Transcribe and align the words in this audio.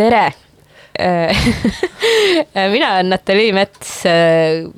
tere. 0.00 0.32
mina 2.72 2.94
olen 2.94 3.10
Natalii 3.12 3.52
Mets, 3.52 4.02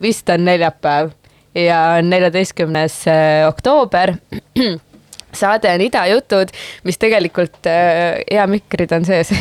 vist 0.03 0.29
on 0.31 0.45
neljapäev 0.45 1.11
ja 1.55 2.03
neljateistkümnes 2.03 3.05
oktoober. 3.49 4.15
saade 5.37 5.71
on 5.73 5.85
Ida 5.85 6.05
jutud, 6.11 6.53
mis 6.87 6.99
tegelikult, 7.01 7.67
hea 7.67 8.45
mikrid 8.51 8.93
on 8.97 9.07
sees, 9.07 9.33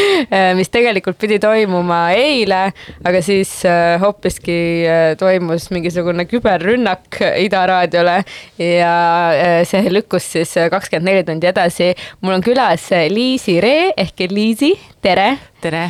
mis 0.58 0.72
tegelikult 0.72 1.18
pidi 1.20 1.38
toimuma 1.42 2.00
eile, 2.16 2.62
aga 3.06 3.22
siis 3.24 3.52
äh, 3.68 3.96
hoopiski 4.02 4.58
äh, 4.86 5.04
toimus 5.20 5.68
mingisugune 5.74 6.26
küberrünnak 6.30 7.20
Ida 7.42 7.64
raadiole 7.70 8.18
ja 8.62 8.96
äh, 9.34 9.60
see 9.68 9.92
lükkus 9.92 10.28
siis 10.36 10.56
kakskümmend 10.72 11.10
neli 11.10 11.24
tundi 11.26 11.50
edasi. 11.50 11.92
mul 12.20 12.38
on 12.38 12.44
külas 12.44 12.90
Liisi 13.12 13.60
Ree 13.60 13.92
ehk 13.96 14.26
Liisi, 14.30 14.74
tere. 15.02 15.36
tere. 15.60 15.88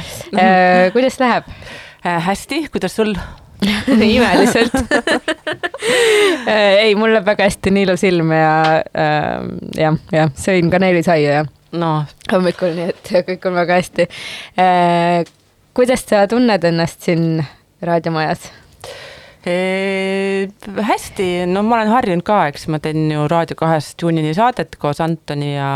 kuidas 0.92 1.20
läheb? 1.22 1.50
hästi, 2.02 2.68
kuidas 2.70 2.94
sul? 2.96 3.16
imeliselt. 4.10 4.74
Ei, 6.82 6.94
mul 6.98 7.14
läheb 7.14 7.26
väga 7.26 7.46
hästi, 7.46 7.72
nii 7.74 7.86
ilus 7.86 8.04
ilm 8.06 8.32
ja 8.34 8.52
äh, 8.82 9.48
jah, 9.78 9.98
jah, 10.12 10.32
sõin 10.40 10.70
kaneelisaia 10.72 11.40
ja 11.40 11.46
noh, 11.76 12.06
hommikul, 12.32 12.74
nii 12.76 12.92
et 12.92 13.10
kõik 13.30 13.48
on 13.48 13.58
väga 13.62 13.80
hästi. 13.80 14.08
Äh,. 14.60 15.24
kuidas 15.76 16.06
sa 16.08 16.26
tunned 16.30 16.64
ennast 16.64 17.02
siin 17.08 17.44
raadiomajas? 17.84 18.50
hästi, 19.46 21.26
no 21.46 21.60
ma 21.62 21.76
olen 21.76 21.92
harjunud 21.92 22.24
ka, 22.26 22.40
eks 22.50 22.64
ma 22.72 22.80
teen 22.82 23.04
ju 23.12 23.28
Raadio 23.30 23.54
kahes 23.54 23.92
Tunini 23.94 24.32
saadet 24.34 24.74
koos 24.82 24.98
Antoni 25.04 25.52
ja 25.52 25.68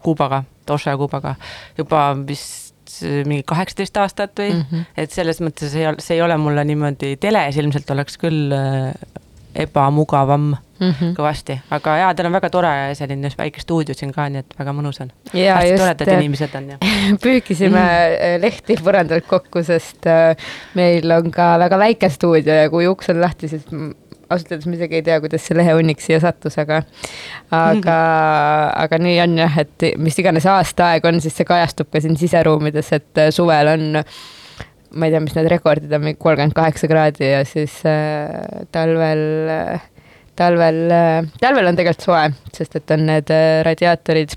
Kuubaga, 0.00 0.42
Toša 0.64 0.94
ja 0.94 0.96
Kuubaga. 0.96 1.34
Juba 1.76 2.06
vist 2.24 2.67
mingi 3.02 3.44
kaheksateist 3.48 3.96
aastat 4.02 4.34
või 4.38 4.52
mm, 4.54 4.64
-hmm. 4.70 4.86
et 4.96 5.14
selles 5.14 5.42
mõttes 5.44 5.74
ei 5.76 5.86
ole, 5.86 6.04
see 6.04 6.18
ei 6.18 6.22
ole 6.22 6.36
mulle 6.40 6.64
niimoodi, 6.64 7.16
teles 7.20 7.56
ilmselt 7.56 7.90
oleks 7.94 8.18
küll 8.20 8.54
äh, 8.54 8.92
ebamugavam 9.66 10.54
Mm 10.78 10.90
-hmm. 10.90 11.14
kõvasti, 11.18 11.56
aga 11.74 11.96
jaa, 11.98 12.10
teil 12.14 12.26
on 12.28 12.32
väga 12.36 12.48
tore 12.54 12.68
selline 12.94 13.30
väike 13.38 13.60
stuudio 13.60 13.94
siin 13.98 14.12
ka, 14.14 14.28
nii 14.30 14.44
et 14.44 14.52
väga 14.58 14.70
mõnus 14.72 15.00
on. 15.02 15.10
hästi 15.32 15.72
toredad 15.80 16.12
inimesed 16.14 16.54
on 16.54 16.68
ja. 16.70 16.76
püügisime 17.24 17.82
mm. 17.82 18.42
lehti 18.44 18.76
põrandalt 18.78 19.26
kokku, 19.26 19.64
sest 19.66 20.06
äh, 20.06 20.36
meil 20.78 21.10
on 21.10 21.32
ka 21.34 21.56
väga 21.58 21.78
väike 21.82 22.08
stuudio 22.14 22.54
ja 22.54 22.70
kui 22.70 22.86
uks 22.86 23.10
on 23.10 23.20
lahti, 23.20 23.48
siis 23.48 23.66
ausalt 24.28 24.52
öeldes 24.52 24.68
ma 24.68 24.78
isegi 24.78 25.00
ei 25.00 25.04
tea, 25.06 25.18
kuidas 25.24 25.44
see 25.48 25.58
lehehunnik 25.58 26.02
siia 26.04 26.20
sattus, 26.22 26.58
aga 26.60 26.82
aga, 27.54 27.98
aga 28.84 29.02
nii 29.02 29.20
on 29.24 29.36
jah, 29.42 29.60
et 29.64 29.88
mis 30.00 30.18
iganes 30.20 30.48
aastaaeg 30.48 31.06
on, 31.08 31.20
siis 31.24 31.36
see 31.38 31.48
kajastub 31.48 31.90
ka 31.92 32.02
siin 32.04 32.18
siseruumides, 32.20 32.92
et 32.96 33.22
äh, 33.24 33.32
suvel 33.34 33.74
on 33.74 34.02
ma 34.88 35.06
ei 35.06 35.12
tea, 35.12 35.22
mis 35.24 35.36
need 35.36 35.50
rekordid 35.52 35.92
on, 35.92 36.04
mingi 36.04 36.20
kolmkümmend 36.20 36.56
kaheksa 36.56 36.88
kraadi 36.90 37.32
ja 37.34 37.44
siis 37.48 37.80
äh, 37.88 38.66
talvel 38.72 39.24
äh, 39.52 39.86
talvel, 40.38 40.84
talvel 41.40 41.70
on 41.70 41.78
tegelikult 41.78 42.06
soe, 42.06 42.26
sest 42.54 42.78
et 42.78 42.94
on 42.94 43.06
need 43.08 43.32
äh, 43.34 43.60
radiaatorid 43.66 44.36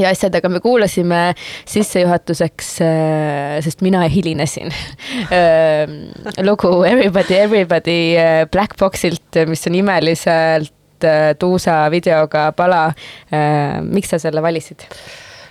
ja 0.00 0.12
asjad, 0.14 0.34
aga 0.38 0.50
me 0.52 0.60
kuulasime 0.64 1.20
sissejuhatuseks, 1.68 2.72
sest 3.66 3.84
mina 3.86 4.04
hilinesin, 4.12 4.72
lugu 6.48 6.72
Everybody, 6.86 7.34
Everybody 7.34 8.16
äh, 8.16 8.46
Black 8.50 8.76
Boxilt, 8.78 9.42
mis 9.48 9.66
on 9.66 9.74
imeliselt 9.74 11.04
äh, 11.04 11.34
tuusa 11.38 11.84
videoga 11.90 12.50
pala. 12.56 12.90
miks 13.82 14.10
sa 14.14 14.18
selle 14.22 14.42
valisid? 14.42 14.86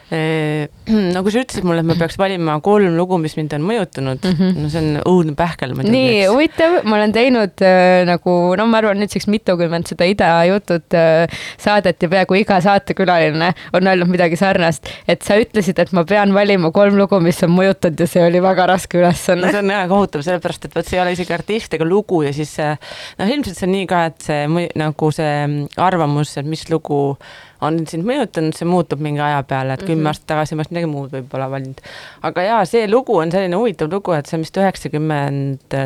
no 1.15 1.21
kui 1.25 1.33
sa 1.33 1.41
ütlesid 1.41 1.65
mulle, 1.65 1.81
et 1.81 1.87
ma 1.89 1.95
peaks 1.97 2.19
valima 2.21 2.59
kolm 2.61 2.93
lugu, 2.93 3.17
mis 3.21 3.33
mind 3.39 3.55
on 3.57 3.63
mõjutanud 3.65 4.21
mm, 4.21 4.35
-hmm. 4.37 4.59
no 4.61 4.69
see 4.69 4.81
on 4.83 4.99
õudne 5.01 5.33
pähkel 5.37 5.73
nii 5.81 6.27
huvitav, 6.29 6.75
ma 6.85 6.99
olen 6.99 7.13
teinud 7.15 7.63
äh, 7.65 8.03
nagu 8.05 8.35
no 8.59 8.67
ma 8.69 8.77
arvan 8.83 9.01
nüüdseks 9.01 9.25
mitukümmend 9.33 9.89
seda 9.89 10.05
Ida 10.05 10.29
jutut 10.45 10.93
äh, 10.93 11.25
saadet 11.57 12.05
ja 12.05 12.09
peaaegu 12.11 12.37
iga 12.37 12.59
saatekülaline 12.61 13.49
on 13.73 13.89
öelnud 13.89 14.11
midagi 14.11 14.37
sarnast, 14.37 14.91
et 15.07 15.25
sa 15.25 15.39
ütlesid, 15.41 15.81
et 15.81 15.91
ma 15.97 16.05
pean 16.05 16.33
valima 16.37 16.69
kolm 16.75 16.99
lugu, 17.01 17.19
mis 17.19 17.41
on 17.47 17.55
mõjutanud 17.57 18.05
ja 18.05 18.07
see 18.07 18.27
oli 18.27 18.43
väga 18.45 18.69
raske 18.69 18.99
no 18.99 19.07
ülesanne. 19.07 19.49
see 19.49 19.63
on 19.63 19.73
väga 19.73 19.89
kohutav, 19.89 20.25
sellepärast 20.29 20.69
et 20.69 20.77
vot 20.77 20.85
see 20.85 20.99
ei 20.99 21.03
ole 21.05 21.17
isegi 21.17 21.33
artist 21.33 21.73
ega 21.73 21.89
lugu 21.89 22.21
ja 22.27 22.35
siis 22.35 22.53
äh, 22.61 22.77
noh, 23.17 23.25
ilmselt 23.25 23.57
see 23.57 23.65
on 23.65 23.75
nii 23.79 23.89
ka, 23.89 24.05
et 24.11 24.29
see 24.29 24.69
nagu 24.77 25.11
see 25.17 25.33
arvamus, 25.81 26.37
et 26.37 26.45
mis 26.45 26.69
lugu 26.69 27.17
on 27.63 27.81
sind 27.89 28.05
mõjutanud, 28.07 28.55
see 28.55 28.67
muutub 28.67 29.01
mingi 29.03 29.21
aja 29.23 29.41
peale, 29.47 29.77
et 29.77 29.85
kümme 29.95 30.01
mm 30.01 30.05
-hmm. 30.05 30.13
aastat 30.13 30.27
tagasi 30.33 30.55
ma 30.55 30.63
oleks 30.63 30.73
midagi 30.73 30.91
muud 30.91 31.13
võib-olla 31.15 31.49
valinud. 31.51 31.81
aga 32.21 32.47
jaa, 32.49 32.65
see 32.69 32.87
lugu 32.91 33.17
on 33.17 33.31
selline 33.31 33.55
huvitav 33.55 33.91
lugu, 33.91 34.13
et 34.13 34.25
see 34.25 34.37
on 34.37 34.45
vist 34.45 34.57
üheksakümmend 34.57 35.79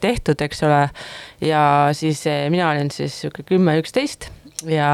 tehtud, 0.00 0.40
eks 0.40 0.62
ole, 0.62 0.82
ja 1.42 1.62
siis 1.92 2.22
eh, 2.30 2.50
mina 2.50 2.70
olin 2.70 2.90
siis 2.90 3.16
niisugune 3.16 3.46
kümme, 3.48 3.76
üksteist 3.82 4.30
ja 4.68 4.90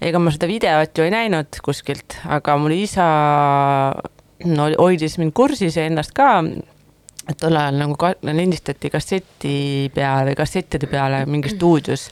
ega 0.00 0.18
ma 0.22 0.32
seda 0.32 0.48
videot 0.48 0.96
ju 0.96 1.04
ei 1.04 1.12
näinud 1.12 1.60
kuskilt, 1.64 2.16
aga 2.24 2.56
mul 2.60 2.72
isa 2.78 3.06
no, 4.48 4.68
hoidis 4.78 5.18
mind 5.20 5.34
kursis 5.36 5.76
ja 5.76 5.84
ennast 5.90 6.14
ka 6.16 6.38
et 7.28 7.38
tol 7.40 7.56
ajal 7.56 7.76
nagu 7.78 8.12
lindistati 8.32 8.90
kasseti 8.90 9.56
peale, 9.94 10.34
kassettide 10.38 10.88
peale 10.90 11.24
mingis 11.30 11.54
stuudios, 11.58 12.08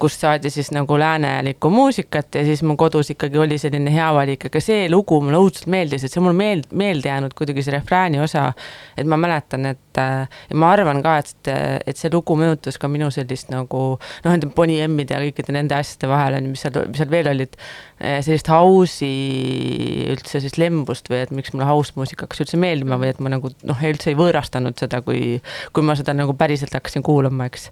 kus 0.00 0.16
saadi 0.20 0.50
siis 0.50 0.70
nagu 0.74 0.98
läänelikku 0.98 1.70
muusikat 1.70 2.40
ja 2.40 2.44
siis 2.44 2.62
mu 2.66 2.76
kodus 2.80 3.12
ikkagi 3.14 3.38
oli 3.38 3.58
selline 3.60 3.92
hea 3.94 4.08
valik, 4.16 4.46
aga 4.48 4.62
see 4.64 4.88
lugu 4.90 5.20
mulle 5.20 5.40
õudselt 5.40 5.68
meeldis, 5.72 6.04
et 6.04 6.12
see 6.12 6.22
on 6.22 6.28
mul 6.30 6.38
meeld-, 6.38 6.70
meelde 6.72 7.12
jäänud 7.12 7.36
kuidagi 7.36 7.64
see 7.66 7.76
refrääni 7.76 8.20
osa. 8.20 8.52
et 8.96 9.06
ma 9.06 9.16
mäletan, 9.20 9.66
et 9.66 9.89
äh, 9.98 10.26
ja 10.50 10.56
ma 10.58 10.70
arvan 10.74 11.02
ka, 11.04 11.16
et, 11.22 11.50
et 11.88 11.98
see 11.98 12.10
lugu 12.12 12.36
mõjutas 12.38 12.78
ka 12.80 12.88
minu 12.90 13.10
sellist 13.14 13.50
nagu 13.52 13.82
noh, 13.98 14.30
nende 14.30 14.50
Bonnie 14.54 14.84
M-ide 14.86 15.16
ja 15.16 15.22
kõikide 15.24 15.54
nende 15.56 15.76
asjade 15.78 16.10
vahel 16.10 16.38
on 16.38 16.46
ju, 16.46 16.54
mis 16.54 16.64
seal, 16.66 16.78
mis 16.90 17.00
seal 17.00 17.10
veel 17.12 17.30
olid, 17.32 17.58
sellist 18.00 18.48
house'i 18.52 20.10
üldse 20.14 20.40
siis 20.44 20.56
lembust 20.60 21.10
või 21.12 21.22
et 21.24 21.34
miks 21.34 21.54
mulle 21.54 21.68
house 21.68 21.96
muusika 21.98 22.26
hakkas 22.26 22.44
üldse 22.44 22.60
meeldima 22.60 22.98
või 23.00 23.12
et 23.12 23.20
ma 23.22 23.32
nagu 23.32 23.52
noh, 23.66 23.84
üldse 23.90 24.12
ei 24.12 24.18
võõrastanud 24.18 24.78
seda, 24.80 25.02
kui, 25.04 25.38
kui 25.74 25.86
ma 25.86 25.96
seda 25.98 26.14
nagu 26.16 26.34
päriselt 26.38 26.74
hakkasin 26.76 27.04
kuulama, 27.06 27.50
eks. 27.50 27.68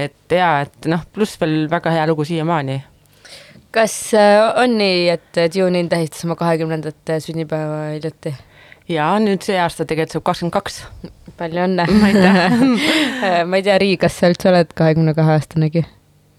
et 0.00 0.36
jaa, 0.36 0.66
et 0.66 0.90
noh, 0.90 1.04
pluss 1.14 1.40
veel 1.40 1.64
väga 1.72 1.94
hea 1.94 2.06
lugu 2.10 2.26
siiamaani. 2.28 2.80
kas 3.70 3.96
äh, 4.18 4.42
on 4.62 4.78
nii, 4.80 5.08
et 5.16 5.42
Dune'in 5.54 5.88
tähistas 5.88 6.26
oma 6.26 6.36
kahekümnendat 6.40 7.18
sünnipäeva 7.24 7.90
hiljuti? 7.94 8.34
ja 8.90 9.10
nüüd 9.22 9.44
see 9.46 9.58
aasta 9.60 9.86
tegelikult 9.86 10.16
saab 10.16 10.26
kakskümmend 10.30 10.56
kaks. 10.56 10.80
Palju 11.40 11.64
õnne. 11.68 11.88
Ma 13.48 13.60
ei 13.60 13.64
tea, 13.66 13.80
Riik, 13.80 14.04
kas 14.04 14.20
sa 14.20 14.30
üldse 14.30 14.52
oled 14.52 14.76
kahekümne 14.76 15.16
kahe 15.16 15.38
aastanegi? 15.38 15.86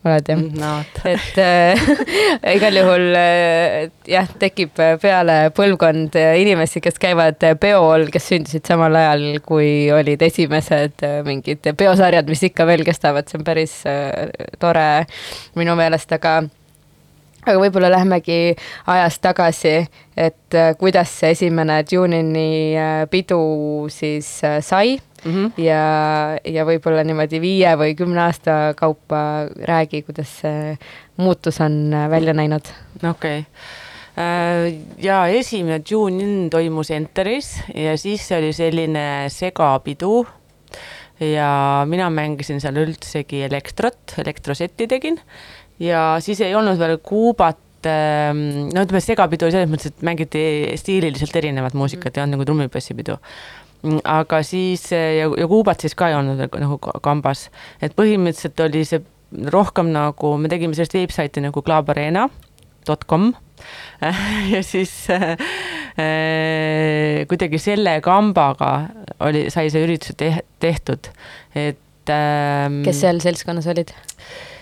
oled 0.06 0.30
jah? 0.32 0.40
no 0.58 0.70
vot. 0.80 1.02
et 1.06 1.36
äh, 1.42 1.82
igal 2.56 2.78
juhul 2.80 3.04
äh, 3.18 3.92
jah, 4.10 4.30
tekib 4.42 4.74
peale 5.02 5.36
põlvkond 5.58 6.18
inimesi, 6.42 6.82
kes 6.84 6.98
käivad 7.02 7.42
peol, 7.62 8.08
kes 8.14 8.32
sündisid 8.32 8.66
samal 8.68 8.98
ajal, 8.98 9.28
kui 9.46 9.92
olid 9.94 10.24
esimesed 10.26 11.06
äh, 11.06 11.20
mingid 11.28 11.70
peosarjad, 11.78 12.30
mis 12.32 12.42
ikka 12.50 12.66
veel 12.70 12.86
kestavad, 12.88 13.30
see 13.30 13.42
on 13.42 13.46
päris 13.46 13.78
äh, 13.90 14.34
tore 14.62 14.88
minu 15.60 15.78
meelest, 15.80 16.18
aga 16.18 16.40
aga 17.46 17.58
võib-olla 17.58 17.92
lähmegi 17.92 18.56
ajas 18.92 19.20
tagasi, 19.24 19.76
et 20.18 20.58
äh, 20.58 20.74
kuidas 20.80 21.14
see 21.22 21.34
esimene 21.36 21.82
Tunini 21.88 22.76
äh, 22.78 23.06
pidu 23.12 23.88
siis 23.94 24.42
äh, 24.48 24.60
sai 24.66 25.00
Mm 25.22 25.32
-hmm. 25.32 25.62
ja, 25.62 25.82
ja 26.46 26.64
võib-olla 26.66 27.04
niimoodi 27.06 27.38
viie 27.42 27.76
või 27.78 27.94
kümne 27.94 28.24
aasta 28.24 28.74
kaupa 28.74 29.46
räägi, 29.70 30.02
kuidas 30.02 30.32
see 30.42 30.78
muutus 31.18 31.62
on 31.62 31.94
välja 32.10 32.34
näinud. 32.34 32.66
okei 33.10 33.40
okay.. 33.40 34.74
ja 34.98 35.28
esimene 35.28 35.80
Tune-in 35.80 36.50
toimus 36.50 36.90
Enteris 36.92 37.62
ja 37.76 37.98
siis 37.98 38.32
oli 38.32 38.54
selline 38.54 39.30
segapidu. 39.30 40.26
ja 41.20 41.86
mina 41.86 42.10
mängisin 42.10 42.62
seal 42.62 42.76
üldsegi 42.78 43.44
elektrot, 43.44 44.18
elektrosetti 44.18 44.88
tegin 44.88 45.22
ja 45.82 46.02
siis 46.22 46.42
ei 46.46 46.56
olnud 46.56 46.80
veel 46.80 46.98
Kuubat 47.04 47.90
ähm, 47.90 48.44
no 48.70 48.84
ütleme, 48.86 49.02
segapidu 49.04 49.48
oli 49.48 49.56
selles 49.56 49.72
mõttes, 49.72 49.92
et 49.92 50.06
mängiti 50.06 50.44
stiililiselt 50.80 51.36
erinevat 51.42 51.76
muusikat, 51.78 52.18
ei 52.18 52.26
olnud 52.26 52.38
nagu 52.38 52.48
trummipassipidu. 52.50 53.18
aga 54.06 54.44
siis 54.46 54.92
ja, 54.94 55.26
ja 55.26 55.48
Kuubat 55.50 55.82
siis 55.82 55.98
ka 55.98 56.12
ei 56.12 56.18
olnud 56.20 56.44
nagu 56.46 56.78
ka- 56.82 57.00
kambas, 57.02 57.48
et 57.82 57.96
põhimõtteliselt 57.98 58.62
oli 58.68 58.86
see 58.86 59.02
rohkem 59.52 59.90
nagu, 59.96 60.36
me 60.38 60.52
tegime 60.52 60.76
sellist 60.76 60.94
veebsaiti 60.98 61.42
nagu 61.42 61.64
clubarena.com 61.64 63.32
ja 64.54 64.62
siis 64.66 64.94
äh, 65.14 65.38
kuidagi 67.30 67.60
selle 67.62 68.00
kambaga 68.06 68.72
oli, 69.22 69.48
sai 69.54 69.70
see 69.74 69.86
üritus 69.86 70.18
te 70.18 70.34
tehtud, 70.62 71.12
et 71.56 72.10
ähm, 72.14 72.82
kes 72.86 73.02
seal 73.06 73.22
seltskonnas 73.24 73.70
olid? 73.72 73.94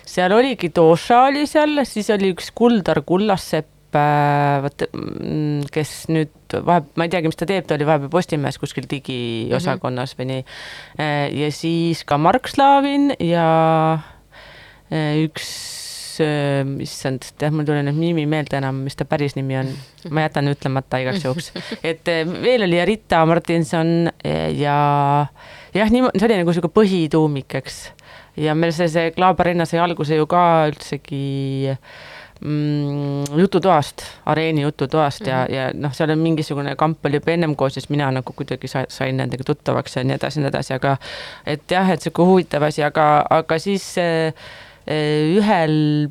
Seal 0.09 0.33
oligi 0.35 0.71
Toša 0.73 1.25
oli 1.29 1.45
seal, 1.49 1.83
siis 1.87 2.09
oli 2.13 2.33
üks 2.33 2.51
Kuldar 2.57 3.03
Kullassepp 3.07 3.97
äh,, 3.97 4.59
vot 4.65 4.85
mm, 4.89 5.69
kes 5.73 5.95
nüüd 6.13 6.35
vahepeal, 6.53 6.93
ma 6.97 7.07
ei 7.07 7.13
teagi, 7.13 7.31
mis 7.31 7.39
ta 7.39 7.47
teeb, 7.49 7.67
ta 7.69 7.77
oli 7.77 7.87
vahepeal 7.89 8.13
Postimehes 8.13 8.59
kuskil 8.61 8.89
digiosakonnas 8.89 10.15
või 10.19 10.31
nii. 10.33 10.45
ja 11.39 11.51
siis 11.53 12.05
ka 12.09 12.17
Mark 12.21 12.49
Slavin 12.51 13.11
ja 13.21 13.49
äh, 14.89 15.21
üks, 15.25 15.49
issand, 16.83 17.29
tead, 17.39 17.53
mul 17.53 17.63
ei 17.63 17.69
tule 17.69 17.83
nüüd 17.87 17.99
nimi 17.99 18.25
meelde 18.29 18.57
enam, 18.59 18.81
mis 18.83 18.97
ta 18.99 19.05
päris 19.07 19.37
nimi 19.37 19.55
on, 19.59 19.69
ma 20.11 20.25
jätan 20.25 20.51
ütlemata 20.51 20.99
igaks 21.03 21.25
juhuks. 21.25 21.51
et 21.83 22.09
äh, 22.11 22.25
veel 22.27 22.65
oli 22.67 22.81
Rita 22.89 23.21
Martinson 23.29 24.09
äh, 24.25 24.49
ja 24.57 24.75
jah, 25.75 25.93
niimoodi, 25.93 26.19
see 26.19 26.29
oli 26.29 26.41
nagu 26.41 26.55
sihuke 26.55 26.71
põhituumik, 26.75 27.59
eks. 27.61 27.79
Ja 28.39 28.55
meil 28.55 28.73
see, 28.75 28.87
see 28.91 29.11
Klaab 29.15 29.41
Arena 29.43 29.67
sai 29.69 29.81
alguse 29.83 30.17
ju 30.17 30.27
ka 30.29 30.41
üldsegi 30.69 31.71
mm, 32.41 33.39
jututoast, 33.39 34.03
areeni 34.31 34.61
jututoast 34.61 35.21
mm 35.21 35.27
-hmm. 35.27 35.53
ja, 35.53 35.65
ja 35.67 35.71
noh, 35.73 35.93
seal 35.93 36.11
on 36.11 36.19
mingisugune 36.23 36.75
kamp 36.75 37.05
oli 37.05 37.19
juba 37.19 37.31
ennem 37.31 37.55
koos, 37.55 37.73
siis 37.73 37.89
mina 37.89 38.11
nagu 38.11 38.33
kuidagi 38.33 38.67
sa, 38.67 38.85
sain 38.89 39.17
nendega 39.17 39.43
tuttavaks 39.43 39.95
ja 39.95 40.03
nii 40.03 40.15
edasi 40.15 40.39
ja 40.39 40.43
nii 40.43 40.49
edasi, 40.49 40.73
aga 40.73 40.97
et 41.45 41.71
jah, 41.71 41.89
et 41.89 42.01
sihuke 42.01 42.23
huvitav 42.23 42.63
asi, 42.63 42.83
aga, 42.83 43.25
aga 43.29 43.59
siis 43.59 43.95
äh, 43.97 44.33
ühel 45.35 46.09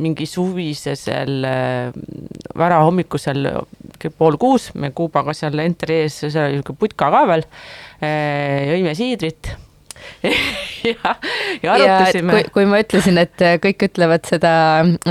mingi 0.00 0.26
suvisesel 0.26 1.44
äh, 1.44 1.92
varahommikusel 2.56 3.48
pool 4.18 4.36
kuus 4.36 4.74
me 4.74 4.90
Kuubaga 4.90 5.32
seal 5.32 5.58
Enteri 5.58 6.02
ees, 6.04 6.20
seal 6.20 6.44
oli 6.44 6.60
niisugune 6.60 6.78
putka 6.78 7.10
ka 7.10 7.26
veel, 7.28 7.44
jõime 8.70 8.94
siidrit 8.96 9.50
ja, 10.90 11.14
ja 11.62 11.76
arutasime 11.76 12.34
kui, 12.34 12.44
kui 12.54 12.66
ma 12.70 12.80
ütlesin, 12.82 13.20
et 13.22 13.44
äh, 13.44 13.56
kõik 13.62 13.86
ütlevad 13.90 14.26
seda, 14.28 14.54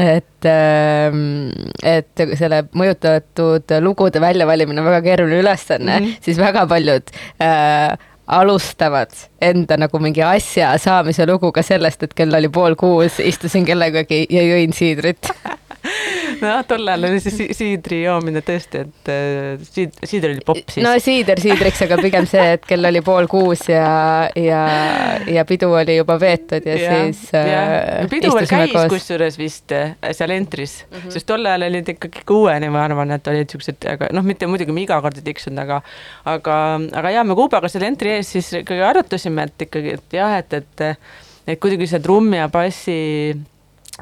et, 0.01 0.49
ähm, 0.49 1.49
et 1.83 2.27
selle 2.39 2.63
mõjutatud 2.77 3.75
lugude 3.83 4.21
väljavalimine 4.23 4.81
on 4.81 4.91
väga 4.91 5.01
keeruline 5.05 5.41
ülesanne 5.43 5.99
mm. 5.99 6.05
-hmm. 6.05 6.23
siis 6.25 6.41
väga 6.41 6.67
paljud 6.69 7.13
äh, 7.41 7.97
alustavad 8.29 9.15
enda 9.41 9.77
nagu 9.77 9.99
mingi 9.99 10.21
asja 10.23 10.75
saamise 10.77 11.25
luguga 11.25 11.63
sellest, 11.65 12.03
et 12.03 12.13
kell 12.13 12.35
oli 12.35 12.49
pool 12.53 12.75
kuus, 12.79 13.19
istusin 13.19 13.65
kellegagi 13.65 14.25
ja 14.29 14.45
jõin 14.45 14.75
siidrit. 14.75 15.31
noh, 16.43 16.61
tol 16.67 16.87
ajal 16.87 17.07
oli 17.09 17.19
see 17.23 17.33
si- 17.35 17.55
siidri 17.57 18.01
joomine 18.03 18.41
tõesti, 18.45 18.83
et 18.85 19.11
äh, 19.11 19.63
siid, 19.65 19.97
siider 20.07 20.33
oli 20.35 20.43
popp 20.45 20.73
siis 20.73 20.85
no 20.85 20.93
siider 21.03 21.41
siidriks, 21.41 21.83
aga 21.85 21.99
pigem 22.01 22.27
see, 22.29 22.45
et 22.57 22.65
kell 22.69 22.89
oli 22.89 23.01
pool 23.05 23.29
kuus 23.31 23.65
ja, 23.71 24.29
ja, 24.39 24.61
ja 25.29 25.45
pidu 25.49 25.71
oli 25.75 25.99
juba 25.99 26.19
veetud 26.21 26.67
ja, 26.69 26.77
ja 26.79 26.97
siis 27.03 27.23
ja. 27.35 27.45
äh, 27.45 28.09
pidu 28.11 28.33
veel 28.35 28.49
käis 28.49 28.75
kusjuures 28.93 29.39
vist 29.39 29.75
äh, 29.75 29.95
seal 30.15 30.35
entris 30.35 30.79
mm, 30.85 30.97
-hmm. 30.97 31.15
sest 31.15 31.29
tol 31.29 31.45
ajal 31.45 31.67
olid 31.69 31.93
ikkagi 31.95 32.25
kuueni, 32.29 32.71
ma 32.73 32.83
arvan, 32.87 33.15
et 33.17 33.31
olid 33.31 33.55
siuksed, 33.55 33.87
aga 33.95 34.11
noh, 34.15 34.25
mitte 34.25 34.49
muidugi 34.49 34.75
me 34.75 34.85
iga 34.87 35.01
kord 35.03 35.19
ei 35.19 35.25
tiksunud, 35.29 35.63
aga 35.65 35.81
aga, 36.25 36.59
aga 37.01 37.15
ja 37.15 37.23
me 37.23 37.37
Kuubaga 37.39 37.69
seal 37.71 37.87
entri 37.87 38.17
ees 38.17 38.31
siis 38.35 38.51
ikkagi 38.63 38.83
arutasime, 38.83 39.47
et 39.47 39.67
ikkagi, 39.67 39.95
et 39.99 40.19
jah, 40.19 40.37
et, 40.41 40.53
et 40.53 40.87
et 41.49 41.57
kuidagi 41.61 41.87
see 41.89 42.01
trummi 42.03 42.37
ja 42.37 42.49
bassi 42.51 42.97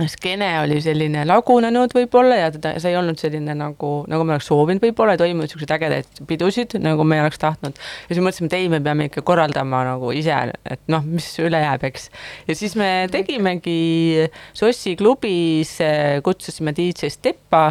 skeene 0.06 0.50
oli 0.62 0.78
selline 0.84 1.24
lagunenud 1.28 1.94
võib-olla 1.96 2.38
ja 2.42 2.52
teda, 2.54 2.76
see 2.82 2.92
ei 2.94 2.98
olnud 3.00 3.20
selline 3.22 3.56
nagu, 3.58 3.92
nagu 4.12 4.28
me 4.28 4.36
oleks 4.36 4.50
soovinud 4.52 4.84
võib-olla, 4.84 5.16
ei 5.16 5.22
toimunud 5.22 5.52
siukseid 5.52 5.74
ägedaid 5.78 6.22
pidusid, 6.30 6.78
nagu 6.84 7.06
me 7.08 7.20
oleks 7.24 7.42
tahtnud. 7.42 7.80
ja 8.08 8.14
siis 8.14 8.22
mõtlesime, 8.24 8.52
et 8.52 8.58
ei, 8.60 8.70
me 8.72 8.82
peame 8.84 9.10
ikka 9.10 9.24
korraldama 9.28 9.84
nagu 9.88 10.14
ise, 10.16 10.38
et 10.70 10.84
noh, 10.92 11.06
mis 11.08 11.32
üle 11.42 11.62
jääb, 11.64 11.88
eks. 11.90 12.10
ja 12.50 12.58
siis 12.58 12.78
me 12.80 12.92
tegimegi 13.14 14.28
Sossi 14.58 14.96
klubis, 15.00 15.78
kutsusime 16.26 16.76
DJ 16.78 17.12
Steppa 17.14 17.66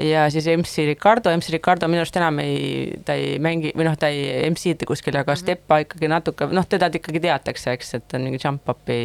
ja 0.00 0.30
siis 0.30 0.46
MC 0.46 0.86
Ricardo, 0.86 1.32
MC 1.36 1.54
Ricardo 1.54 1.88
minu 1.88 2.02
arust 2.04 2.16
enam 2.16 2.40
ei, 2.42 2.98
ta 3.04 3.16
ei 3.18 3.38
mängi 3.42 3.72
või 3.76 3.86
noh, 3.88 3.96
ta 4.00 4.10
ei 4.12 4.48
MC-ta 4.50 4.88
kuskil, 4.88 5.16
aga 5.20 5.36
Steppa 5.38 5.80
ikkagi 5.84 6.10
natuke, 6.10 6.48
noh, 6.54 6.66
teda 6.68 6.90
ikkagi 7.00 7.22
teatakse, 7.24 7.74
eks, 7.76 7.94
et 7.98 8.06
ta 8.10 8.20
mingi 8.22 8.40
jump-up'i 8.42 9.00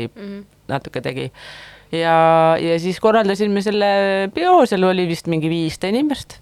natuke 0.72 1.04
tegi. 1.06 1.30
Ja, 1.92 2.16
ja 2.62 2.80
siis 2.82 3.00
korraldasime 3.04 3.62
selle 3.66 3.92
peo, 4.34 4.64
seal 4.70 4.88
oli 4.90 5.08
vist 5.10 5.30
mingi 5.32 5.52
viissada 5.52 5.94
inimest 5.94 6.40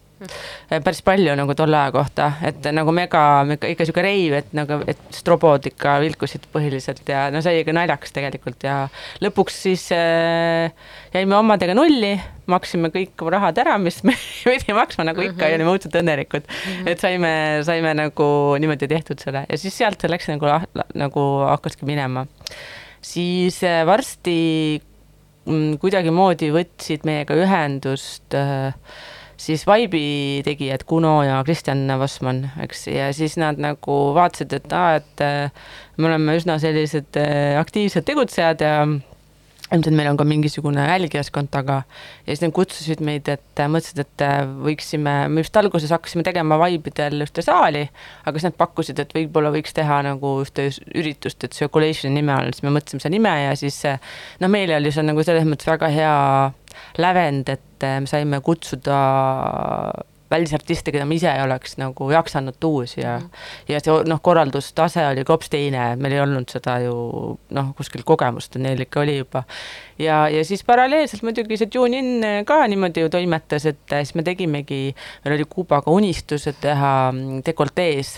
päris 0.84 1.02
palju 1.06 1.36
nagu 1.38 1.56
tolle 1.58 1.78
aja 1.78 1.92
kohta, 1.94 2.28
et 2.48 2.68
nagu 2.76 2.94
mega, 2.96 3.22
mega 3.48 3.70
ikka 3.72 3.88
sihuke 3.88 4.04
reiv, 4.06 4.36
et 4.40 4.54
nagu, 4.56 4.80
et 4.90 5.00
strobod 5.16 5.66
ikka 5.70 5.98
vilkusid 6.04 6.48
põhiliselt 6.54 7.08
ja 7.10 7.26
no 7.34 7.42
oli 7.44 7.64
ikka 7.64 7.76
naljakas 7.76 8.16
tegelikult 8.16 8.64
ja 8.66 8.78
lõpuks 9.24 9.60
siis 9.66 9.88
äh, 9.96 10.72
jäime 11.16 11.38
omadega 11.40 11.76
nulli, 11.78 12.14
maksime 12.52 12.92
kõik 12.94 13.26
rahad 13.34 13.60
ära, 13.64 13.78
mis 13.82 14.02
me 14.08 14.16
pidi 14.46 14.78
maksma 14.78 15.08
nagu 15.10 15.26
ikka 15.26 15.50
ja 15.50 15.60
olime 15.60 15.74
õudselt 15.74 16.00
õnnelikud 16.00 16.48
mm. 16.48 16.64
-hmm. 16.70 16.94
et 16.94 17.04
saime, 17.04 17.34
saime 17.68 17.94
nagu 17.98 18.30
niimoodi 18.60 18.90
tehtud 18.92 19.24
selle 19.24 19.46
ja 19.50 19.60
siis 19.60 19.78
sealt 19.78 20.02
see 20.02 20.12
läks 20.12 20.32
nagu, 20.32 20.50
nagu 20.96 21.28
hakkaski 21.50 21.90
minema. 21.90 22.28
siis 23.02 23.64
äh, 23.64 23.84
varsti 23.86 24.40
mm, 24.80 24.93
kuidagimoodi 25.46 26.54
võtsid 26.56 27.04
meiega 27.08 27.36
ühendust 27.36 28.36
äh, 28.38 28.72
siis 29.38 29.66
Vibe'i 29.68 30.42
tegijad 30.46 30.86
Kuno 30.88 31.18
ja 31.26 31.42
Kristjan 31.46 31.88
Vossmann, 32.00 32.48
eks, 32.64 32.88
ja 32.88 33.10
siis 33.16 33.36
nad 33.42 33.60
nagu 33.62 33.98
vaatasid, 34.16 34.54
et 34.60 34.76
aa, 34.76 35.00
et 35.02 35.24
äh, 35.26 35.66
me 35.98 36.10
oleme 36.10 36.38
üsna 36.40 36.60
sellised 36.62 37.20
äh, 37.20 37.60
aktiivsed 37.60 38.08
tegutsejad 38.08 38.64
ja 38.64 38.76
ilmselt 39.74 39.96
meil 39.98 40.10
on 40.12 40.20
ka 40.20 40.25
mingisugune 40.27 40.86
jälgijaskond 40.86 41.50
taga 41.53 41.82
ja 42.25 42.30
siis 42.30 42.44
nad 42.44 42.53
kutsusid 42.56 43.01
meid, 43.06 43.30
et 43.32 43.62
äh, 43.62 43.70
mõtlesid, 43.72 44.03
et 44.03 44.25
äh, 44.25 44.42
võiksime, 44.68 45.15
me 45.34 45.44
vist 45.44 45.58
alguses 45.60 45.94
hakkasime 45.94 46.25
tegema 46.25 46.60
Vibe'idel 46.62 47.25
ühte 47.25 47.46
saali, 47.46 47.84
aga 48.24 48.38
siis 48.38 48.50
nad 48.50 48.58
pakkusid, 48.60 49.01
et 49.03 49.15
võib-olla 49.18 49.53
võiks 49.56 49.75
teha 49.75 50.01
nagu 50.06 50.36
ühte 50.44 50.70
üritust, 50.94 51.44
et 51.44 51.58
Circulationi 51.58 52.20
nime 52.20 52.36
all, 52.36 52.53
siis 52.53 52.65
me 52.68 52.74
mõtlesime 52.77 53.03
seda 53.03 53.15
nime 53.15 53.34
ja 53.48 53.58
siis 53.60 53.80
äh, 53.89 54.13
noh, 54.44 54.51
meile 54.53 54.77
oli 54.77 54.94
see 54.94 55.06
nagu 55.06 55.25
selles 55.25 55.48
mõttes 55.50 55.70
väga 55.70 55.92
hea 55.94 56.15
lävend, 57.01 57.50
et 57.53 57.88
me 58.01 58.10
saime 58.10 58.39
kutsuda 58.46 58.98
välisartiste, 60.32 60.92
keda 60.92 61.06
me 61.06 61.18
ise 61.20 61.30
ei 61.32 61.44
oleks 61.44 61.77
nagu 61.77 62.10
jaksanud 62.12 62.58
tuua 62.60 62.86
siia 62.89 63.18
mm. 63.20 63.30
ja 63.70 63.82
see 63.84 63.96
noh, 64.10 64.22
korraldustase 64.24 65.06
oli 65.08 65.25
ka 65.25 65.36
hoopis 65.36 65.51
teine, 65.53 65.86
meil 66.00 66.18
ei 66.18 66.24
olnud 66.24 66.50
seda 66.53 66.80
ju 66.84 66.96
noh, 67.58 67.72
kuskil 67.77 68.06
kogemust, 68.08 68.58
neil 68.62 68.86
ikka 68.86 69.03
oli 69.03 69.18
juba. 69.20 69.44
ja, 70.00 70.24
ja 70.32 70.44
siis 70.46 70.63
paralleelselt 70.68 71.25
muidugi 71.27 71.60
see 71.60 71.72
TuneIn 71.74 72.46
ka 72.50 72.62
niimoodi 72.68 73.06
ju 73.06 73.13
toimetas, 73.13 73.68
et 73.70 73.98
siis 74.00 74.15
me 74.15 74.25
tegimegi, 74.25 74.84
meil 75.25 75.38
oli 75.38 75.50
Kuubaga 75.50 75.92
unistus, 75.92 76.48
et 76.50 76.60
teha 76.63 76.94
mm, 77.12 77.44
dekoltees 77.46 78.15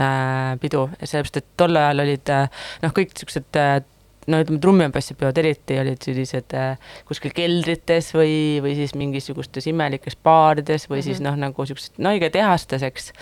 äh, 0.00 0.54
pidu, 0.60 0.86
sellepärast 1.02 1.42
et 1.42 1.52
tol 1.56 1.76
ajal 1.76 2.04
olid 2.06 2.32
äh, 2.32 2.48
noh, 2.84 2.94
kõik 2.96 3.14
siuksed 3.18 3.60
äh, 3.60 3.78
no 4.26 4.40
ütleme, 4.42 4.60
trummipassipeod 4.62 5.38
eriti 5.42 5.78
olid 5.80 6.02
sellised 6.02 6.54
äh, 6.58 6.92
kuskil 7.08 7.34
keldrites 7.36 8.12
või, 8.16 8.58
või 8.64 8.76
siis 8.78 8.94
mingisugustes 8.98 9.68
imelikes 9.70 10.18
baarides 10.22 10.88
või 10.88 10.98
mm 10.98 11.00
-hmm. 11.00 11.08
siis 11.10 11.24
noh, 11.24 11.36
nagu 11.40 11.66
siuksed, 11.68 11.98
no 12.02 12.14
ikka 12.16 12.30
tehastes, 12.38 12.82
eks. 12.86 13.12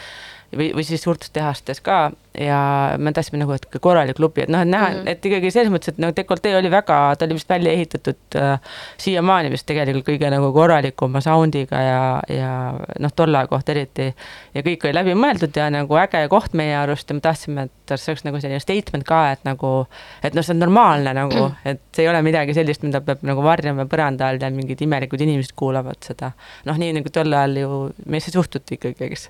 või, 0.55 0.73
või 0.77 0.87
siis 0.87 1.05
suurtes 1.05 1.31
tehastes 1.35 1.83
ka 1.85 2.13
ja 2.39 2.95
me 2.99 3.13
tahtsime 3.13 3.39
nagu, 3.39 3.55
et 3.55 3.67
korralik 3.81 4.17
klubi, 4.19 4.43
et 4.43 4.51
noh, 4.51 4.63
et 4.65 4.69
näha 4.69 4.89
mm, 4.89 4.95
-hmm. 4.95 5.11
et 5.11 5.27
ikkagi 5.27 5.51
selles 5.55 5.71
mõttes, 5.73 5.95
et 5.95 5.99
no 6.03 6.11
dekoltee 6.17 6.57
oli 6.59 6.71
väga, 6.71 6.97
ta 7.19 7.25
oli 7.25 7.35
vist 7.39 7.49
välja 7.49 7.73
ehitatud 7.73 8.37
äh, 8.37 8.61
siiamaani 8.99 9.51
vist 9.51 9.67
tegelikult 9.67 10.09
kõige 10.09 10.31
nagu 10.31 10.51
korralikuma 10.53 11.21
sound'iga 11.21 11.83
ja, 11.83 12.23
ja 12.29 12.51
noh, 12.99 13.13
tolle 13.17 13.39
aja 13.39 13.47
kohta 13.47 13.73
eriti. 13.73 14.15
ja 14.55 14.63
kõik 14.63 14.85
oli 14.85 14.95
läbimõeldud 14.95 15.57
ja 15.57 15.69
nagu 15.71 15.99
äge 16.01 16.25
koht 16.29 16.55
meie 16.59 16.77
arust 16.77 17.11
ja 17.11 17.15
me 17.15 17.21
tahtsime, 17.21 17.69
et 17.69 17.95
see 17.95 18.13
oleks 18.13 18.25
nagu 18.25 18.41
selline 18.41 18.61
statement 18.61 19.07
ka, 19.07 19.21
et 19.33 19.45
nagu, 19.45 19.87
et 20.23 20.35
noh, 20.35 20.43
see 20.43 20.55
on 20.57 20.63
normaalne 20.65 21.15
nagu, 21.15 21.51
et 21.65 21.81
see 21.95 22.03
ei 22.03 22.11
ole 22.11 22.23
midagi 22.23 22.55
sellist, 22.55 22.83
mida 22.83 23.01
peab 23.01 23.23
nagu 23.23 23.43
varjama 23.47 23.87
põranda 23.87 24.29
all 24.29 24.43
ja 24.43 24.51
mingid 24.51 24.83
imelikud 24.83 25.21
inimesed 25.21 25.55
kuulavad 25.57 26.03
seda. 26.03 26.33
noh, 26.65 26.79
nii 26.79 26.99
nagu 26.99 27.15
tol 27.15 27.33
ajal 27.33 27.57
ju 27.63 27.81
meisse 28.11 28.35
suhtuti 28.35 28.75
ikkagi, 28.75 29.11
eks. 29.11 29.29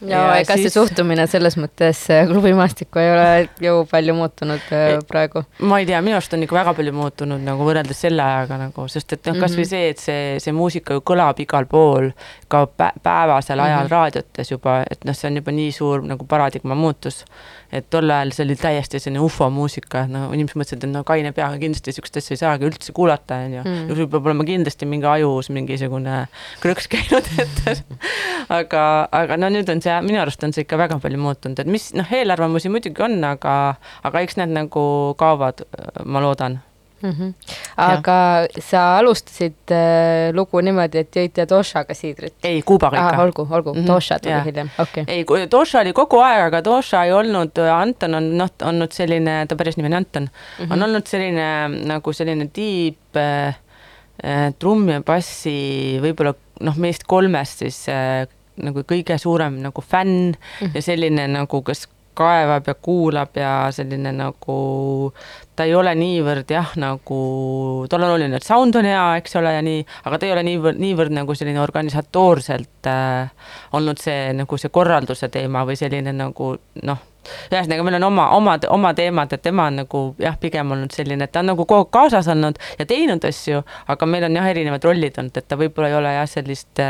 no 0.00 0.24
ega 0.32 0.56
siis... 0.56 0.70
see 0.70 0.80
suhtumine 0.80 1.26
selles 1.30 1.60
mõttes 1.60 2.06
äh, 2.46 2.52
klubimaastikku 2.52 2.98
ei 2.98 3.10
ole 3.12 3.48
ju 3.60 3.86
palju 3.90 4.14
muutunud 4.14 4.60
äh, 4.72 4.98
praegu. 5.08 5.42
ma 5.60 5.78
ei 5.80 5.86
tea, 5.86 6.00
minu 6.02 6.16
arust 6.16 6.32
on 6.34 6.42
ikka 6.46 6.54
väga 6.56 6.74
palju 6.78 6.92
muutunud 6.92 7.40
nagu 7.44 7.64
võrreldes 7.66 8.00
selle 8.06 8.22
ajaga 8.22 8.58
nagu, 8.66 8.86
sest 8.88 9.12
et 9.12 9.26
noh, 9.26 9.36
kasvõi 9.42 9.64
Mhm. 9.64 9.68
see, 9.70 9.88
et 9.90 9.98
see, 9.98 10.38
see 10.40 10.52
muusika 10.52 10.94
ju 10.94 11.00
kõlab 11.00 11.40
igal 11.42 11.66
pool, 11.66 12.10
ka 12.48 12.66
pä 12.66 12.92
päevasel 13.02 13.60
ajal 13.60 13.84
Mhm. 13.86 13.90
raadiotes 13.92 14.50
juba, 14.50 14.84
et 14.90 15.04
noh, 15.04 15.14
see 15.14 15.28
on 15.30 15.36
juba 15.36 15.52
nii 15.52 15.72
suur 15.72 16.02
nagu 16.02 16.24
paradigma 16.26 16.74
muutus. 16.74 17.24
Et 17.72 17.88
tol 17.90 18.10
ajal 18.10 18.32
see 18.34 18.44
oli 18.46 18.56
täiesti 18.60 19.00
selline 19.02 19.22
ufomuusika, 19.24 20.04
no 20.10 20.26
inimesed 20.34 20.60
mõtlesid, 20.60 20.84
et 20.86 20.92
no 20.92 21.02
kaine 21.06 21.32
peaga 21.36 21.58
kindlasti 21.60 21.94
sihukest 21.94 22.20
asja 22.20 22.36
ei 22.36 22.42
saagi 22.42 22.68
üldse 22.68 22.94
kuulata, 22.96 23.40
onju. 23.46 23.64
Mm. 23.64 23.94
sul 23.96 24.10
peab 24.12 24.28
olema 24.30 24.46
kindlasti 24.48 24.88
mingi 24.88 25.08
ajus 25.10 25.50
mingisugune 25.54 26.22
krõks 26.62 26.90
käinud 26.92 27.30
ette 27.42 27.76
aga, 28.58 28.84
aga 29.10 29.40
no 29.40 29.50
nüüd 29.52 29.70
on 29.72 29.82
see, 29.84 29.96
minu 30.06 30.20
arust 30.22 30.44
on 30.46 30.54
see 30.56 30.66
ikka 30.66 30.78
väga 30.80 31.00
palju 31.02 31.20
muutunud, 31.20 31.60
et 31.62 31.70
mis 31.70 31.90
noh, 31.96 32.06
eelarvamusi 32.18 32.72
muidugi 32.72 33.04
on, 33.06 33.18
aga, 33.26 33.56
aga 34.06 34.24
eks 34.24 34.40
need 34.40 34.54
nagu 34.56 34.86
kaovad, 35.20 35.66
ma 36.04 36.22
loodan. 36.24 36.60
Mm 37.06 37.14
-hmm. 37.18 37.54
aga 37.76 38.16
ja. 38.42 38.62
sa 38.62 38.98
alustasid 38.98 39.70
äh, 39.70 40.34
lugu 40.34 40.60
niimoodi, 40.60 40.98
et 40.98 41.16
jõite 41.16 41.46
Doshaga 41.48 41.94
siidrit? 41.94 42.34
ei, 42.44 42.62
Kuubaga 42.62 42.96
ikka. 42.96 43.22
olgu, 43.22 43.48
olgu 43.50 43.74
mm, 43.74 43.80
-hmm. 43.80 43.86
Dosha 43.86 44.18
tuli 44.18 44.32
Jaa. 44.32 44.42
hiljem, 44.44 44.70
okei 44.78 45.02
okay. 45.02 45.14
ei, 45.38 45.46
Dosha 45.50 45.80
oli 45.80 45.92
kogu 45.92 46.20
aeg, 46.20 46.46
aga 46.46 46.64
Dosha 46.64 47.04
ei 47.04 47.12
olnud, 47.12 47.58
Anton 47.72 48.14
on 48.14 48.30
noh, 48.38 48.50
olnud 48.62 48.92
selline, 48.92 49.46
ta 49.48 49.56
päris 49.56 49.76
nimi 49.76 49.92
on 49.92 49.94
Anton 50.00 50.22
mm. 50.22 50.64
-hmm. 50.64 50.72
on 50.72 50.82
olnud 50.82 51.06
selline 51.06 51.68
nagu 51.86 52.12
selline 52.12 52.48
tiib 52.52 53.16
äh, 53.16 53.54
äh, 54.24 54.54
trummi 54.58 54.92
ja 54.92 55.02
bassi 55.02 55.98
võib-olla 56.02 56.34
noh, 56.60 56.76
meist 56.76 57.04
kolmest 57.06 57.58
siis 57.64 57.88
äh, 57.88 58.26
nagu 58.56 58.82
kõige 58.88 59.18
suurem 59.20 59.60
nagu 59.62 59.82
fänn 59.82 60.32
mm. 60.32 60.34
-hmm. 60.60 60.74
ja 60.74 60.82
selline 60.82 61.28
nagu, 61.28 61.62
kes 61.62 61.88
kaevab 62.16 62.68
ja 62.70 62.74
kuulab 62.74 63.36
ja 63.36 63.52
selline 63.74 64.12
nagu 64.16 64.58
ta 65.56 65.64
ei 65.64 65.74
ole 65.76 65.94
niivõrd 65.96 66.50
jah, 66.52 66.74
nagu 66.80 67.18
tal 67.90 68.04
on 68.04 68.14
oluline, 68.14 68.36
et 68.36 68.46
sound 68.46 68.76
on 68.76 68.88
hea, 68.88 69.04
eks 69.20 69.36
ole, 69.40 69.54
ja 69.56 69.64
nii, 69.64 69.82
aga 70.08 70.20
ta 70.20 70.28
ei 70.28 70.34
ole 70.34 70.44
niivõrd, 70.46 70.80
niivõrd 70.82 71.16
nagu 71.16 71.36
selline 71.36 71.62
organisatoorselt 71.62 72.90
äh, 72.92 73.52
olnud 73.76 74.00
see 74.02 74.32
nagu 74.36 74.60
see 74.60 74.72
korralduse 74.72 75.30
teema 75.32 75.64
või 75.68 75.78
selline 75.80 76.12
nagu 76.16 76.52
noh, 76.84 77.04
ühesõnaga, 77.50 77.84
meil 77.86 77.98
on 77.98 78.08
oma, 78.10 78.28
omad, 78.36 78.66
oma 78.72 78.92
teemad, 78.96 79.32
et 79.32 79.42
tema 79.42 79.68
on 79.70 79.80
nagu 79.82 80.02
jah, 80.22 80.36
pigem 80.40 80.72
olnud 80.76 80.94
selline, 80.94 81.26
et 81.26 81.32
ta 81.34 81.42
on 81.42 81.50
nagu 81.52 81.64
kogu 81.64 81.86
aeg 81.86 81.92
kaasas 81.94 82.28
olnud 82.32 82.60
ja 82.78 82.86
teinud 82.88 83.24
asju, 83.26 83.62
aga 83.92 84.10
meil 84.10 84.28
on 84.28 84.38
jah, 84.38 84.50
erinevad 84.52 84.84
rollid 84.86 85.18
olnud, 85.22 85.36
et 85.36 85.48
ta 85.48 85.58
võib-olla 85.60 85.90
ei 85.90 85.98
ole 86.00 86.16
jah, 86.18 86.28
sellist, 86.36 86.84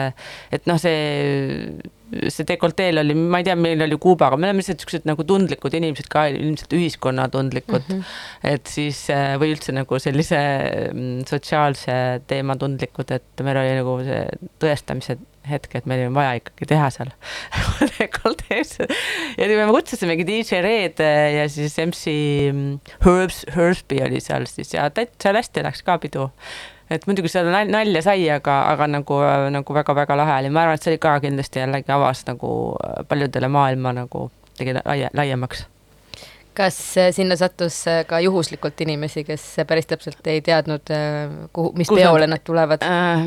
et 0.52 0.68
noh, 0.68 0.80
see 0.82 1.94
see 2.32 2.48
dekolteel 2.48 3.02
oli, 3.02 3.16
ma 3.16 3.40
ei 3.42 3.46
tea, 3.48 3.56
meil 3.58 3.84
oli 3.86 3.98
Kuuba, 4.00 4.30
aga 4.30 4.40
me 4.40 4.48
oleme 4.48 4.62
lihtsalt 4.62 4.82
siuksed 4.84 5.06
nagu 5.08 5.26
tundlikud 5.28 5.76
inimesed 5.78 6.10
ka, 6.12 6.26
ilmselt 6.32 6.74
ühiskonnatundlikud 6.76 7.86
mm. 7.86 8.02
-hmm. 8.02 8.50
et 8.54 8.66
siis 8.70 9.06
või 9.40 9.54
üldse 9.54 9.74
nagu 9.76 10.00
sellise 10.02 10.40
mm, 10.92 11.24
sotsiaalse 11.28 11.96
teema 12.26 12.58
tundlikud, 12.60 13.14
et 13.16 13.46
meil 13.46 13.62
oli 13.62 13.78
nagu 13.80 13.98
see 14.06 14.22
tõestamise 14.62 15.18
hetk, 15.46 15.76
et 15.78 15.86
meil 15.86 16.06
oli 16.06 16.14
vaja 16.16 16.36
ikkagi 16.40 16.68
teha 16.72 16.88
seal 16.94 17.10
dekoltees. 17.98 18.76
ja 19.38 19.50
me 19.50 19.66
kutsusimegi 19.70 20.26
DJ 20.26 20.62
Red 20.64 21.02
ja 21.36 21.48
siis 21.52 21.76
MC 21.86 22.16
Herbs, 23.04 23.44
Herbsby 23.56 24.00
oli 24.06 24.22
seal 24.24 24.48
siis 24.50 24.74
ja 24.74 24.88
täitsa 24.90 25.34
hästi 25.36 25.66
läks 25.66 25.84
ka 25.86 25.98
pidu 26.02 26.30
et 26.90 27.06
muidugi 27.06 27.30
seal 27.32 27.50
nalja 27.50 28.02
sai, 28.04 28.26
aga, 28.30 28.58
aga 28.72 28.90
nagu, 28.98 29.20
nagu 29.54 29.78
väga-väga 29.78 30.18
lahe 30.18 30.40
oli, 30.40 30.50
ma 30.54 30.64
arvan, 30.64 30.78
et 30.78 30.86
see 30.86 30.94
oli 30.94 31.02
ka 31.02 31.16
kindlasti 31.24 31.62
jällegi 31.64 31.94
avas 31.94 32.26
nagu 32.28 32.50
paljudele 33.08 33.50
maailma 33.52 33.94
nagu 34.02 34.28
tegi 34.58 34.76
laia, 34.78 35.10
laiemaks 35.14 35.66
kas 36.56 36.76
äh, 36.96 37.10
sinna 37.12 37.36
sattus 37.36 37.82
äh, 37.88 38.02
ka 38.08 38.20
juhuslikult 38.24 38.80
inimesi, 38.80 39.24
kes 39.28 39.44
päris 39.68 39.88
täpselt 39.90 40.28
ei 40.30 40.40
teadnud, 40.44 40.92
äh, 40.94 41.34
kuhu, 41.52 41.72
mis 41.76 41.90
Kus 41.90 42.00
peole 42.00 42.28
nad, 42.30 42.42
tulevad 42.46 42.84
äh,? 42.86 43.26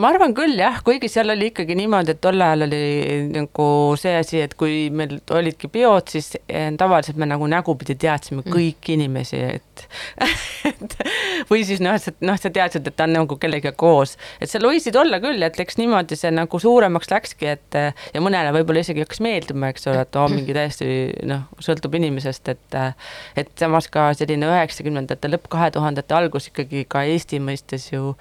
ma 0.00 0.12
arvan 0.12 0.34
küll 0.36 0.56
jah, 0.60 0.80
kuigi 0.86 1.10
seal 1.12 1.34
oli 1.34 1.50
ikkagi 1.50 1.76
niimoodi, 1.78 2.16
et 2.16 2.22
tol 2.24 2.40
ajal 2.40 2.66
oli 2.68 2.80
nagu 3.34 3.66
see 4.00 4.14
asi, 4.20 4.40
et 4.46 4.56
kui 4.60 4.88
meil 4.94 5.18
olidki 5.36 5.68
peod, 5.72 6.08
siis 6.14 6.32
tavaliselt 6.80 7.20
me 7.20 7.28
nagu 7.28 7.48
nägupidi 7.50 7.98
teadsime 8.00 8.42
mm. 8.42 8.54
kõiki 8.54 8.96
inimesi, 8.96 9.42
et 9.58 9.69
et 10.70 10.96
või 11.50 11.64
siis 11.66 11.82
noh, 11.82 11.96
et 11.96 12.24
noh, 12.24 12.38
sa 12.40 12.52
teadsid, 12.52 12.86
et 12.86 12.96
ta 12.96 13.06
on 13.08 13.16
nagu 13.20 13.38
kellegagi 13.40 13.76
koos, 13.80 14.16
et 14.40 14.50
seal 14.50 14.66
võisid 14.68 14.96
olla 15.00 15.20
küll, 15.22 15.42
et 15.46 15.58
eks 15.60 15.78
niimoodi 15.80 16.18
see 16.18 16.32
nagu 16.34 16.60
suuremaks 16.62 17.10
läkski, 17.12 17.50
et 17.54 17.78
ja 17.80 18.22
mõnele 18.22 18.52
võib-olla 18.56 18.84
isegi 18.84 19.04
hakkas 19.04 19.22
meeldima, 19.24 19.70
eks 19.72 19.88
ole, 19.90 20.04
et 20.06 20.20
oo 20.20 20.26
oh, 20.26 20.32
mingi 20.32 20.56
täiesti 20.56 20.90
noh, 21.28 21.46
sõltub 21.62 21.96
inimesest, 22.00 22.52
et 22.54 22.78
et 23.40 23.50
samas 23.58 23.88
ka 23.92 24.10
selline 24.16 24.48
üheksakümnendate 24.50 25.30
lõpp, 25.30 25.48
kahe 25.52 25.70
tuhandete 25.74 26.16
algus 26.16 26.50
ikkagi 26.50 26.84
ka 26.90 27.04
Eesti 27.08 27.40
mõistes 27.42 27.90
ju 27.92 28.14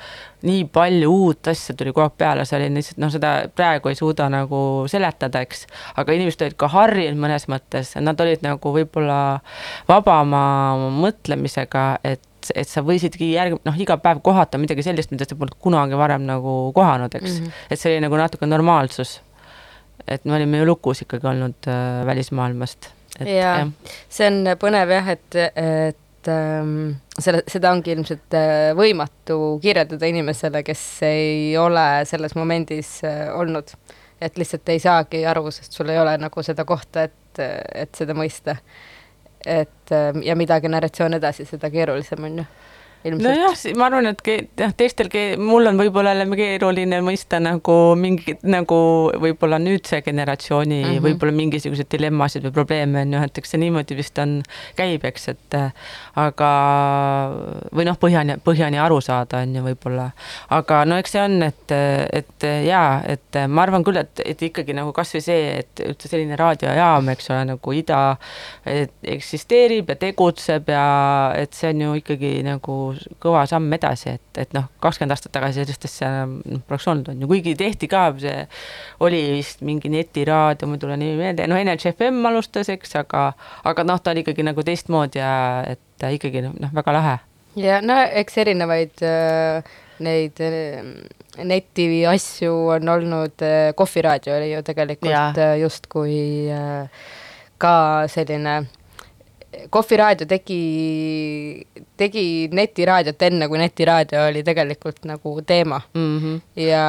nii 0.47 0.63
palju 0.71 1.11
uut 1.11 1.49
asja 1.51 1.75
tuli 1.75 1.91
kogu 1.91 2.05
aeg 2.05 2.15
peale, 2.19 2.45
see 2.47 2.59
oli 2.59 2.69
lihtsalt 2.77 3.01
noh, 3.03 3.11
seda 3.11 3.33
praegu 3.55 3.91
ei 3.91 3.97
suuda 3.99 4.29
nagu 4.31 4.61
seletada, 4.91 5.41
eks, 5.45 5.65
aga 5.99 6.15
inimesed 6.15 6.45
olid 6.45 6.57
ka 6.59 6.69
harjunud 6.71 7.19
mõnes 7.19 7.49
mõttes, 7.51 7.95
nad 7.99 8.19
olid 8.23 8.45
nagu 8.45 8.73
võib-olla 8.75 9.19
vabama 9.89 10.43
mõtlemisega, 10.99 11.91
et 12.03 12.25
et 12.55 12.69
sa 12.71 12.79
võisidki 12.81 13.33
järg-, 13.33 13.59
noh, 13.67 13.75
iga 13.83 13.97
päev 13.99 14.21
kohata 14.23 14.57
midagi 14.57 14.81
sellist, 14.85 15.11
mida 15.11 15.25
sa 15.27 15.35
polnud 15.35 15.57
kunagi 15.59 15.97
varem 15.99 16.23
nagu 16.25 16.71
kohanud, 16.73 17.11
eks 17.19 17.33
mm. 17.33 17.43
-hmm. 17.45 17.65
et 17.69 17.81
see 17.81 17.91
oli 17.91 18.05
nagu 18.05 18.15
natuke 18.15 18.47
normaalsus. 18.47 19.19
et 20.07 20.23
me 20.25 20.35
olime 20.35 20.57
ju 20.57 20.65
lukus 20.65 21.01
ikkagi 21.03 21.27
olnud 21.27 21.67
äh, 21.67 22.05
välismaailmast 22.05 22.87
ja 23.25 23.67
see 24.09 24.27
on 24.29 24.47
põnev 24.61 24.93
jah, 24.93 25.11
et, 25.15 25.35
et 25.35 26.31
ähm, 26.31 26.99
selle, 27.23 27.43
seda 27.49 27.71
ongi 27.75 27.93
ilmselt 27.95 28.35
äh, 28.37 28.71
võimatu 28.77 29.57
kirjeldada 29.63 30.09
inimesele, 30.09 30.63
kes 30.67 30.83
ei 31.07 31.57
ole 31.57 32.05
selles 32.09 32.35
momendis 32.37 32.99
äh, 33.07 33.27
olnud. 33.35 33.75
et 34.21 34.37
lihtsalt 34.37 34.67
ei 34.69 34.79
saagi 34.83 35.21
aru, 35.25 35.51
sest 35.55 35.71
sul 35.77 35.89
ei 35.89 35.99
ole 35.99 36.17
nagu 36.19 36.43
seda 36.43 36.65
kohta, 36.67 37.05
et, 37.07 37.39
et 37.39 37.95
seda 37.95 38.13
mõista. 38.13 38.57
et 39.45 39.93
äh, 39.95 40.11
ja 40.25 40.35
mida 40.35 40.59
generatsioon 40.61 41.19
edasi, 41.19 41.45
seda 41.45 41.69
keerulisem 41.71 42.23
on 42.23 42.41
ju 42.43 42.49
nojah, 43.03 43.55
ma 43.79 43.85
arvan, 43.87 44.09
et 44.11 44.21
jah, 44.59 44.73
teistel, 44.75 45.07
mul 45.39 45.69
on 45.69 45.79
võib-olla 45.79 46.11
jälle 46.11 46.35
keeruline 46.35 46.99
mõista 47.05 47.39
nagu 47.39 47.75
mingit 47.99 48.43
nagu 48.43 48.79
võib-olla 49.23 49.59
nüüdse 49.61 50.01
generatsiooni 50.03 50.81
mm 50.81 50.89
-hmm. 50.89 51.05
võib-olla 51.05 51.35
mingisuguseid 51.37 51.87
dilemmasid 51.91 52.43
või 52.43 52.51
probleeme 52.51 53.05
on 53.05 53.13
ju, 53.13 53.21
et 53.23 53.37
eks 53.37 53.55
see 53.55 53.61
niimoodi 53.61 53.95
vist 53.95 54.19
on, 54.19 54.41
käib, 54.75 55.05
eks, 55.07 55.27
et 55.31 55.57
aga 56.15 56.49
või 57.75 57.87
noh, 57.87 57.99
põhjani, 57.99 58.35
põhjani 58.43 58.81
aru 58.83 58.99
saada 59.01 59.45
on 59.45 59.55
ju 59.55 59.63
võib-olla, 59.63 60.09
aga 60.49 60.83
no 60.85 60.99
eks 60.99 61.15
see 61.15 61.23
on, 61.23 61.43
et, 61.43 61.71
et 62.11 62.47
jaa, 62.67 63.01
et 63.07 63.41
ma 63.47 63.63
arvan 63.63 63.83
küll, 63.83 64.01
et, 64.03 64.25
et 64.25 64.41
ikkagi 64.41 64.75
nagu 64.75 64.91
kasvõi 64.93 65.23
see, 65.23 65.63
et 65.63 65.85
üldse 65.87 66.11
selline 66.11 66.35
raadiojaam, 66.35 67.09
eks 67.15 67.31
ole, 67.31 67.45
nagu 67.53 67.71
Ida 67.79 68.17
eksisteerib 69.03 69.89
ja 69.89 69.95
tegutseb 69.95 70.67
ja 70.67 70.85
et 71.37 71.53
see 71.53 71.71
on 71.71 71.81
ju 71.81 71.95
ikkagi 72.03 72.35
nagu 72.43 72.88
kõva 73.23 73.43
samm 73.49 73.73
edasi, 73.75 74.15
et, 74.17 74.41
et 74.43 74.53
noh, 74.57 74.67
kakskümmend 74.83 75.15
aastat 75.15 75.33
tagasi 75.35 75.61
sellist 75.61 75.87
asja 75.89 76.11
noh, 76.27 76.61
poleks 76.69 76.87
olnud, 76.91 77.11
on 77.13 77.23
ju, 77.23 77.29
kuigi 77.31 77.55
tehti 77.59 77.89
ka, 77.91 78.07
see 78.21 78.45
oli 79.05 79.21
vist 79.37 79.63
mingi 79.65 79.91
netiraadio, 79.93 80.69
mul 80.69 80.79
ei 80.79 80.83
tule 80.85 80.99
nimi 81.01 81.19
meelde, 81.19 81.47
no 81.49 81.59
Energy 81.59 81.91
FM 81.91 82.25
alustas, 82.29 82.71
eks, 82.73 82.95
aga, 83.01 83.29
aga 83.69 83.85
noh, 83.87 84.01
ta 84.01 84.15
oli 84.15 84.25
ikkagi 84.25 84.45
nagu 84.47 84.65
teistmoodi 84.65 85.21
ja 85.21 85.33
et 85.75 86.09
ikkagi 86.19 86.45
noh, 86.47 86.73
väga 86.75 86.95
lahe. 86.95 87.15
ja 87.59 87.79
no 87.83 87.95
eks 88.21 88.37
erinevaid 88.43 89.01
äh, 89.03 89.71
neid 90.05 90.39
äh, 90.43 90.83
neti 91.43 91.87
asju 92.07 92.53
on 92.75 92.89
olnud 92.95 93.43
äh,, 93.45 93.71
kohviraadio 93.75 94.35
oli 94.37 94.51
ju 94.53 94.61
tegelikult 94.63 95.37
äh, 95.37 95.57
justkui 95.61 96.49
äh, 96.53 96.89
ka 97.57 98.07
selline 98.07 98.61
kohviraadio 99.69 100.27
tegi, 100.29 100.59
tegi 101.97 102.23
netiraadiot 102.53 103.27
enne, 103.29 103.47
kui 103.49 103.61
netiraadio 103.61 104.27
oli 104.29 104.43
tegelikult 104.45 105.05
nagu 105.09 105.35
teema 105.41 105.81
mm. 105.93 106.17
-hmm. 106.19 106.41
ja, 106.65 106.85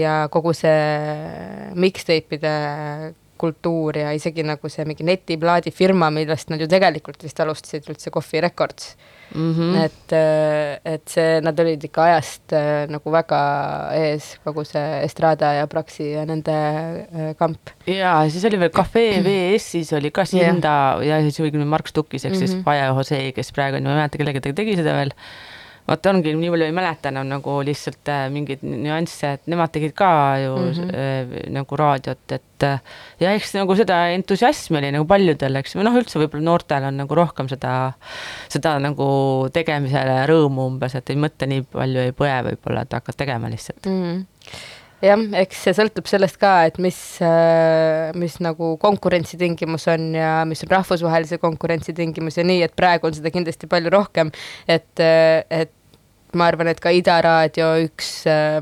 ja 0.00 0.14
kogu 0.32 0.52
see 0.52 1.72
mixtape'ide 1.74 2.54
kultuur 3.38 3.98
ja 3.98 4.12
isegi 4.16 4.42
nagu 4.42 4.68
see 4.68 4.84
mingi 4.88 5.06
netiplaadifirma, 5.06 6.10
millest 6.10 6.50
nad 6.50 6.60
ju 6.60 6.68
tegelikult 6.68 7.22
vist 7.22 7.40
alustasid 7.40 7.86
üldse 7.92 8.10
Coffee 8.10 8.40
Records 8.40 8.96
mm. 9.34 9.52
-hmm. 9.54 9.84
et, 9.84 10.14
et 10.94 11.04
see, 11.08 11.40
nad 11.44 11.60
olid 11.60 11.84
ikka 11.84 12.04
ajast 12.04 12.54
äh, 12.56 12.86
nagu 12.90 13.12
väga 13.12 13.40
ees, 13.96 14.30
kogu 14.44 14.64
see 14.64 15.02
Estrada 15.04 15.52
ja 15.58 15.66
Praxi 15.66 16.12
ja 16.12 16.24
nende 16.28 16.54
äh, 16.54 17.34
kamp. 17.38 17.74
ja 17.86 18.22
siis 18.30 18.44
oli 18.44 18.60
veel 18.60 18.70
Cafe 18.74 19.06
VS-is 19.24 19.92
oli 19.92 20.10
ka 20.10 20.24
Sinda 20.24 20.98
ja, 21.02 21.18
ja 21.18 21.22
siis 21.22 21.40
oli 21.40 21.64
Mark 21.64 21.88
Stukkis 21.88 22.24
ehk 22.24 22.34
mm 22.34 22.40
-hmm. 22.40 22.46
siis 22.46 22.66
Vaja 22.66 22.86
Jose, 22.86 23.32
kes 23.32 23.52
praegu 23.52 23.76
on, 23.76 23.82
ma 23.82 23.90
ei 23.90 24.02
mäleta, 24.02 24.18
kellega 24.18 24.40
ta 24.40 24.52
tegi 24.52 24.76
seda 24.76 24.96
veel 24.96 25.14
vaata 25.88 26.12
ongi, 26.12 26.34
nii 26.36 26.50
palju 26.52 26.66
ei 26.68 26.74
mäleta 26.76 27.12
enam 27.12 27.28
nagu 27.30 27.58
lihtsalt 27.64 28.10
äh, 28.12 28.26
mingeid 28.32 28.64
nüansse, 28.66 29.34
et 29.38 29.50
nemad 29.50 29.72
tegid 29.72 29.94
ka 29.96 30.10
ju 30.42 30.54
mm 30.56 30.70
-hmm. 30.72 30.94
äh, 30.94 31.50
nagu 31.54 31.76
raadiot, 31.76 32.32
et 32.32 32.66
äh, 32.68 32.80
ja 33.20 33.32
eks 33.32 33.54
nagu 33.54 33.76
seda 33.76 34.00
entusiasmi 34.12 34.78
oli 34.78 34.92
nagu 34.92 35.06
paljudel, 35.08 35.56
eks 35.56 35.76
või 35.76 35.88
noh, 35.88 36.00
üldse 36.00 36.20
võib-olla 36.20 36.44
noortel 36.44 36.88
on 36.90 36.96
nagu 37.02 37.14
rohkem 37.14 37.48
seda, 37.48 37.92
seda 38.48 38.78
nagu 38.78 39.48
tegemisele 39.52 40.26
rõõmu 40.26 40.66
umbes, 40.72 40.94
et 40.94 41.10
ei 41.10 41.16
mõtle 41.16 41.46
nii 41.46 41.62
palju, 41.72 42.00
ei 42.00 42.12
põe 42.12 42.34
võib-olla, 42.50 42.82
et 42.82 42.92
hakkad 42.92 43.16
tegema 43.16 43.48
lihtsalt 43.48 43.86
mm. 43.86 44.02
-hmm 44.02 44.26
jah, 45.04 45.20
eks 45.42 45.62
see 45.62 45.74
sõltub 45.76 46.08
sellest 46.10 46.38
ka, 46.40 46.52
et 46.68 46.78
mis, 46.82 46.98
äh, 47.22 48.10
mis 48.18 48.38
nagu 48.44 48.74
konkurentsitingimus 48.82 49.86
on 49.94 50.12
ja 50.18 50.44
mis 50.48 50.64
on 50.64 50.72
rahvusvahelise 50.74 51.38
konkurentsi 51.38 51.94
tingimus 51.96 52.38
ja 52.40 52.44
nii, 52.44 52.62
et 52.66 52.76
praegu 52.76 53.06
on 53.06 53.14
seda 53.14 53.30
kindlasti 53.34 53.70
palju 53.70 53.92
rohkem, 53.94 54.32
et, 54.66 54.90
et 54.98 55.72
ma 56.34 56.50
arvan, 56.50 56.68
et 56.68 56.80
ka 56.80 56.92
Ida 56.94 57.20
raadio 57.24 57.70
üks, 57.86 58.10
äh, 58.28 58.60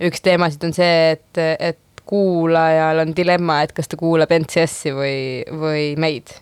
üks 0.00 0.24
teemasid 0.24 0.66
on 0.68 0.76
see, 0.76 1.16
et, 1.16 1.40
et 1.58 1.80
kuulajal 2.10 3.04
on 3.04 3.16
dilemma, 3.16 3.62
et 3.62 3.74
kas 3.74 3.90
ta 3.90 3.98
kuulab 4.00 4.32
NCS-i 4.34 4.94
või, 4.94 5.18
või 5.62 5.82
meid. 6.00 6.32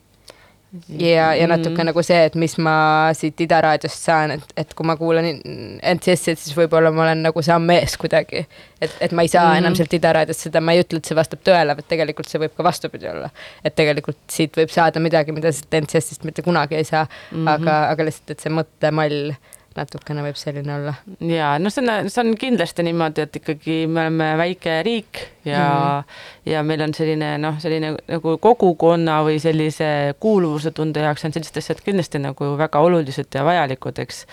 ja, 1.01 1.31
ja 1.37 1.47
natuke 1.49 1.77
mm. 1.77 1.89
nagu 1.89 2.03
see, 2.05 2.21
et 2.29 2.35
mis 2.41 2.55
ma 2.65 2.77
siit 3.17 3.41
Ida 3.41 3.59
raadiost 3.65 4.05
saan, 4.05 4.35
et, 4.37 4.55
et 4.63 4.73
kui 4.77 4.89
ma 4.89 4.97
kuulan 5.01 5.29
NCS-i, 5.29 6.35
et 6.35 6.41
siis 6.41 6.57
võib-olla 6.57 6.93
ma 6.93 7.05
olen 7.07 7.25
nagu 7.25 7.45
samm 7.45 7.73
ees 7.77 7.97
kuidagi. 8.01 8.47
et, 8.81 8.97
et 9.05 9.13
ma 9.17 9.25
ei 9.25 9.33
saa 9.33 9.47
mm. 9.51 9.61
enam 9.61 9.77
sealt 9.77 9.97
Ida 9.99 10.15
raadiost 10.17 10.49
seda, 10.49 10.65
ma 10.65 10.77
ei 10.77 10.85
ütle, 10.85 11.03
et 11.03 11.09
see 11.09 11.19
vastab 11.19 11.45
tõele, 11.45 11.77
vaid 11.77 11.89
tegelikult 11.93 12.33
see 12.33 12.41
võib 12.45 12.57
ka 12.57 12.69
vastupidi 12.69 13.13
olla. 13.13 13.29
et 13.65 13.77
tegelikult 13.77 14.21
siit 14.33 14.57
võib 14.61 14.73
saada 14.73 15.05
midagi, 15.05 15.37
mida 15.37 15.53
siit 15.53 15.81
NCS-ist 15.83 16.25
mitte 16.29 16.45
kunagi 16.47 16.81
ei 16.81 16.89
saa 16.89 17.05
mm, 17.05 17.37
-hmm. 17.37 17.53
aga, 17.57 17.79
aga 17.93 18.09
lihtsalt, 18.09 18.37
et 18.37 18.45
see 18.45 18.57
mõttemall 18.57 19.37
natukene 19.79 20.25
võib 20.27 20.39
selline 20.39 20.75
olla 20.75 20.95
ja 21.25 21.55
no 21.63 21.71
see 21.73 21.85
on, 21.85 22.11
see 22.11 22.23
on 22.25 22.35
kindlasti 22.39 22.85
niimoodi, 22.87 23.25
et 23.25 23.41
ikkagi 23.41 23.81
me 23.87 24.07
oleme 24.07 24.31
väike 24.41 24.79
riik 24.87 25.23
ja 25.49 25.65
mm, 25.65 26.05
-hmm. 26.05 26.53
ja 26.53 26.63
meil 26.63 26.85
on 26.87 26.95
selline 26.95 27.33
noh, 27.43 27.59
selline 27.63 27.95
nagu 27.97 28.37
kogukonna 28.43 29.21
või 29.27 29.39
sellise 29.43 30.15
kuuluvuse-tunde 30.21 31.05
jaoks 31.07 31.25
on 31.25 31.37
sellised 31.37 31.61
asjad 31.63 31.83
kindlasti 31.85 32.23
nagu 32.23 32.55
väga 32.59 32.81
olulised 32.85 33.35
ja 33.35 33.45
vajalikud, 33.45 33.99
eks. 33.99 34.27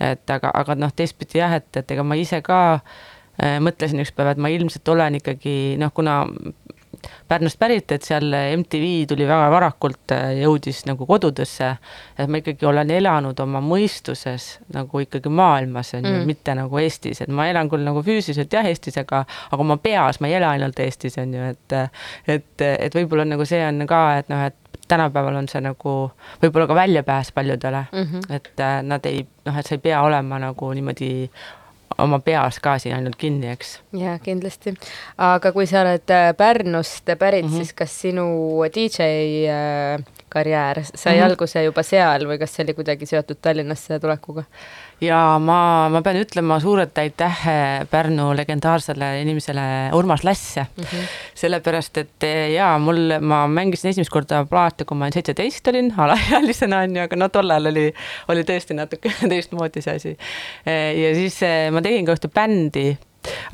et 0.00 0.30
aga, 0.30 0.50
aga 0.54 0.74
noh, 0.74 0.92
teistpidi 0.96 1.42
jah, 1.42 1.58
et, 1.60 1.68
et 1.76 1.90
ega 1.90 2.02
ma 2.06 2.18
ise 2.18 2.40
ka 2.42 2.62
äh, 2.74 3.58
mõtlesin 3.60 4.02
ükspäev, 4.02 4.32
et 4.32 4.40
ma 4.40 4.50
ilmselt 4.52 4.88
olen 4.88 5.18
ikkagi 5.18 5.76
noh, 5.80 5.92
kuna 5.94 6.22
Pärnust 7.28 7.58
pärit, 7.58 7.92
et 7.92 8.04
seal 8.06 8.32
MTV 8.32 9.06
tuli 9.10 9.26
väga 9.28 9.48
varakult, 9.52 10.14
äh, 10.14 10.32
jõudis 10.42 10.84
nagu 10.86 11.06
kodudesse. 11.06 11.76
et 12.18 12.28
ma 12.28 12.38
ikkagi 12.38 12.66
olen 12.66 12.90
elanud 12.90 13.40
oma 13.40 13.60
mõistuses 13.60 14.58
nagu 14.74 15.00
ikkagi 15.00 15.28
maailmas, 15.28 15.94
on 15.94 16.04
ju 16.04 16.12
Mm., 16.12 16.26
mitte 16.26 16.54
nagu 16.54 16.78
Eestis, 16.78 17.20
et 17.20 17.28
ma 17.28 17.46
elan 17.48 17.68
küll 17.70 17.84
nagu 17.84 18.02
füüsiliselt 18.02 18.52
jah 18.52 18.66
Eestis, 18.68 18.98
aga, 19.00 19.24
aga 19.50 19.60
oma 19.62 19.76
peas 19.82 20.20
ma 20.20 20.28
ei 20.28 20.36
ela 20.38 20.52
ainult 20.54 20.78
Eestis, 20.78 21.18
on 21.18 21.34
ju, 21.34 21.52
et, 21.54 21.76
et, 22.26 22.66
et 22.66 22.94
võib-olla 22.94 23.24
nagu 23.28 23.46
see 23.48 23.62
on 23.66 23.86
ka, 23.88 24.02
et 24.20 24.28
noh, 24.32 24.44
et 24.50 24.58
tänapäeval 24.88 25.38
on 25.40 25.48
see 25.48 25.62
nagu 25.64 25.94
võib-olla 26.42 26.68
ka 26.68 26.76
väljapääs 26.76 27.32
paljudele 27.32 27.84
mm. 27.92 28.02
-hmm. 28.02 28.34
et 28.34 28.60
äh, 28.60 28.82
nad 28.82 29.06
ei, 29.06 29.26
noh, 29.46 29.58
et 29.58 29.66
sa 29.66 29.74
ei 29.74 29.82
pea 29.82 30.02
olema 30.02 30.38
nagu 30.38 30.72
niimoodi 30.72 31.30
oma 31.98 32.18
peas 32.20 32.60
ka 32.60 32.78
siin 32.78 32.96
ainult 32.96 33.16
kinni, 33.20 33.50
eks. 33.52 33.80
jaa, 33.98 34.18
kindlasti. 34.22 34.74
aga 35.18 35.52
kui 35.52 35.66
sa 35.66 35.82
oled 35.84 36.14
äh, 36.14 36.32
Pärnust 36.36 37.10
pärit 37.18 37.44
mm. 37.44 37.50
-hmm. 37.50 37.56
siis 37.56 37.72
kas 37.72 38.00
sinu 38.00 38.26
DJ 38.74 39.02
äh, 39.50 40.04
karjäär 40.32 40.82
sai 40.84 41.16
mm. 41.16 41.20
-hmm. 41.20 41.30
alguse 41.30 41.64
juba 41.64 41.82
seal 41.86 42.26
või 42.28 42.38
kas 42.40 42.56
see 42.56 42.64
oli 42.64 42.74
kuidagi 42.78 43.06
seotud 43.06 43.40
Tallinnasse 43.42 43.98
tulekuga? 44.00 44.44
ja 45.02 45.18
ma, 45.42 45.88
ma 45.92 46.02
pean 46.02 46.18
ütlema 46.20 46.58
suurelt 46.62 46.98
aitäh 46.98 47.44
Pärnu 47.90 48.30
legendaarsele 48.36 49.20
inimesele 49.22 49.64
Urmas 49.98 50.24
Lasse 50.24 50.66
mm. 50.66 50.84
-hmm. 50.84 51.12
sellepärast 51.34 51.98
et 51.98 52.26
eh, 52.28 52.52
jaa, 52.54 52.78
mul, 52.78 53.18
ma 53.20 53.46
mängisin 53.46 53.90
esimest 53.90 54.10
korda 54.10 54.44
plaate, 54.44 54.84
kui 54.84 54.96
ma 54.96 55.10
seitseteist 55.10 55.68
olin, 55.68 55.94
alaealisena 56.04 56.82
on 56.86 56.96
ju, 56.96 57.02
aga 57.02 57.16
no 57.16 57.28
tollal 57.28 57.66
oli, 57.66 57.88
oli 58.28 58.42
tõesti 58.42 58.74
natuke 58.78 59.12
teistmoodi 59.32 59.82
see 59.82 59.96
asi. 59.96 60.16
ja 61.04 61.14
siis 61.14 61.42
eh, 61.42 61.70
ma 61.70 61.82
tegin 61.82 62.06
ka 62.06 62.16
ühte 62.16 62.28
bändi, 62.28 62.96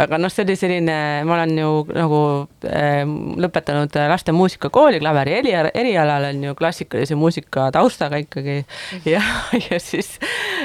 aga 0.03 0.19
noh, 0.21 0.33
see 0.33 0.45
oli 0.47 0.57
selline, 0.59 0.97
ma 1.29 1.37
olen 1.37 1.55
ju 1.59 1.71
nagu 1.93 2.21
eh, 2.69 3.03
lõpetanud 3.45 3.99
laste 4.11 4.35
muusikakooli 4.37 5.01
klaveri 5.03 5.37
eriala, 5.39 5.73
erialal 5.77 6.29
on 6.31 6.45
ju 6.49 6.57
klassikalise 6.59 7.19
muusika 7.19 7.69
taustaga 7.75 8.21
ikkagi 8.23 8.61
ja, 9.13 9.23
ja 9.69 9.81
siis, 9.83 10.15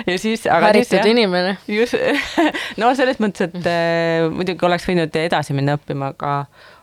ja 0.07 0.17
siis. 0.19 0.47
haritud 0.47 1.09
inimene. 1.09 1.57
just, 1.67 1.97
no 2.81 2.93
selles 2.97 3.21
mõttes, 3.23 3.49
et 3.49 3.69
äh, 3.69 4.27
muidugi 4.33 4.67
oleks 4.67 4.87
võinud 4.89 5.23
edasi 5.23 5.55
minna 5.57 5.77
õppima, 5.79 6.13
aga, 6.15 6.35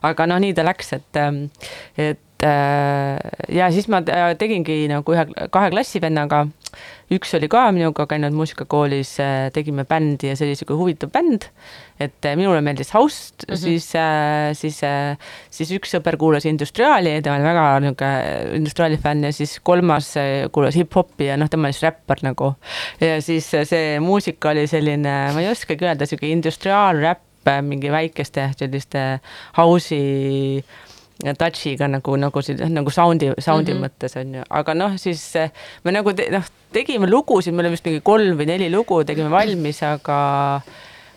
aga 0.07 0.29
noh, 0.31 0.43
nii 0.43 0.57
ta 0.57 0.67
läks, 0.67 0.95
et, 0.99 1.21
ähm, 1.21 1.47
et 1.97 2.19
äh, 2.19 2.27
ja 2.43 3.69
siis 3.73 3.89
ma 3.93 4.01
te- 4.07 4.17
tegingi 4.41 4.85
nagu 4.91 5.15
ühe, 5.15 5.27
kahe 5.53 5.71
klassivennaga. 5.73 6.47
üks 7.11 7.33
oli 7.35 7.49
ka 7.51 7.65
minuga 7.75 8.05
käinud 8.07 8.33
muusikakoolis, 8.39 9.17
tegime 9.53 9.83
bändi 9.85 10.29
ja 10.31 10.37
see 10.39 10.47
oli 10.47 10.57
sihuke 10.57 10.77
huvitav 10.79 11.11
bänd. 11.13 11.49
et 12.01 12.25
äh, 12.25 12.37
minule 12.37 12.63
meeldis 12.65 12.95
house 12.95 13.35
mm. 13.35 13.53
-hmm. 13.53 13.57
siis 13.57 13.95
äh,, 13.95 14.55
siis 14.55 14.83
äh,, 14.85 15.19
siis 15.51 15.71
üks 15.71 15.93
sõber 15.95 16.17
kuulas 16.17 16.47
industriaali, 16.47 17.21
ta 17.23 17.35
oli 17.35 17.43
väga 17.45 17.81
niisugune 17.81 18.57
industriaali 18.57 18.97
fänn 18.97 19.25
ja 19.25 19.33
siis 19.33 19.61
kolmas 19.61 20.17
äh, 20.17 20.49
kuulas 20.53 20.75
hip-hopi 20.75 21.27
ja 21.27 21.37
noh, 21.37 21.51
tema 21.51 21.69
oli 21.69 21.73
siis 21.73 21.83
räppar 21.91 22.23
nagu. 22.23 22.55
ja 23.01 23.21
siis 23.23 23.55
äh, 23.55 23.67
see 23.67 24.01
muusika 24.01 24.51
oli 24.51 24.67
selline, 24.67 25.33
ma 25.35 25.41
ei 25.41 25.51
oskagi 25.51 25.85
öelda, 25.85 26.07
sihuke 26.07 26.31
industriaalräpp, 26.31 27.27
mingi 27.63 27.91
väikeste 27.91 28.51
selliste 28.57 29.21
house'i 29.57 30.63
touch'iga 31.39 31.89
nagu, 31.91 32.17
nagu 32.21 32.43
siin 32.45 32.61
nagu 32.75 32.93
sound'i, 32.93 33.33
sound'i 33.39 33.75
mm. 33.75 33.79
-hmm. 33.79 33.89
mõttes 33.89 34.17
on 34.21 34.35
ju, 34.35 34.45
aga 34.61 34.75
noh, 34.75 34.97
siis 34.99 35.25
eh, 35.37 35.51
me 35.85 35.93
nagu 35.93 36.13
te, 36.17 36.29
noh, 36.33 36.45
tegime 36.73 37.11
lugusid, 37.11 37.55
me 37.55 37.63
olime 37.65 37.77
vist 37.77 37.89
mingi 37.89 38.01
kolm 38.05 38.39
või 38.39 38.47
neli 38.47 38.71
lugu 38.73 39.03
tegime 39.05 39.31
valmis, 39.31 39.83
aga 39.83 40.21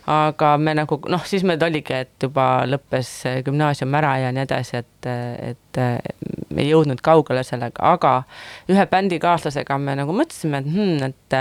aga 0.07 0.57
me 0.59 0.73
nagu 0.75 0.99
noh, 1.07 1.21
siis 1.25 1.45
meil 1.47 1.61
oligi, 1.63 1.93
et 1.93 2.23
juba 2.23 2.65
lõppes 2.67 3.11
eh, 3.29 3.37
gümnaasium 3.45 3.93
ära 3.95 4.17
ja 4.19 4.31
nii 4.35 4.43
edasi, 4.43 4.81
et, 4.83 5.07
et 5.07 5.79
eh, 5.79 5.99
me 6.49 6.65
ei 6.65 6.73
jõudnud 6.73 6.99
kaugele 7.01 7.43
sellega, 7.43 7.93
aga 7.93 8.23
ühe 8.69 8.85
bändikaaslasega 8.91 9.77
me 9.79 9.95
nagu 9.95 10.15
mõtlesime, 10.15 10.59
et 10.59 10.67
hmm, 10.67 11.07
et 11.07 11.39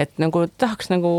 et 0.00 0.12
nagu 0.22 0.44
tahaks 0.60 0.90
nagu 0.92 1.12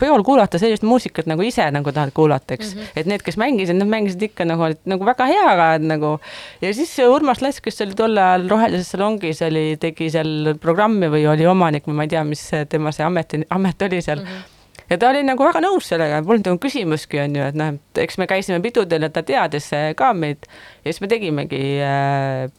peol 0.00 0.24
kuulata 0.26 0.60
sellist 0.60 0.84
muusikat, 0.86 1.28
nagu 1.30 1.44
ise 1.46 1.66
nagu 1.74 1.94
tahad 1.94 2.12
kuulata, 2.14 2.54
eks 2.54 2.74
mm. 2.74 2.80
-hmm. 2.80 3.00
et 3.00 3.10
need, 3.10 3.24
kes 3.26 3.38
mängisid, 3.40 3.78
nad 3.78 3.88
mängisid 3.88 4.22
ikka 4.28 4.46
nagu 4.48 4.70
nagu 4.84 5.08
väga 5.08 5.26
hea, 5.30 5.44
aga 5.54 5.68
nagu. 5.78 6.18
ja 6.60 6.74
siis 6.74 6.94
Urmas 7.08 7.42
Lass, 7.42 7.60
kes 7.60 7.80
oli 7.80 7.94
tol 7.98 8.16
ajal 8.16 8.48
Rohelises 8.50 8.90
salongis, 8.94 9.42
oli, 9.42 9.76
tegi 9.80 10.10
seal 10.10 10.54
programmi 10.60 11.10
või 11.12 11.26
oli 11.30 11.46
omanik 11.46 11.86
või 11.88 12.00
ma 12.00 12.08
ei 12.08 12.14
tea, 12.14 12.24
mis 12.24 12.50
tema 12.68 12.92
see 12.92 13.06
amet, 13.06 13.38
amet 13.50 13.88
oli 13.88 14.02
seal 14.02 14.20
mm. 14.20 14.26
-hmm 14.26 14.50
ja 14.90 14.98
ta 14.98 15.08
oli 15.08 15.22
nagu 15.24 15.44
väga 15.44 15.62
nõus 15.64 15.86
sellega, 15.88 16.20
polnud 16.26 16.46
nagu 16.50 16.58
küsimuski, 16.60 17.20
on 17.22 17.36
ju, 17.38 17.46
et 17.48 17.56
noh, 17.56 17.72
et 17.76 18.02
eks 18.04 18.18
me 18.20 18.26
käisime 18.28 18.60
pidudel 18.64 19.06
ja 19.06 19.10
ta 19.12 19.22
teadis 19.24 19.70
ka 19.96 20.12
meid. 20.12 20.48
ja 20.84 20.92
siis 20.92 21.00
me 21.00 21.08
tegimegi 21.08 21.62
äh, 21.80 22.50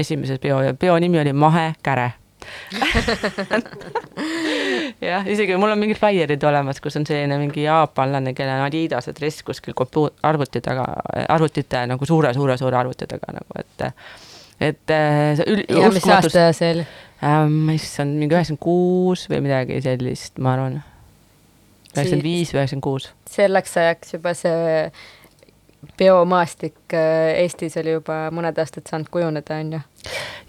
esimese 0.00 0.38
peo 0.38 0.62
ja 0.62 0.74
peo 0.74 0.98
nimi 0.98 1.20
oli 1.20 1.32
Mahe 1.32 1.74
Käre 1.82 2.12
jah, 5.00 5.26
isegi 5.28 5.56
mul 5.60 5.72
on 5.74 5.80
mingid 5.80 5.98
flaierid 6.00 6.42
olemas, 6.48 6.80
kus 6.82 6.96
on 7.00 7.06
selline 7.08 7.38
mingi 7.40 7.64
jaapanlane, 7.66 8.34
kellel 8.36 8.60
on 8.60 8.66
Adidase 8.66 9.14
dress 9.16 9.42
kuskil 9.46 9.76
kompu-, 9.78 10.10
arvuti 10.26 10.60
taga, 10.64 10.84
arvutite 11.28 11.86
nagu 11.90 12.08
suure-suure-suure 12.08 12.78
arvuti 12.82 13.08
taga 13.10 13.38
nagu, 13.38 13.58
et 13.62 13.86
et 14.62 14.94
äh, 14.94 15.32
see 15.38 15.48
ül- 15.50 15.64
ja 15.68 15.90
mis 15.90 16.06
aasta 16.06 16.50
see 16.54 16.74
oli? 16.76 16.86
ähm, 17.26 17.70
issand, 17.74 18.18
mingi 18.20 18.36
üheksakümmend 18.36 18.62
kuus 18.62 19.26
või 19.30 19.42
midagi 19.46 19.80
sellist, 19.82 20.38
ma 20.38 20.56
arvan. 20.56 20.78
üheksakümmend 21.94 22.28
viis 22.28 22.54
üheksakümmend 22.54 22.86
kuus. 22.86 23.10
selleks 23.30 23.76
ajaks 23.80 24.14
juba 24.18 24.34
see 24.38 24.92
peomaastik 25.98 26.94
äh, 26.94 27.40
Eestis 27.42 27.76
oli 27.80 27.96
juba 27.96 28.28
mõned 28.34 28.58
aastad 28.58 28.86
saanud 28.88 29.10
kujuneda, 29.12 29.56
on 29.60 29.72
ju. 29.76 29.80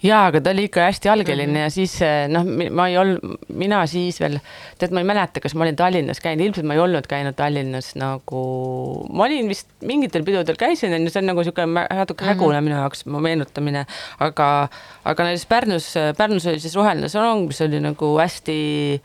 jaa, 0.05 0.27
aga 0.29 0.41
ta 0.43 0.51
oli 0.53 0.67
ikka 0.67 0.85
hästi 0.85 1.09
algeline 1.09 1.47
mm 1.47 1.55
-hmm. 1.55 1.63
ja 1.63 1.69
siis 1.73 1.95
eh, 2.01 2.27
noh, 2.29 2.45
ma 2.71 2.87
ei 2.87 2.97
olnud, 2.97 3.39
mina 3.49 3.81
siis 3.87 4.19
veel, 4.21 4.39
tead, 4.77 4.93
ma 4.93 5.01
ei 5.01 5.09
mäleta, 5.09 5.41
kas 5.41 5.55
ma 5.55 5.65
olin 5.65 5.75
Tallinnas 5.75 6.21
käinud, 6.21 6.45
ilmselt 6.45 6.67
ma 6.67 6.73
ei 6.77 6.79
olnud 6.79 7.07
käinud 7.09 7.35
Tallinnas 7.35 7.95
nagu, 7.95 8.43
ma 9.09 9.23
olin 9.25 9.49
vist 9.49 9.67
mingitel 9.81 10.23
pidudel 10.23 10.55
käisin, 10.55 10.93
on 10.93 11.01
ju, 11.01 11.09
see 11.09 11.21
on 11.21 11.31
nagu 11.31 11.39
niisugune 11.39 11.87
natuke 11.89 12.23
Mhm. 12.23 12.29
hägune 12.33 12.61
minu 12.61 12.75
jaoks 12.75 13.05
mu 13.05 13.19
meenutamine, 13.19 13.85
aga, 14.19 14.69
aga 15.05 15.23
näiteks 15.23 15.45
Pärnus, 15.45 15.93
Pärnus 16.17 16.47
oli 16.47 16.59
siis 16.59 16.75
Roheline 16.75 17.09
salong, 17.09 17.47
mis 17.47 17.61
oli 17.61 17.79
nagu 17.79 18.17
hästi 18.19 19.01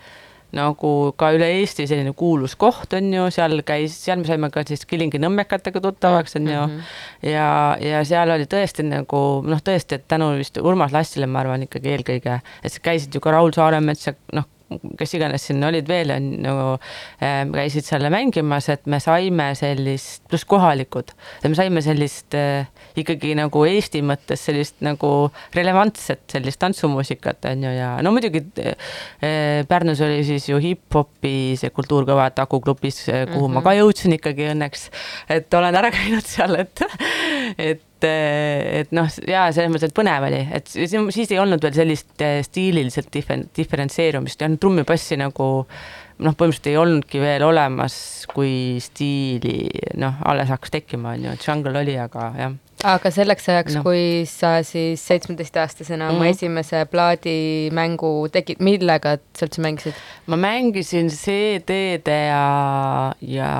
nagu 0.57 0.91
ka 1.21 1.31
üle 1.37 1.49
Eesti 1.59 1.85
selline 1.89 2.15
kuulus 2.17 2.55
koht 2.57 2.95
on 2.97 3.11
ju, 3.13 3.27
seal 3.35 3.61
käis, 3.69 3.97
seal 4.05 4.23
me 4.23 4.29
saime 4.29 4.51
ka 4.53 4.65
siis 4.69 4.87
Kilingi 4.89 5.21
nõmmekatega 5.21 5.83
tuttavaks 5.85 6.39
on 6.41 6.49
ju 6.49 6.61
mm. 6.61 6.77
-hmm. 6.77 7.31
ja, 7.31 7.49
ja 7.81 8.05
seal 8.09 8.33
oli 8.33 8.49
tõesti 8.49 8.87
nagu 8.89 9.23
noh, 9.45 9.65
tõesti, 9.65 10.01
et 10.01 10.09
tänu 10.09 10.31
vist 10.39 10.57
Urmas 10.57 10.93
Lassile, 10.93 11.27
ma 11.27 11.45
arvan 11.45 11.69
ikkagi 11.69 11.93
eelkõige, 11.93 12.41
et 12.65 12.79
käisid 12.83 13.15
ju 13.15 13.21
ka 13.21 13.35
Raul 13.37 13.53
Saaremets 13.53 14.07
ja 14.07 14.15
noh, 14.33 14.49
kes 14.99 15.15
iganes 15.17 15.47
siin 15.49 15.65
olid 15.65 15.89
veel, 15.89 16.13
on 16.13 16.27
nagu 16.45 16.65
äh, 17.25 17.41
käisid 17.53 17.87
seal 17.87 18.05
mängimas, 18.13 18.69
et 18.73 18.87
me 18.91 19.01
saime 19.03 19.51
sellist, 19.59 20.25
pluss 20.29 20.47
kohalikud, 20.49 21.13
et 21.41 21.49
me 21.49 21.57
saime 21.59 21.83
sellist 21.85 22.37
äh, 22.37 22.69
ikkagi 22.99 23.35
nagu 23.39 23.65
Eesti 23.69 24.03
mõttes 24.07 24.45
sellist 24.49 24.83
nagu 24.85 25.13
relevantset 25.57 26.27
sellist 26.33 26.61
tantsumuusikat 26.63 27.49
on 27.53 27.65
ju 27.69 27.75
ja 27.75 27.95
no 28.05 28.13
muidugi 28.15 28.45
äh, 28.61 29.65
Pärnus 29.69 30.03
oli 30.05 30.21
siis 30.27 30.49
ju 30.51 30.61
hip-hopi 30.63 31.57
see 31.61 31.73
kultuurkõva 31.75 32.29
Taku 32.37 32.61
klubis, 32.65 33.05
kuhu 33.07 33.25
mm 33.25 33.33
-hmm. 33.33 33.55
ma 33.59 33.65
ka 33.65 33.75
jõudsin 33.79 34.15
ikkagi 34.19 34.51
õnneks, 34.53 34.89
et 35.33 35.55
olen 35.55 35.75
ära 35.75 35.91
käinud 35.95 36.27
seal, 36.27 36.55
et 36.61 36.85
et 37.57 37.85
et 37.99 38.93
noh, 38.95 39.09
ja 39.27 39.49
selles 39.51 39.73
mõttes, 39.73 39.91
et 39.91 39.97
põnev 39.97 40.29
oli, 40.29 40.45
et 40.55 40.69
siis, 40.71 40.93
ei 41.33 41.41
olnud 41.43 41.65
veel 41.65 41.75
sellist 41.75 42.23
eh, 42.23 42.37
stiililiselt 42.47 43.09
difer-, 43.11 43.49
diferentseerumist 43.57 44.45
ja 44.45 44.51
trummipassi 44.55 45.19
nagu 45.19 45.49
noh, 45.67 46.37
põhimõtteliselt 46.39 46.71
ei 46.71 46.79
olnudki 46.79 47.23
veel 47.23 47.43
olemas, 47.47 47.99
kui 48.31 48.79
stiili 48.83 49.67
noh, 49.99 50.23
alles 50.31 50.55
hakkas 50.55 50.77
tekkima, 50.79 51.17
on 51.17 51.27
ju, 51.27 51.35
et 51.35 51.51
žanr 51.51 51.83
oli, 51.83 51.99
aga 51.99 52.31
jah 52.39 52.57
aga 52.87 53.11
selleks 53.11 53.49
ajaks 53.51 53.79
no., 53.79 53.83
kui 53.83 54.23
sa 54.29 54.59
siis 54.67 55.03
seitsmeteistaastasena 55.09 56.07
mm. 56.07 56.15
oma 56.15 56.25
Mhm. 56.25 56.31
esimese 56.31 56.85
plaadimängu 56.91 58.11
tegid, 58.33 58.61
millega 58.63 59.17
sa 59.35 59.47
üldse 59.49 59.63
mängisid? 59.65 59.99
ma 60.27 60.37
mängisin 60.39 61.09
CD-de 61.11 62.19
ja, 62.29 62.45
ja 63.21 63.51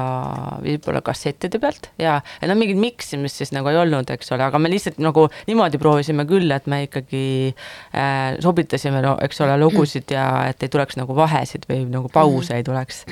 võib-olla 0.63 1.03
kassettide 1.03 1.59
pealt 1.63 1.91
ja, 1.99 2.21
ja 2.23 2.51
no 2.51 2.55
mingit 2.59 2.79
miksimist 2.79 3.41
siis 3.43 3.53
nagu 3.57 3.71
ei 3.73 3.81
olnud, 3.81 4.11
eks 4.15 4.31
ole, 4.37 4.45
aga 4.47 4.61
me 4.63 4.71
lihtsalt 4.71 5.01
nagu 5.03 5.27
niimoodi 5.49 5.81
proovisime 5.83 6.27
küll, 6.29 6.51
et 6.55 6.69
me 6.71 6.85
ikkagi 6.87 7.25
äh, 7.97 8.37
sobitasime, 8.45 9.03
eks 9.25 9.43
ole, 9.47 9.59
lugusid 9.65 10.15
ja 10.15 10.29
et 10.51 10.63
ei 10.63 10.71
tuleks 10.73 10.99
nagu 11.01 11.17
vahesid 11.17 11.67
või 11.71 11.85
nagu 11.91 12.11
pause 12.13 12.59
ei 12.59 12.67
tuleks. 12.67 13.05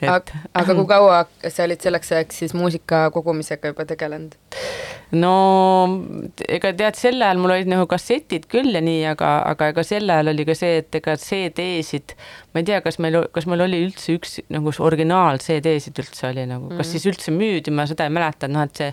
et 0.00 0.34
aga 0.54 0.74
kui 0.74 0.88
kaua 0.90 1.24
sa 1.48 1.68
olid 1.68 1.84
selleks 1.84 2.12
ajaks 2.16 2.42
siis 2.42 2.56
muusika 2.58 3.06
kogumisega 3.14 3.72
juba 3.74 3.86
tegelenud? 3.88 4.34
no 5.12 5.34
ega 6.48 6.72
tead, 6.76 6.96
sel 6.98 7.22
ajal 7.22 7.40
mul 7.40 7.54
olid 7.54 7.68
nagu 7.70 7.86
kassetid 7.90 8.46
küll 8.50 8.74
ja 8.74 8.82
nii, 8.84 9.02
aga, 9.12 9.32
aga 9.52 9.70
ega 9.72 9.84
sel 9.86 10.10
ajal 10.10 10.32
oli 10.32 10.46
ka 10.48 10.56
see, 10.58 10.78
et 10.82 10.98
ega 10.98 11.14
CD-sid, 11.20 12.14
ma 12.52 12.62
ei 12.62 12.68
tea, 12.68 12.80
kas 12.84 12.98
meil, 13.02 13.18
kas 13.34 13.46
meil 13.50 13.64
oli 13.64 13.80
üldse 13.86 14.16
üks 14.16 14.38
nagu 14.52 14.72
originaal 14.86 15.40
CD-sid 15.42 16.00
üldse 16.02 16.28
oli 16.30 16.46
nagu, 16.50 16.70
kas 16.78 16.92
siis 16.94 17.06
üldse 17.10 17.34
müüdi, 17.34 17.74
ma 17.74 17.86
seda 17.90 18.06
ei 18.08 18.14
mäleta, 18.14 18.50
noh 18.50 18.64
et 18.66 18.80
see, 18.80 18.90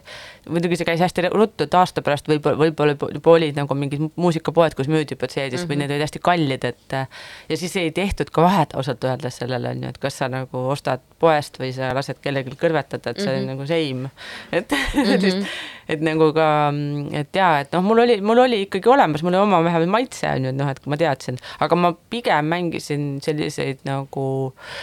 muidugi 0.50 0.80
see 0.80 0.90
käis 0.90 1.04
hästi 1.04 1.28
ruttu, 1.30 1.68
et 1.68 1.80
aasta 1.80 2.04
pärast 2.06 2.30
võib-olla, 2.32 2.60
võib-olla 2.66 2.98
juba 3.18 3.36
olid 3.36 3.60
nagu 3.60 3.80
mingid 3.80 4.06
muusikapoed, 4.20 4.78
kus 4.80 4.92
müüdi 4.92 5.18
juba 5.18 5.32
CD-sid 5.32 5.70
või 5.70 5.82
need 5.84 5.94
olid 5.96 6.06
hästi 6.08 6.24
kallid, 6.26 6.70
et 6.70 7.00
ja 7.00 7.60
siis 7.60 7.76
ei 7.82 7.92
tehtud 7.96 8.32
ka 8.36 8.46
vahet 8.46 8.78
ausalt 8.80 9.04
öeldes 9.08 9.42
sellele 9.42 9.74
on 9.74 9.88
ju, 9.88 9.94
et 9.94 10.00
kas 10.02 10.22
sa 10.22 10.30
nagu 10.32 10.66
ostad 10.74 11.04
poest 11.20 11.60
või 11.62 11.74
sa 11.76 11.94
lased 11.96 12.22
kellelgi 12.24 12.56
kõrvetada, 12.60 13.12
et 13.12 13.22
see 13.24 13.36
oli 13.36 13.50
nagu 13.50 13.68
same, 13.70 14.14
et 14.56 14.80
sellist 15.10 15.46
et 15.90 16.04
nagu 16.06 16.30
ka, 16.36 16.49
et 17.22 17.36
jaa, 17.36 17.64
et 17.64 17.74
noh, 17.76 17.84
mul 17.86 18.04
oli, 18.06 18.20
mul 18.26 18.44
oli 18.46 18.64
ikkagi 18.66 18.92
olemas, 18.92 19.24
mul 19.26 19.36
oli 19.36 19.48
oma 19.48 19.64
vähemalt 19.66 19.94
maitse 19.96 20.30
on 20.30 20.48
ju, 20.48 20.54
et 20.54 20.60
noh, 20.60 20.70
et 20.72 20.80
kui 20.84 20.94
ma 20.94 21.00
teadsin, 21.02 21.40
aga 21.66 21.80
ma 21.80 21.94
pigem 22.14 22.50
mängisin 22.54 23.10
selliseid 23.26 23.84
nagu, 23.90 24.26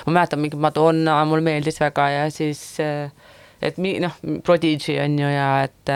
ma 0.06 0.18
mäletan 0.18 0.42
mingi 0.42 0.60
Madonna 0.60 1.22
mulle 1.28 1.46
meeldis 1.46 1.80
väga 1.82 2.08
ja 2.12 2.28
siis 2.34 2.62
äh, 2.82 3.10
et 3.64 3.78
mi-, 3.80 3.98
noh, 4.02 4.14
Prodigy 4.44 4.98
on 5.02 5.18
ju 5.20 5.28
ja 5.32 5.50
et, 5.66 5.92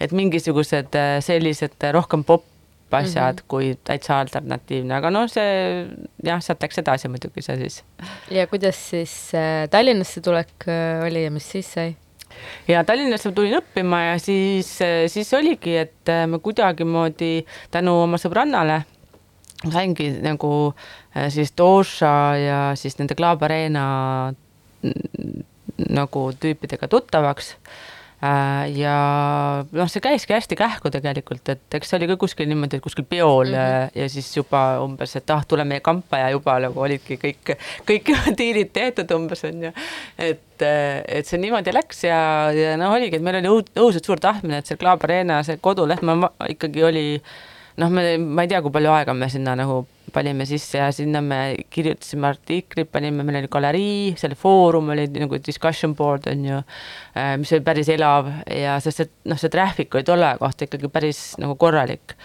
et 0.00 0.14
mingisugused 0.14 0.98
äh, 0.98 1.18
sellised 1.24 1.88
rohkem 1.94 2.24
popp 2.26 2.50
asjad 2.94 3.34
mm 3.34 3.38
-hmm. 3.38 3.48
kui 3.48 3.78
täitsa 3.84 4.20
alternatiivne, 4.20 4.94
aga 4.94 5.10
noh, 5.10 5.26
see 5.28 5.86
jah, 6.24 6.40
sealt 6.42 6.62
läks 6.62 6.78
edasi 6.78 7.08
muidugi 7.08 7.42
see 7.42 7.56
siis 7.56 7.82
ja 8.30 8.46
kuidas 8.46 8.90
siis 8.90 9.34
äh, 9.34 9.68
Tallinnasse 9.70 10.20
tulek 10.20 10.68
äh, 10.68 11.02
oli 11.06 11.24
ja 11.24 11.30
mis 11.30 11.50
siis 11.50 11.72
sai? 11.72 11.96
Ja 12.68 12.84
Tallinnasse 12.84 13.30
ma 13.30 13.36
tulin 13.36 13.58
õppima 13.58 14.00
ja 14.08 14.18
siis, 14.22 14.70
siis 15.12 15.32
oligi, 15.36 15.76
et 15.84 16.12
äh, 16.12 16.24
ma 16.30 16.40
kuidagimoodi 16.42 17.44
tänu 17.74 17.96
oma 18.04 18.20
sõbrannale 18.20 18.82
saingi 19.72 20.10
nagu 20.24 20.52
äh, 21.16 21.28
siis 21.32 21.54
Doša 21.56 22.14
ja 22.40 22.60
siis 22.78 22.98
nende 22.98 23.16
Club 23.18 23.42
Arena 23.46 23.86
nagu 25.90 26.24
tüüpidega 26.40 26.88
tuttavaks 26.88 27.54
ja 28.74 28.94
noh, 29.74 29.88
see 29.90 30.02
käiski 30.04 30.34
hästi 30.34 30.56
kähku 30.58 30.90
tegelikult, 30.92 31.48
et 31.52 31.76
eks 31.78 31.90
see 31.90 31.98
oli 31.98 32.08
ka 32.12 32.16
kuskil 32.20 32.48
niimoodi, 32.50 32.78
et 32.78 32.84
kuskil 32.84 33.06
peol 33.08 33.50
mm 33.50 33.54
-hmm. 33.54 33.98
ja 34.00 34.08
siis 34.08 34.30
juba 34.36 34.62
umbes, 34.84 35.16
et 35.16 35.30
ah, 35.30 35.44
tule 35.48 35.64
meie 35.64 35.80
kampa 35.80 36.18
ja 36.18 36.30
juba 36.30 36.58
nagu 36.62 36.80
olidki 36.80 37.18
kõik, 37.20 37.56
kõik 37.90 38.12
diilid 38.38 38.72
tehtud 38.72 39.10
umbes 39.16 39.44
on 39.44 39.62
ju. 39.68 39.72
et, 40.18 40.62
et 41.08 41.26
see 41.26 41.38
niimoodi 41.38 41.74
läks 41.74 42.04
ja, 42.04 42.52
ja 42.52 42.76
noh, 42.76 42.92
oligi, 42.94 43.16
et 43.16 43.22
meil 43.22 43.40
oli 43.42 43.48
õud- 43.48 43.74
õudselt 43.76 44.06
suur 44.06 44.20
tahtmine, 44.20 44.58
et 44.58 44.66
see 44.66 44.76
Club 44.76 45.04
Arena, 45.04 45.42
see 45.42 45.56
koduleht, 45.56 46.02
ma 46.02 46.14
ma- 46.14 46.32
ikkagi 46.48 46.84
oli 46.84 47.22
noh, 47.76 47.90
me, 47.90 48.16
ma 48.18 48.42
ei 48.42 48.48
tea, 48.48 48.62
kui 48.62 48.70
palju 48.70 48.90
aega 48.90 49.14
me 49.14 49.28
sinna 49.28 49.56
nagu 49.58 49.84
panime 50.14 50.46
sisse 50.48 50.78
ja 50.78 50.90
sinna 50.94 51.20
me 51.24 51.40
kirjutasime 51.70 52.30
artiklit, 52.30 52.90
panime, 52.92 53.26
meil 53.26 53.42
oli 53.42 53.50
galerii, 53.52 54.14
seal 54.20 54.36
foorum 54.38 54.92
oli 54.94 55.08
nagu 55.18 55.40
discussion 55.42 55.96
board 55.98 56.30
on 56.32 56.46
ju, 56.48 56.62
mis 57.42 57.52
oli 57.56 57.66
päris 57.66 57.90
elav 57.94 58.30
ja 58.50 58.78
sest 58.84 59.06
et 59.06 59.14
noh, 59.30 59.40
see 59.40 59.52
traffic 59.52 59.94
oli 59.94 60.06
tolle 60.06 60.34
kohta 60.40 60.68
ikkagi 60.68 60.90
päris 60.92 61.26
nagu 61.42 61.58
korralik 61.60 62.16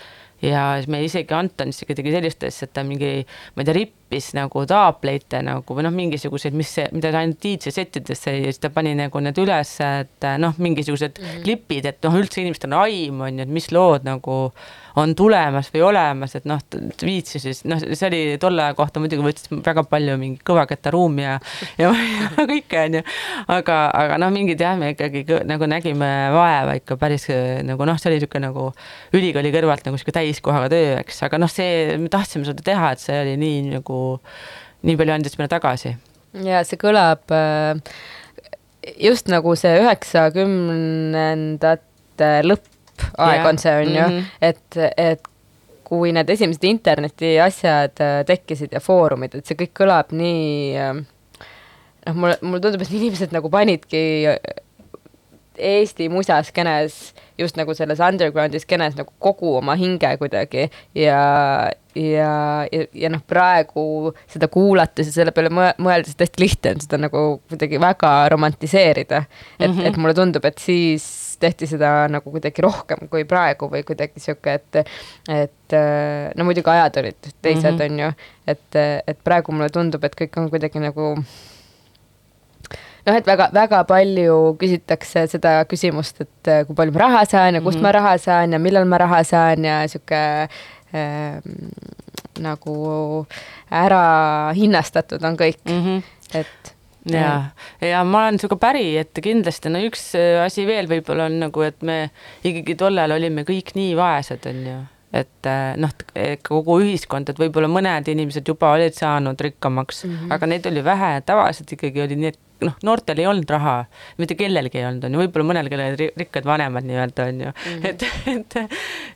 ja 0.42 0.64
siis 0.78 0.88
me 0.92 1.02
isegi 1.04 1.34
Anton 1.36 1.74
isegi 1.74 1.96
tegi 1.98 2.14
sellist 2.14 2.44
asja, 2.48 2.68
et 2.68 2.74
ta 2.76 2.84
mingi, 2.88 3.12
ma 3.56 3.64
ei 3.64 3.68
tea, 3.68 3.76
rippis 3.80 4.32
nagu 4.38 4.64
taapleite 4.70 5.42
nagu 5.46 5.76
või 5.76 5.86
noh, 5.86 5.94
mingisuguseid, 5.96 6.56
mis 6.58 6.72
mida 6.96 7.12
ta 7.14 7.24
ainult 7.24 7.42
DJ 7.44 7.74
settides 7.76 8.24
sai 8.24 8.40
ja 8.40 8.54
siis 8.54 8.62
ta 8.64 8.72
pani 8.74 8.96
nagu 8.98 9.24
need 9.24 9.40
üles, 9.42 9.76
et 9.84 10.30
noh, 10.42 10.56
mingisugused 10.58 11.20
mm 11.20 11.26
-hmm. 11.26 11.44
klipid, 11.48 11.90
et 11.92 12.08
noh, 12.08 12.20
üldse 12.22 12.42
inimestel 12.42 12.72
on 12.72 12.80
aimu 12.86 13.28
on 13.28 13.42
ju, 13.42 13.48
et 13.48 13.56
mis 13.60 13.72
lood 13.76 14.08
nagu 14.08 14.40
on 14.98 15.14
tulemas 15.18 15.70
või 15.74 15.84
olemas, 15.90 16.36
et 16.38 16.46
noh, 16.50 16.62
viitsi 17.04 17.42
siis, 17.42 17.62
noh, 17.70 17.82
see 17.82 18.08
oli 18.08 18.22
tolle 18.42 18.64
aja 18.66 18.74
kohta 18.78 19.02
muidugi 19.02 19.26
võttis 19.26 19.50
väga 19.66 19.84
palju 19.90 20.18
mingi 20.22 20.42
kõvakettaruumi 20.48 21.26
ja, 21.26 21.36
ja, 21.82 21.92
ja 21.94 22.48
kõike 22.50 22.84
on 22.86 23.00
ju, 23.00 23.04
aga, 23.58 23.78
aga 24.02 24.20
noh, 24.24 24.32
mingid 24.34 24.60
jah, 24.64 24.78
me 24.80 24.88
ikkagi 24.96 25.20
nagu 25.50 25.70
nägime 25.70 26.10
vaeva 26.36 26.78
ikka 26.80 26.98
päris 27.02 27.28
nagu 27.66 27.88
noh, 27.88 27.98
see 28.00 28.10
oli 28.12 28.20
niisugune 28.20 28.48
nagu 28.48 28.64
ülikooli 29.16 29.54
kõrvalt 29.56 29.84
nagu 29.88 29.98
niisugune 29.98 30.18
täiskohaga 30.20 30.68
töö, 30.74 30.94
eks, 31.04 31.18
aga 31.28 31.36
noh, 31.42 31.52
see, 31.52 31.70
me 32.02 32.10
tahtsime 32.12 32.48
seda 32.48 32.62
teha, 32.66 32.88
et 32.96 33.02
see 33.04 33.18
oli 33.24 33.36
nii 33.40 33.58
nagu, 33.78 33.98
nii 34.88 34.96
palju 35.00 35.16
andis 35.16 35.38
meile 35.40 35.52
tagasi. 35.52 35.92
Ja 36.46 36.58
see 36.68 36.78
kõlab 36.82 37.24
äh, 37.34 37.74
just 39.02 39.26
nagu 39.32 39.56
see 39.60 39.74
üheksakümnendate 39.82 42.32
lõppaeg 43.04 43.42
Jah, 43.42 43.50
on 43.50 43.62
see, 43.62 43.76
on 43.82 43.94
ju 43.96 44.08
mhm., 44.08 44.32
et, 44.42 44.80
et 44.98 45.30
kui 45.90 46.14
need 46.14 46.30
esimesed 46.30 46.66
interneti 46.70 47.36
asjad 47.42 48.02
äh, 48.04 48.20
tekkisid 48.30 48.76
ja 48.76 48.82
foorumid, 48.84 49.40
et 49.40 49.50
see 49.50 49.58
kõik 49.58 49.74
kõlab 49.82 50.14
nii 50.16 50.78
äh, 50.78 51.00
noh, 52.06 52.16
mulle, 52.16 52.40
mulle 52.46 52.64
tundub, 52.64 52.86
et 52.86 52.98
inimesed 53.02 53.36
nagu 53.36 53.52
panidki 53.54 54.04
äh, 54.30 54.66
Eesti 55.60 56.06
musaskeenes 56.08 56.94
just 57.40 57.58
nagu 57.60 57.74
selles 57.76 58.00
underground'i 58.04 58.62
skeenes 58.64 58.96
nagu 58.96 59.12
kogu 59.20 59.58
oma 59.58 59.74
hinge 59.76 60.14
kuidagi 60.22 60.70
ja, 60.96 61.18
ja, 61.96 62.30
ja, 62.72 62.86
ja 62.96 63.12
noh, 63.12 63.24
praegu 63.28 64.14
seda 64.32 64.48
kuulates 64.52 65.10
ja 65.10 65.16
selle 65.18 65.34
peale 65.36 65.52
mõe- 65.52 65.74
mõeldes 65.84 66.16
hästi 66.20 66.44
lihtne 66.46 66.78
on 66.78 66.86
seda 66.86 67.02
nagu 67.04 67.26
kuidagi 67.52 67.82
väga 67.82 68.14
romantiseerida. 68.32 69.24
et 69.60 69.68
mm. 69.68 69.74
-hmm. 69.74 69.88
et 69.88 69.98
mulle 69.98 70.16
tundub, 70.16 70.46
et 70.46 70.64
siis 70.64 71.10
tehti 71.40 71.68
seda 71.68 72.08
nagu 72.12 72.32
kuidagi 72.32 72.62
rohkem 72.66 73.08
kui 73.12 73.26
praegu 73.30 73.70
või 73.72 73.84
kuidagi 73.88 74.20
sihuke, 74.20 74.58
et, 74.60 74.82
et 75.30 75.78
äh, 75.78 76.32
no 76.36 76.48
muidugi 76.48 76.70
ajad 76.70 77.00
olid 77.04 77.32
teised 77.42 77.64
mm, 77.64 77.70
Mhm. 77.70 77.80
-hmm. 77.80 77.92
on 77.92 78.00
ju, 78.00 78.12
et, 78.48 78.76
et 79.08 79.24
praegu 79.24 79.52
mulle 79.52 79.70
tundub, 79.70 80.04
et 80.04 80.16
kõik 80.16 80.38
on 80.38 80.50
kuidagi 80.50 80.80
nagu 80.80 81.16
noh, 83.06 83.16
et 83.16 83.28
väga-väga 83.28 83.84
palju 83.90 84.56
küsitakse 84.60 85.28
seda 85.32 85.66
küsimust, 85.70 86.22
et 86.22 86.52
äh, 86.52 86.66
kui 86.68 86.76
palju 86.76 86.96
ma 86.96 87.06
raha 87.06 87.26
saan 87.26 87.56
ja 87.56 87.62
kust 87.62 87.78
mm 87.78 87.80
-hmm. 87.80 87.88
ma 87.88 87.92
raha 87.92 88.18
saan 88.18 88.54
ja 88.54 88.60
millal 88.60 88.86
ma 88.86 88.98
raha 88.98 89.24
saan 89.24 89.66
ja 89.66 89.88
sihuke 89.88 90.48
äh, 90.94 91.42
nagu 92.40 93.26
ära 93.72 94.04
hinnastatud 94.56 95.24
on 95.24 95.38
kõik 95.38 95.60
mm. 95.66 95.82
-hmm. 95.86 96.04
et 96.34 96.76
ja, 97.08 97.34
ja 97.82 98.04
ma 98.08 98.26
olen 98.26 98.40
sinuga 98.42 98.60
päri, 98.60 98.86
et 99.00 99.20
kindlasti 99.24 99.72
no 99.72 99.82
üks 99.88 100.12
äh, 100.20 100.40
asi 100.44 100.66
veel 100.68 100.90
võib-olla 100.92 101.30
on 101.30 101.40
nagu, 101.46 101.64
et 101.66 101.82
me 101.86 102.00
ikkagi 102.44 102.76
tollal 102.80 103.16
olime 103.16 103.46
kõik 103.48 103.76
nii 103.78 103.94
vaesed, 104.00 104.50
on 104.50 104.64
ju. 104.68 104.80
Et 105.20 105.48
äh, 105.50 105.72
noh, 105.82 105.94
kogu 106.46 106.76
ühiskond, 106.84 107.32
et 107.32 107.40
võib-olla 107.42 107.70
mõned 107.72 108.12
inimesed 108.12 108.46
juba 108.46 108.76
olid 108.76 108.94
saanud 108.94 109.40
rikkamaks 109.42 110.04
mm, 110.06 110.12
-hmm. 110.12 110.36
aga 110.36 110.50
neid 110.52 110.68
oli 110.70 110.84
vähe, 110.86 111.16
tavaliselt 111.26 111.72
ikkagi 111.74 112.04
oli 112.04 112.18
nii, 112.20 112.34
et 112.36 112.68
noh, 112.68 112.76
noortel 112.86 113.24
ei 113.24 113.26
olnud 113.30 113.50
raha, 113.50 113.78
mitte 114.22 114.38
kellelgi 114.38 114.78
ei 114.82 114.86
olnud, 114.86 115.08
on 115.08 115.16
ju, 115.16 115.22
võib-olla 115.24 115.50
mõnel, 115.54 115.72
kellel 115.72 115.94
olid 115.94 116.04
ri- 116.04 116.12
rikkad 116.20 116.46
vanemad 116.46 116.86
nii-öelda 116.86 117.26
on 117.32 117.42
ju. 117.42 117.56
Mm, 117.56 117.80
-hmm. 117.80 117.90
et, 117.90 118.04
et, 118.36 118.60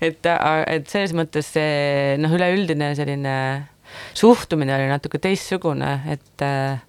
et, 0.09 0.31
et 0.77 0.89
selles 0.89 1.13
mõttes 1.13 1.53
see 1.59 2.17
noh, 2.17 2.33
üleüldine 2.39 2.93
selline 2.97 3.35
suhtumine 4.17 4.73
oli 4.75 4.89
natuke 4.89 5.21
teistsugune, 5.21 5.93
et 6.09 6.45
äh, 6.45 6.81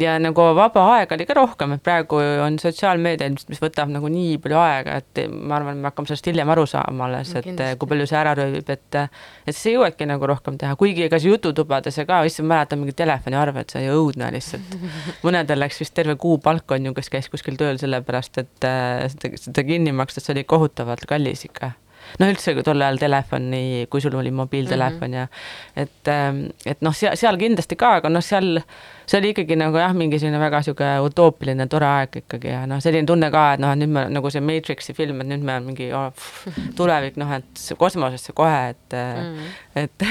ja 0.00 0.16
nagu 0.18 0.42
vaba 0.56 0.82
aega 0.96 1.14
oli 1.14 1.26
ka 1.28 1.36
rohkem, 1.38 1.76
et 1.76 1.82
praegu 1.84 2.18
on 2.44 2.58
sotsiaalmeedia 2.60 3.28
ilmselt, 3.30 3.50
mis 3.52 3.62
võtab 3.62 3.92
nagu 3.92 4.10
nii 4.10 4.36
palju 4.42 4.58
aega, 4.58 4.96
et 5.00 5.22
ma 5.30 5.60
arvan, 5.60 5.78
me 5.80 5.90
hakkame 5.90 6.10
sellest 6.10 6.26
hiljem 6.30 6.50
aru 6.52 6.66
saama 6.70 7.06
alles, 7.06 7.32
No 7.36 7.42
et 7.42 7.78
kui 7.78 7.90
palju 7.90 8.08
see 8.08 8.18
ära 8.18 8.34
röövib, 8.38 8.68
et 8.72 8.98
et 8.98 9.52
siis 9.52 9.70
ei 9.70 9.76
jõuagi 9.76 10.08
nagu 10.10 10.26
rohkem 10.28 10.58
teha, 10.58 10.74
kuigi 10.80 11.06
ega 11.06 11.20
see 11.22 11.30
jututubades 11.30 12.00
ka, 12.08 12.20
issand, 12.26 12.50
mäletan 12.50 12.82
mingit 12.82 12.98
telefoniarvet, 12.98 13.72
see 13.72 13.86
oli 13.86 14.02
õudne 14.02 14.30
lihtsalt. 14.34 14.76
mõnedel 15.26 15.62
läks 15.62 15.80
vist 15.84 15.94
terve 15.96 16.18
kuupalk 16.20 16.76
on 16.76 16.90
ju, 16.90 16.94
kes 16.96 17.12
käis 17.12 17.30
kuskil 17.32 17.58
tööl 17.60 17.80
sellepärast, 17.82 18.42
et 18.42 18.68
äh, 18.68 19.06
seda, 19.12 19.34
seda 19.46 19.66
kinni 19.66 19.94
maksta, 19.96 20.24
see 20.24 20.34
oli 20.36 20.46
kohutavalt 20.48 21.06
kallis 21.08 21.46
ikka 21.48 21.74
noh, 22.20 22.32
üldse 22.32 22.56
tol 22.66 22.82
ajal 22.82 23.00
telefoni, 23.00 23.86
kui 23.90 24.04
sul 24.04 24.16
oli 24.18 24.30
mobiiltelefon 24.30 25.10
mm 25.10 25.14
-hmm. 25.14 25.28
ja 25.76 25.84
et, 25.84 26.66
et 26.66 26.84
noh, 26.84 26.94
seal, 26.94 27.16
seal 27.16 27.38
kindlasti 27.40 27.76
ka, 27.76 27.96
aga 28.00 28.08
noh, 28.08 28.24
seal 28.24 28.60
see 29.06 29.18
oli 29.20 29.30
ikkagi 29.30 29.56
nagu 29.58 29.78
jah, 29.78 29.94
mingi 29.94 30.18
selline 30.18 30.40
väga 30.42 30.62
sihuke 30.66 30.88
utoopiline 31.06 31.66
tore 31.70 31.86
aeg 31.86 32.18
ikkagi 32.22 32.50
ja 32.50 32.64
noh, 32.66 32.80
selline 32.82 33.06
tunne 33.06 33.30
ka, 33.30 33.44
et 33.54 33.62
noh, 33.62 33.72
et 33.72 33.78
nüüd 33.78 33.92
me 33.94 34.06
nagu 34.10 34.30
see 34.34 34.42
Matrixi 34.42 34.94
film, 34.98 35.20
et 35.22 35.30
nüüd 35.30 35.46
me 35.46 35.60
mingi 35.68 35.92
oh, 35.94 36.08
pff, 36.10 36.48
tulevik 36.78 37.18
noh, 37.22 37.30
et 37.38 37.62
kosmosesse 37.78 38.34
kohe, 38.36 38.74
et 38.74 38.98
mm., 38.98 39.46
et 39.76 40.06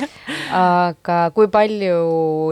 aga 0.54 1.18
kui 1.34 1.48
palju 1.52 1.98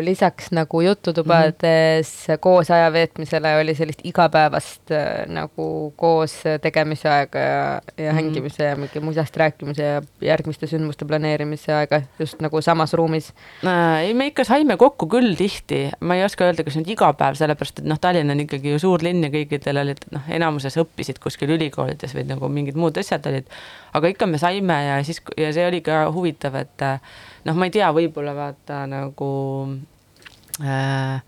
lisaks 0.04 0.50
nagu 0.54 0.82
jututubades 0.82 2.10
mm 2.10 2.34
-hmm. 2.34 2.38
koos 2.40 2.70
aja 2.70 2.92
veetmisele 2.92 3.56
oli 3.60 3.74
sellist 3.74 4.00
igapäevast 4.04 4.90
äh, 4.90 5.26
nagu 5.26 5.92
koos 5.96 6.34
tegemise 6.62 7.08
aega 7.08 7.38
ja, 7.38 7.48
ja 7.48 7.80
mm 7.80 8.08
-hmm. 8.08 8.14
hängimise 8.14 8.64
ja 8.64 8.76
mingi 8.76 9.00
musast 9.00 9.36
rääkimise 9.36 9.82
ja 9.82 10.02
järgmiste 10.20 10.66
sündmuste 10.66 11.04
planeerimise 11.04 11.72
aega 11.74 12.02
just 12.18 12.40
nagu 12.40 12.62
samas 12.62 12.94
ruumis 12.94 13.32
äh,? 13.64 14.00
ei, 14.02 14.14
me 14.14 14.26
ikka 14.26 14.44
saime 14.44 14.76
kokku 14.76 15.06
küll 15.06 15.36
tihti, 15.36 15.90
ma 16.00 16.16
ei 16.16 16.24
oska 16.24 16.44
öelda, 16.44 16.64
kas 16.64 16.76
nüüd 16.78 16.90
iga 16.94 17.12
päev, 17.12 17.34
sellepärast 17.38 17.82
et 17.82 17.88
noh, 17.88 18.00
Tallinn 18.00 18.30
on 18.30 18.40
ikkagi 18.40 18.74
ju 18.74 18.78
suur 18.82 19.02
linn 19.02 19.24
ja 19.24 19.30
kõikidel 19.32 19.80
olid 19.82 20.04
noh, 20.14 20.26
enamuses 20.28 20.76
õppisid 20.82 21.20
kuskil 21.22 21.54
ülikoolides 21.56 22.14
või 22.16 22.26
nagu 22.28 22.48
mingid 22.48 22.78
muud 22.78 22.98
asjad 23.02 23.26
olid, 23.30 23.48
aga 23.92 24.12
ikka 24.12 24.26
me 24.26 24.40
saime 24.40 24.78
ja 24.86 24.98
siis, 25.04 25.22
ja 25.36 25.52
see 25.52 25.66
oli 25.68 25.82
ka 25.84 26.04
huvitav, 26.12 26.56
et 26.60 26.86
noh, 27.44 27.56
ma 27.56 27.68
ei 27.68 27.74
tea, 27.74 27.90
võib-olla 27.94 28.34
vaata 28.36 28.84
nagu 28.90 29.32
äh, 30.62 31.20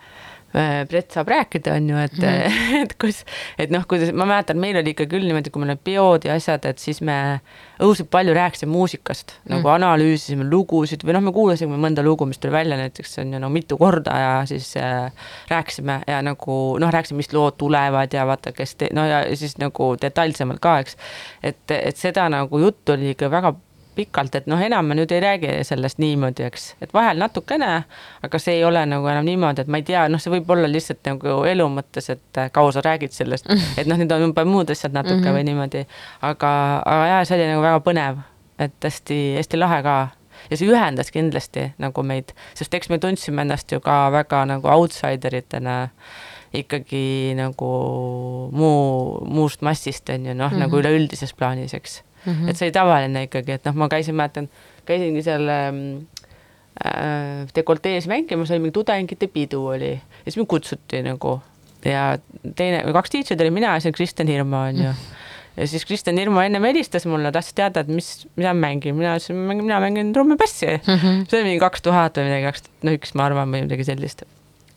Brett 0.88 1.10
saab 1.10 1.28
rääkida, 1.32 1.74
on 1.74 1.88
ju, 1.90 1.96
et 1.98 2.18
mm, 2.18 2.24
-hmm. 2.24 2.82
et 2.84 2.92
kus, 3.00 3.24
et 3.58 3.70
noh, 3.74 3.82
kuidas 3.90 4.12
ma 4.14 4.26
mäletan, 4.28 4.58
meil 4.62 4.76
oli 4.78 4.92
ikka 4.94 5.08
küll 5.10 5.26
niimoodi, 5.26 5.50
kui 5.50 5.62
meil 5.62 5.74
olid 5.74 5.82
peod 5.84 6.28
ja 6.28 6.36
asjad, 6.38 6.64
et 6.70 6.78
siis 6.78 7.00
me 7.02 7.40
õudselt 7.82 8.10
palju 8.10 8.34
rääkisime 8.34 8.70
muusikast 8.70 9.32
mm, 9.32 9.40
-hmm. 9.40 9.56
nagu 9.56 9.68
analüüsisime 9.68 10.46
lugusid 10.50 11.02
või 11.04 11.18
noh, 11.18 11.26
me 11.26 11.32
kuulasime 11.32 11.76
mõnda 11.76 12.04
lugu, 12.06 12.26
mis 12.26 12.38
tuli 12.38 12.52
välja 12.52 12.76
näiteks 12.76 13.18
on 13.18 13.32
ju 13.32 13.38
no 13.38 13.50
mitu 13.50 13.78
korda 13.78 14.18
ja 14.18 14.46
siis 14.46 14.76
äh, 14.76 15.12
rääkisime 15.48 16.00
ja 16.06 16.22
nagu 16.22 16.78
noh, 16.78 16.92
rääkisime, 16.92 17.16
mis 17.16 17.32
lood 17.32 17.58
tulevad 17.58 18.14
ja 18.14 18.26
vaata, 18.26 18.52
kes 18.52 18.74
te, 18.74 18.88
no 18.92 19.06
ja 19.06 19.24
siis 19.36 19.58
nagu 19.58 19.96
detailsemalt 20.00 20.60
ka, 20.60 20.78
eks. 20.78 20.96
et, 21.42 21.70
et 21.70 21.96
seda 21.96 22.28
nagu 22.28 22.58
juttu 22.58 22.92
oli 22.92 23.10
ikka 23.10 23.30
väga 23.30 23.54
pikalt, 23.94 24.34
et 24.34 24.46
noh, 24.50 24.60
enam 24.60 24.86
me 24.86 24.96
nüüd 24.98 25.12
ei 25.14 25.20
räägi 25.22 25.52
sellest 25.66 26.00
niimoodi, 26.02 26.46
eks, 26.48 26.66
et 26.84 26.92
vahel 26.94 27.20
natukene, 27.20 27.70
aga 28.26 28.40
see 28.42 28.58
ei 28.58 28.64
ole 28.64 28.82
nagu 28.90 29.08
enam 29.10 29.26
niimoodi, 29.28 29.64
et 29.64 29.70
ma 29.70 29.80
ei 29.80 29.86
tea, 29.86 30.06
noh, 30.12 30.22
see 30.22 30.32
võib 30.34 30.50
olla 30.54 30.70
lihtsalt 30.70 31.04
nagu 31.08 31.38
elu 31.50 31.68
mõttes, 31.78 32.10
et 32.14 32.42
äh, 32.42 32.50
kaua 32.54 32.74
sa 32.74 32.84
räägid 32.84 33.14
sellest, 33.14 33.48
et 33.78 33.88
noh, 33.90 34.00
need 34.00 34.12
on 34.12 34.28
juba 34.28 34.44
muud 34.48 34.70
asjad 34.74 34.94
natuke 34.96 35.20
mm 35.20 35.24
-hmm. 35.24 35.38
või 35.38 35.48
niimoodi. 35.50 35.86
aga, 36.22 36.52
aga 36.84 37.06
jaa, 37.12 37.24
see 37.24 37.38
oli 37.38 37.48
nagu 37.52 37.62
väga 37.62 37.80
põnev, 37.88 38.20
et 38.58 38.78
hästi-hästi 38.84 39.58
lahe 39.58 39.82
ka 39.82 39.96
ja 40.50 40.56
see 40.56 40.68
ühendas 40.68 41.10
kindlasti 41.14 41.72
nagu 41.78 42.02
meid, 42.02 42.34
sest 42.54 42.74
eks 42.74 42.90
me 42.92 42.98
tundsime 42.98 43.42
ennast 43.42 43.72
ju 43.72 43.80
ka 43.80 44.10
väga 44.12 44.44
nagu 44.50 44.68
outsider 44.68 45.34
itena 45.34 45.88
ikkagi 46.54 47.34
nagu 47.38 47.70
muu, 48.52 49.20
muust 49.26 49.62
massist 49.62 50.08
on 50.08 50.26
ju 50.26 50.34
noh 50.34 50.50
mm 50.50 50.56
-hmm., 50.56 50.60
nagu 50.60 50.78
üleüldises 50.78 51.34
plaanis, 51.34 51.74
eks 51.74 52.02
mm. 52.24 52.32
-hmm. 52.32 52.50
et 52.50 52.56
see 52.56 52.68
oli 52.68 52.76
tavaline 52.76 53.22
ikkagi, 53.28 53.58
et 53.58 53.64
noh, 53.64 53.74
ma 53.74 53.88
käisin, 53.88 54.16
mäletan, 54.18 54.48
käisingi 54.86 55.22
seal 55.22 55.48
ähm, 55.48 55.80
äh, 56.84 57.44
dekoltees 57.54 58.08
mängimas, 58.10 58.50
oli 58.50 58.64
mingi 58.66 58.78
tudengite 58.80 59.26
pidu 59.26 59.66
oli 59.66 59.92
ja 59.92 60.24
siis 60.24 60.36
mind 60.40 60.50
kutsuti 60.50 61.02
nagu 61.02 61.40
ja 61.84 62.18
teine, 62.56 62.84
kaks 62.92 63.10
tiitrit 63.10 63.40
oli 63.40 63.50
mina 63.50 63.74
ja 63.76 63.80
siis 63.80 63.94
Kristjan 63.96 64.28
Hirmu 64.28 64.56
on 64.56 64.82
ju 64.84 64.94
ja 65.56 65.66
siis 65.68 65.84
Kristjan 65.86 66.18
Hirmu 66.18 66.40
ennem 66.40 66.64
helistas 66.66 67.06
mulle, 67.06 67.32
tahtis 67.32 67.54
teada, 67.54 67.84
et 67.84 67.90
mis, 67.92 68.26
mida 68.36 68.54
ma 68.54 68.66
mängin, 68.66 68.96
mina 68.98 69.14
ütlesin, 69.18 69.38
mina 69.62 69.80
mängin 69.80 70.12
trummipassi 70.12 70.66
mm. 70.66 70.94
-hmm. 70.94 71.20
see 71.28 71.40
oli 71.40 71.50
mingi 71.50 71.60
kaks 71.62 71.82
tuhat 71.82 72.18
või 72.18 72.28
midagi, 72.28 72.48
kaks 72.48 72.66
tuhat 72.66 72.88
no 72.88 72.96
üks, 72.98 73.14
ma 73.14 73.28
arvan, 73.28 73.52
või 73.54 73.62
midagi 73.68 73.86
sellist. 73.86 74.24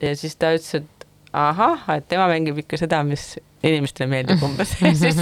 ja 0.01 0.15
siis 0.15 0.35
ta 0.35 0.53
ütles, 0.53 0.75
et 0.75 1.07
ahah, 1.33 1.81
et 1.97 2.07
tema 2.07 2.27
mängib 2.29 2.57
ikka 2.63 2.77
seda, 2.77 3.03
mis 3.03 3.37
inimestele 3.65 4.09
meeldib 4.11 4.43
umbes 4.45 4.73
ja 4.81 4.91
siis, 4.95 5.17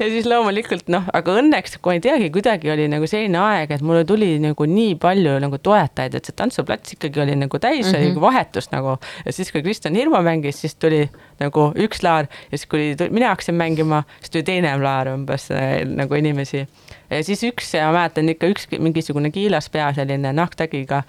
ja 0.00 0.08
siis 0.08 0.26
loomulikult 0.28 0.88
noh, 0.92 1.04
aga 1.16 1.36
õnneks, 1.40 1.76
kui 1.84 1.96
ei 1.98 2.02
teagi, 2.04 2.30
kuidagi 2.32 2.70
oli 2.72 2.86
nagu 2.88 3.08
selline 3.10 3.40
aeg, 3.42 3.74
et 3.76 3.84
mulle 3.84 4.04
tuli 4.08 4.30
nagu 4.42 4.68
nii 4.70 4.94
palju 5.02 5.36
nagu 5.42 5.60
toetajaid, 5.60 6.16
et 6.16 6.28
see 6.28 6.36
tantsuplats 6.36 6.96
ikkagi 6.96 7.22
oli 7.24 7.36
nagu 7.36 7.60
täis 7.60 7.84
mm, 7.84 7.90
-hmm. 7.90 7.98
oli 7.98 8.12
nagu 8.14 8.24
vahetus 8.24 8.70
nagu. 8.72 8.96
ja 9.26 9.32
siis, 9.32 9.52
kui 9.52 9.62
Kristjan 9.62 9.94
Hirmu 9.94 10.22
mängis, 10.24 10.60
siis 10.60 10.74
tuli 10.74 11.04
nagu 11.40 11.70
üks 11.76 12.02
laar 12.02 12.30
ja 12.50 12.58
siis, 12.58 12.66
kui 12.66 12.94
mina 13.10 13.28
hakkasin 13.34 13.54
mängima, 13.54 14.04
siis 14.20 14.30
tuli 14.30 14.42
teine 14.42 14.76
laar 14.82 15.12
umbes 15.12 15.50
äh, 15.50 15.84
nagu 15.84 16.14
inimesi. 16.14 16.66
ja 17.10 17.24
siis 17.24 17.44
üks, 17.44 17.74
ma 17.84 17.92
mäletan 17.92 18.28
ikka 18.28 18.46
üks 18.46 18.70
mingisugune 18.78 19.30
kiilas 19.30 19.68
pea, 19.70 19.92
selline 19.92 20.32
nahktagiga 20.32 21.02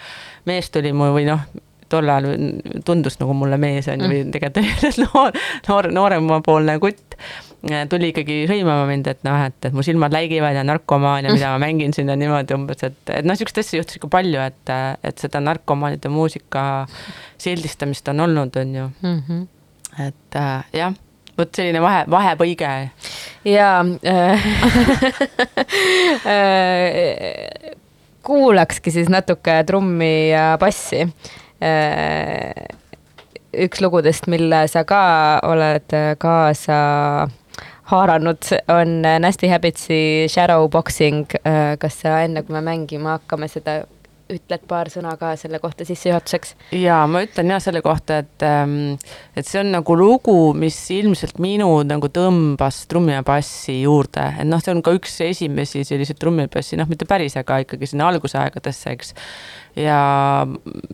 mees 0.46 0.70
tuli 0.70 0.94
mu 0.94 1.14
või 1.16 1.26
noh 1.32 1.48
tol 1.90 2.10
ajal 2.10 2.28
tundus 2.86 3.20
nagu 3.22 3.34
mulle 3.38 3.58
mees 3.62 3.88
on 3.88 4.02
ju 4.02 4.08
mm., 4.08 4.14
või 4.14 4.32
tegelikult 4.34 5.04
noor, 5.04 5.38
noor, 5.68 5.92
nooremapoolne 6.00 6.80
kutt 6.84 7.18
tuli 7.90 8.12
ikkagi 8.12 8.46
hõimama 8.50 8.86
mind, 8.90 9.08
et 9.12 9.24
noh, 9.26 9.40
et, 9.48 9.58
et 9.66 9.74
mu 9.76 9.84
silmad 9.86 10.14
läigivad 10.14 10.56
ja 10.56 10.64
narkomaan 10.68 11.26
ja 11.26 11.34
mida 11.34 11.50
ma 11.54 11.62
mängin 11.66 11.94
siin 11.96 12.10
ja 12.12 12.16
niimoodi 12.20 12.54
umbes, 12.56 12.84
et, 12.86 13.00
et 13.10 13.26
noh, 13.26 13.34
niisuguseid 13.34 13.64
asju 13.64 13.82
juhtus 13.82 13.98
ikka 14.00 14.10
palju, 14.14 14.42
et, 14.44 14.74
et 15.08 15.24
seda 15.24 15.42
narkomaanide 15.44 16.12
muusika 16.14 16.62
sildistamist 17.42 18.08
on 18.14 18.20
olnud, 18.28 18.56
on 18.62 18.76
ju 18.76 18.86
mm. 19.02 19.24
-hmm. 19.28 19.48
et 20.08 20.36
äh, 20.36 20.64
jah, 20.74 20.94
vot 21.38 21.56
selline 21.56 21.82
vahe, 21.82 22.06
vahepõige. 22.10 22.90
jaa 23.46 23.86
äh, 24.06 24.48
kuulakski 28.28 28.92
siis 28.92 29.10
natuke 29.10 29.64
trummi 29.66 30.30
ja 30.30 30.58
bassi 30.60 31.08
Äh, 31.08 31.47
üks 33.58 33.82
lugudest, 33.82 34.28
mille 34.30 34.64
sa 34.70 34.84
ka 34.86 35.02
oled 35.48 35.96
kaasa 36.22 36.80
haaranud, 37.88 38.50
on 38.68 39.02
Nasty 39.20 39.48
Habitsi 39.48 40.00
Shadowboxing. 40.30 41.26
Äh, 41.48 41.78
kas 41.80 42.02
sa 42.04 42.22
enne, 42.26 42.44
kui 42.44 42.58
me 42.58 42.64
mängima 42.66 43.18
hakkame, 43.18 43.48
seda 43.52 43.82
ütled 44.28 44.64
paar 44.68 44.90
sõna 44.92 45.14
ka 45.20 45.32
selle 45.40 45.60
kohta 45.64 45.86
sissejuhatuseks? 45.88 46.56
ja 46.76 46.98
ma 47.08 47.22
ütlen 47.24 47.54
ja 47.54 47.62
selle 47.64 47.82
kohta, 47.86 48.20
et, 48.26 48.44
ähm, 48.44 48.98
et 49.40 49.48
see 49.48 49.62
on 49.62 49.72
nagu 49.72 49.96
lugu, 49.96 50.36
mis 50.58 50.76
ilmselt 50.92 51.40
minu 51.44 51.70
nagu 51.88 52.10
tõmbas 52.12 52.82
trummi 52.92 53.16
ja 53.16 53.24
bassi 53.28 53.80
juurde, 53.86 54.26
et 54.36 54.50
noh, 54.50 54.60
see 54.64 54.74
on 54.76 54.84
ka 54.84 54.92
üks 54.98 55.16
esimesi 55.30 55.86
selliseid 55.88 56.20
trummi 56.20 56.44
ja 56.44 56.52
bassi, 56.58 56.76
noh, 56.80 56.90
mitte 56.92 57.08
päris, 57.08 57.38
aga 57.40 57.62
ikkagi 57.64 57.88
sinna 57.94 58.10
algusaegadesse, 58.12 58.98
eks 58.98 59.16
ja 59.78 59.98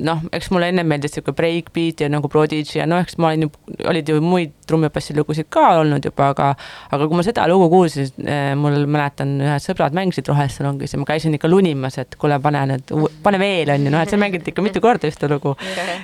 noh, 0.03 0.23
eks 0.35 0.49
mulle 0.51 0.67
enne 0.71 0.83
meeldis 0.87 1.15
sihuke 1.15 1.33
breakbeat 1.35 2.03
ja 2.03 2.09
nagu 2.11 2.27
Prodigy 2.31 2.79
ja 2.79 2.87
noh, 2.89 3.01
eks 3.03 3.15
ma 3.21 3.31
olin 3.31 3.45
ju, 3.45 3.51
olid 3.89 4.09
ju 4.11 4.19
muid 4.23 4.53
trummipassilugusid 4.67 5.47
ka 5.53 5.65
olnud 5.79 6.03
juba, 6.07 6.31
aga 6.33 6.49
aga 6.91 7.07
kui 7.07 7.19
ma 7.19 7.25
seda 7.25 7.45
lugu 7.51 7.69
kuulsin, 7.71 8.11
eh, 8.27 8.51
mul 8.59 8.83
mäletan, 8.83 9.35
ühed 9.43 9.63
sõbrad 9.63 9.95
mängisid 9.95 10.27
Roheses 10.31 10.59
salongis 10.59 10.95
ja 10.95 11.01
ma 11.01 11.07
käisin 11.07 11.37
ikka 11.37 11.51
lunimas, 11.51 11.97
et 12.03 12.17
kuule, 12.19 12.39
pane 12.43 12.63
nüüd, 12.73 12.93
pane 13.23 13.41
veel, 13.41 13.73
on 13.75 13.87
ju, 13.87 13.93
noh, 13.93 14.03
et 14.03 14.13
see 14.13 14.21
mängiti 14.21 14.53
ikka 14.53 14.65
mitu 14.65 14.83
korda 14.83 15.09
ühte 15.11 15.31
lugu. 15.31 15.55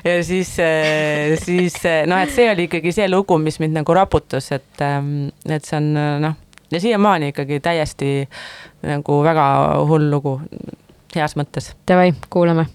ja 0.08 0.18
siis, 0.26 0.56
eh, 0.64 1.36
siis 1.44 1.80
eh, 1.86 2.04
noh, 2.10 2.24
et 2.24 2.36
see 2.36 2.50
oli 2.52 2.70
ikkagi 2.70 2.96
see 2.96 3.10
lugu, 3.12 3.40
mis 3.44 3.60
mind 3.60 3.82
nagu 3.82 3.98
raputas, 3.98 4.52
et, 4.56 4.86
et 5.50 5.68
see 5.68 5.80
on 5.80 5.92
noh, 6.24 6.44
ja 6.72 6.80
siiamaani 6.80 7.34
ikkagi 7.34 7.60
täiesti 7.66 8.14
nagu 8.88 9.24
väga 9.26 9.50
hull 9.90 10.12
lugu 10.12 10.40
heas 11.16 11.38
mõttes. 11.40 11.74
Davai, 11.88 12.14
kuulame 12.30 12.68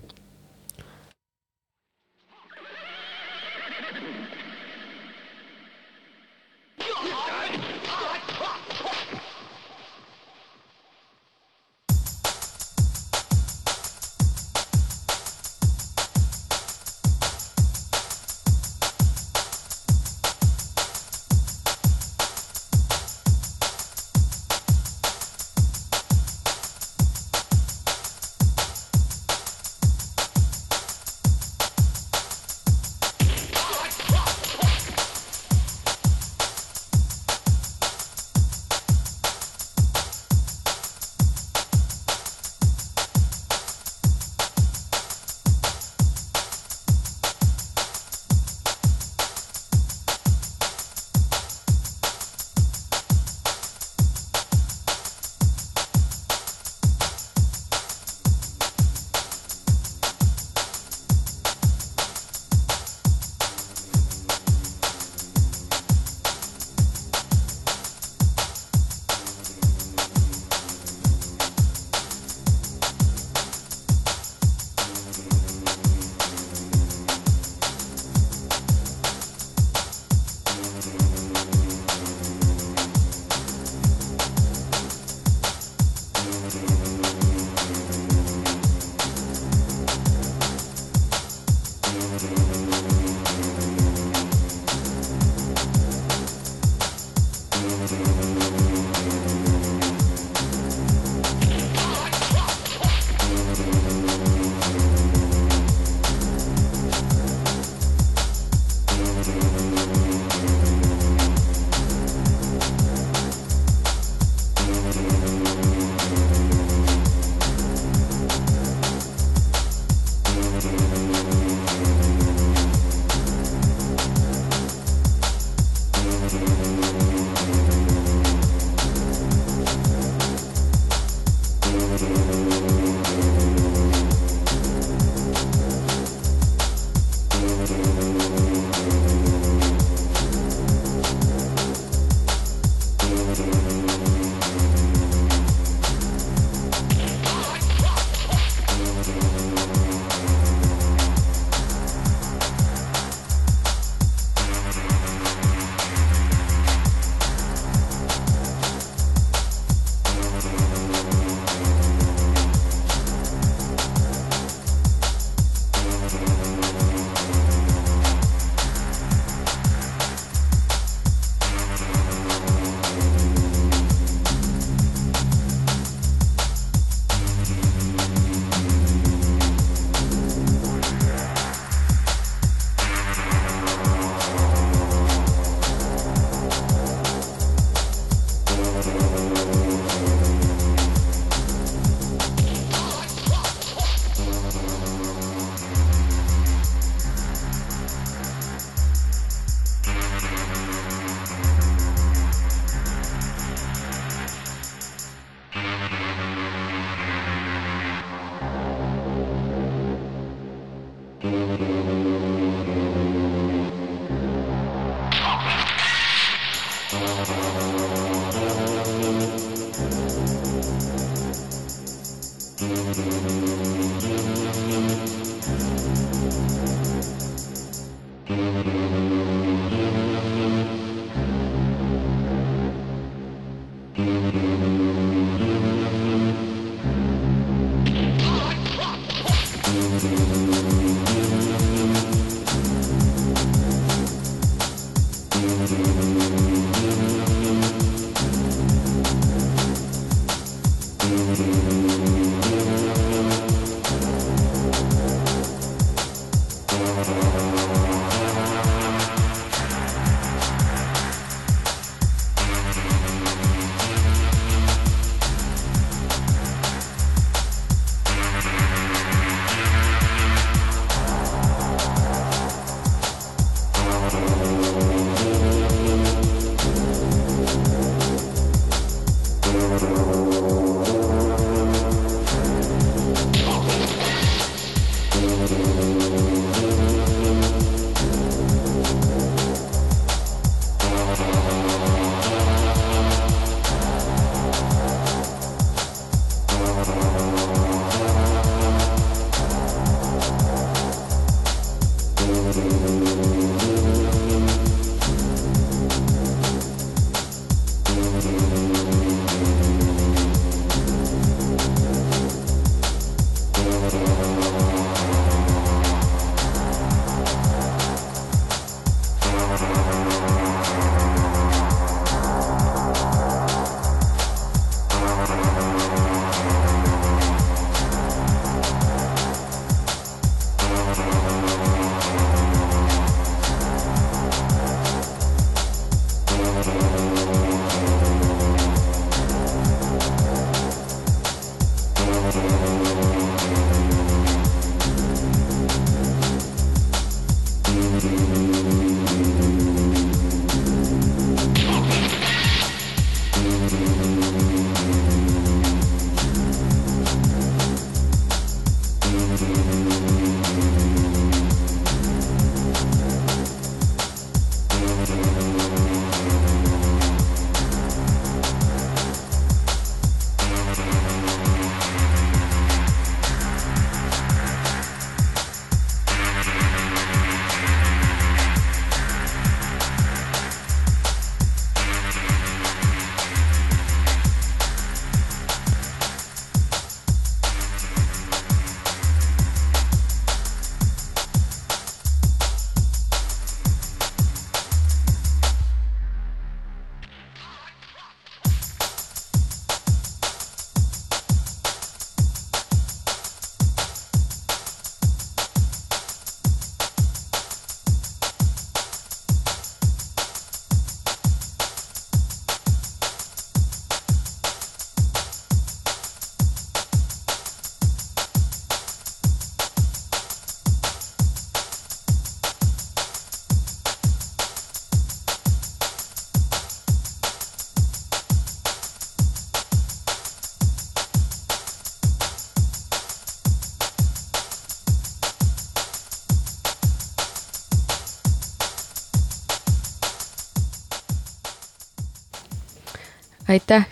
aitäh, 443.55 443.87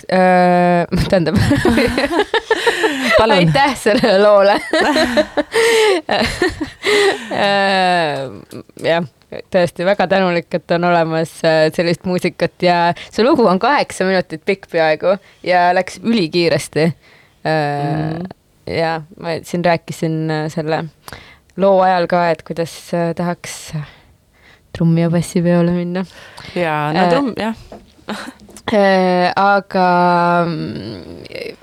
tähendab 1.10 1.36
Palun. 3.18 3.36
aitäh 3.36 3.74
sellele 3.78 4.18
loole. 4.22 4.56
jah, 8.88 9.04
tõesti 9.52 9.86
väga 9.86 10.06
tänulik, 10.10 10.48
et 10.54 10.70
on 10.76 10.84
olemas 10.90 11.34
äh, 11.46 11.66
sellist 11.74 12.04
muusikat 12.08 12.62
ja 12.64 12.76
see 13.08 13.24
lugu 13.26 13.46
on 13.48 13.60
kaheksa 13.62 14.06
minutit 14.08 14.44
pikk 14.48 14.70
peaaegu 14.72 15.16
ja 15.46 15.70
läks 15.76 16.00
ülikiiresti. 16.02 16.92
Mhm. 17.42 18.26
ja 18.70 19.00
ma 19.18 19.28
siin 19.42 19.64
rääkisin 19.66 20.30
äh, 20.30 20.44
selle 20.52 20.84
loo 21.58 21.80
ajal 21.82 22.06
ka, 22.06 22.28
et 22.30 22.42
kuidas 22.46 22.70
äh, 22.94 23.10
tahaks 23.18 23.72
trummi 24.72 25.02
ja 25.02 25.10
bassi 25.10 25.42
peole 25.42 25.74
minna 25.74 26.04
ja 26.54 26.92
no 26.94 27.02
Äh, 27.02 27.10
trumm, 27.10 27.32
jah, 27.34 27.56
Äh, 28.08 28.14
aga 28.74 30.44
mm, 30.46 31.61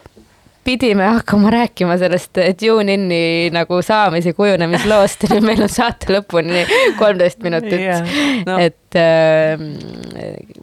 pidime 0.70 1.04
hakkama 1.04 1.50
rääkima 1.50 1.96
sellest 1.98 2.38
TuneIn'i 2.62 3.50
nagu 3.54 3.80
saamise 3.82 4.36
kujunemisloost 4.38 5.26
nüüd 5.32 5.46
meil 5.48 5.64
on 5.66 5.72
saate 5.74 6.12
lõpuni 6.14 6.62
kolmteist 7.00 7.42
minutit 7.42 7.82
Jaa, 7.82 8.04
no. 8.46 8.58
et 8.62 8.98
äh, 9.00 9.58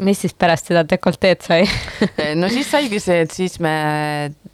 mis 0.07 0.20
siis 0.22 0.36
pärast 0.38 0.70
seda 0.70 0.84
dekolteed 0.86 1.42
sai? 1.42 1.66
no 2.40 2.50
siis 2.52 2.70
saigi 2.70 3.00
see, 3.02 3.24
et 3.24 3.34
siis 3.34 3.59
me 3.64 3.72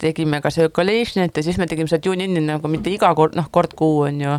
tegime 0.00 0.40
ka 0.40 0.48
Circulationit 0.54 1.36
ja 1.36 1.44
siis 1.44 1.60
me 1.60 1.68
tegime 1.68 1.92
seda 1.92 2.00
TuneIn'i 2.08 2.46
nagu 2.46 2.72
mitte 2.72 2.88
iga 2.94 3.12
kord, 3.18 3.36
noh, 3.36 3.50
kord 3.52 3.76
kuu 3.76 4.06
on 4.06 4.24
ju, 4.24 4.38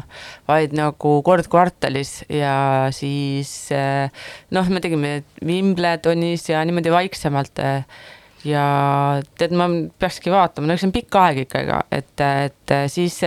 vaid 0.49 0.73
nagu 0.77 1.13
kord 1.29 1.51
kvartalis 1.51 2.23
ja 2.33 2.89
siis 2.95 3.53
eh, 3.75 4.09
noh, 4.57 4.73
me 4.73 4.81
tegime 4.81 5.19
Wimbledonis 5.45 6.49
ja 6.49 6.65
niimoodi 6.65 6.97
vaiksemalt 6.97 7.61
eh, 7.61 8.03
ja 8.47 8.65
tead, 9.39 9.53
ma 9.57 9.69
peakski 9.99 10.33
vaatama, 10.33 10.67
no 10.67 10.75
eks 10.75 10.83
see 10.83 10.89
on 10.91 10.95
pikk 10.95 11.19
aeg 11.21 11.45
ikkagi, 11.45 11.83
et, 11.99 12.25
et 12.47 12.75
siis 12.91 13.21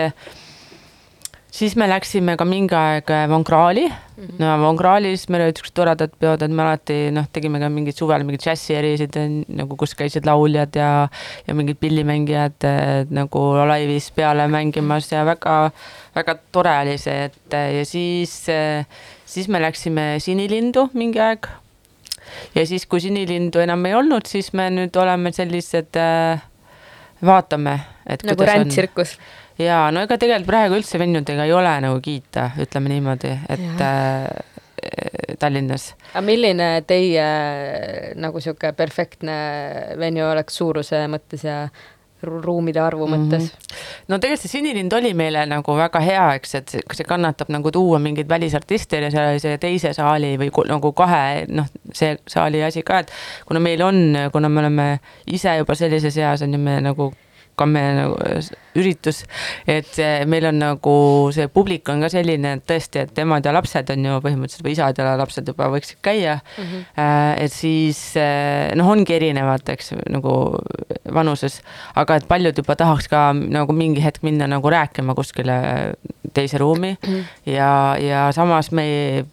siis 1.56 1.76
me 1.78 1.88
läksime 1.88 2.36
ka 2.36 2.44
mingi 2.48 2.74
aeg 2.76 3.10
Mongraali 3.30 3.86
mm, 3.88 4.24
-hmm. 4.24 4.38
no 4.38 4.56
Mongraalis 4.60 5.28
meil 5.28 5.46
olid 5.46 5.56
siuksed 5.56 5.76
toredad 5.78 6.12
peod, 6.20 6.42
et 6.42 6.50
me 6.52 6.62
alati 6.62 6.98
noh, 7.16 7.28
tegime 7.32 7.60
ka 7.62 7.70
mingeid 7.72 7.96
suvel 7.96 8.24
mingeid 8.24 8.44
džässierisid 8.44 9.16
nagu, 9.48 9.76
kus 9.76 9.94
käisid 9.94 10.28
lauljad 10.28 10.76
ja, 10.76 11.08
ja 11.46 11.54
mingid 11.54 11.80
pillimängijad 11.80 12.68
nagu 13.10 13.44
laivis 13.72 14.10
peale 14.16 14.48
mängimas 14.48 15.12
ja 15.12 15.24
väga, 15.24 15.70
väga 16.16 16.36
tore 16.52 16.74
oli 16.82 16.98
see, 16.98 17.30
et 17.30 17.60
ja 17.78 17.84
siis, 17.84 18.34
siis 19.24 19.48
me 19.48 19.62
läksime 19.62 20.16
Sinilindu 20.20 20.90
mingi 20.92 21.20
aeg. 21.20 21.48
Ja 22.54 22.66
siis, 22.66 22.86
kui 22.90 23.00
Sinilindu 23.02 23.62
enam 23.62 23.84
ei 23.88 23.96
olnud, 23.98 24.26
siis 24.28 24.52
me 24.56 24.68
nüüd 24.74 24.96
oleme 25.00 25.32
sellised 25.34 25.98
äh, 26.00 26.42
vaatame, 27.24 27.78
et 28.06 28.24
nagu 28.26 28.46
rändtsirkus. 28.46 29.16
ja 29.58 29.86
no 29.94 30.02
ega 30.04 30.18
tegelikult 30.20 30.50
praegu 30.50 30.78
üldse 30.80 31.00
venjudega 31.00 31.46
ei 31.48 31.54
ole 31.56 31.72
nagu 31.86 32.00
kiita, 32.04 32.50
ütleme 32.62 32.92
niimoodi, 32.92 33.32
et 33.48 33.82
äh, 33.84 34.28
Tallinnas. 35.38 35.90
aga 36.12 36.22
milline 36.24 36.68
teie 36.86 37.26
nagu 38.20 38.40
sihuke 38.40 38.72
perfektne 38.76 39.36
venue 39.98 40.24
oleks 40.28 40.58
suuruse 40.60 41.02
mõttes 41.10 41.44
ja 41.46 41.66
ruumide 42.26 42.80
arvu 42.82 43.08
mõttes? 43.10 43.50
no 44.08 44.18
tegelikult 44.18 44.44
see 44.46 44.54
Sinilind 44.56 44.92
oli 44.96 45.12
meile 45.16 45.44
nagu 45.48 45.76
väga 45.78 46.02
hea, 46.04 46.26
eks, 46.40 46.54
et 46.60 46.74
see, 46.76 46.86
see 46.98 47.08
kannatab 47.08 47.50
nagu 47.54 47.72
tuua 47.74 48.00
mingeid 48.02 48.28
välisartiste 48.30 49.00
ja 49.02 49.10
seal 49.12 49.32
oli 49.32 49.42
see 49.42 49.58
teise 49.62 49.92
saali 49.96 50.34
või 50.40 50.50
nagu 50.70 50.92
kahe 50.96 51.46
noh, 51.48 51.68
see 51.94 52.16
saali 52.28 52.62
asi 52.66 52.84
ka, 52.86 53.04
et 53.04 53.14
kuna 53.48 53.62
meil 53.62 53.82
on, 53.86 54.02
kuna 54.32 54.50
me 54.52 54.64
oleme 54.64 54.88
ise 55.26 55.56
juba 55.60 55.78
sellises 55.78 56.16
eas 56.20 56.44
on 56.46 56.54
ju, 56.54 56.62
me 56.62 56.80
nagu 56.84 57.12
ka 57.56 57.66
me 57.66 57.82
nagu 57.96 58.16
üritus, 58.76 59.22
et 59.66 59.86
see- 59.96 60.24
meil 60.28 60.46
on 60.50 60.58
nagu 60.60 60.96
see 61.32 61.48
publik 61.48 61.88
on 61.88 62.02
ka 62.04 62.10
selline, 62.12 62.52
et 62.58 62.66
tõesti, 62.68 63.06
et 63.06 63.18
emad 63.18 63.44
ja 63.44 63.52
lapsed 63.56 63.90
on 63.94 64.04
ju 64.04 64.18
põhimõtteliselt 64.24 64.66
või 64.66 64.74
isad 64.76 64.98
ja 65.00 65.16
lapsed 65.16 65.48
juba 65.48 65.70
võiksid 65.72 66.02
käia 66.04 66.38
mm. 66.42 66.64
-hmm. 66.64 67.44
et 67.44 67.52
siis 67.52 68.00
eh, 68.20 68.72
noh, 68.76 68.90
ongi 68.92 69.16
erinevad, 69.16 69.64
eks 69.68 69.94
nagu 70.12 70.34
vanuses, 71.12 71.62
aga 71.94 72.16
et 72.16 72.28
paljud 72.28 72.56
juba 72.56 72.76
tahaks 72.76 73.08
ka 73.08 73.32
nagu 73.32 73.72
mingi 73.72 74.04
hetk 74.04 74.22
minna 74.22 74.46
nagu 74.46 74.70
rääkima 74.70 75.14
kuskile 75.14 75.94
teise 76.32 76.58
ruumi 76.58 76.96
mm 76.96 77.12
-hmm. 77.12 77.24
ja, 77.46 77.96
ja 78.00 78.32
samas 78.32 78.72
me 78.72 79.24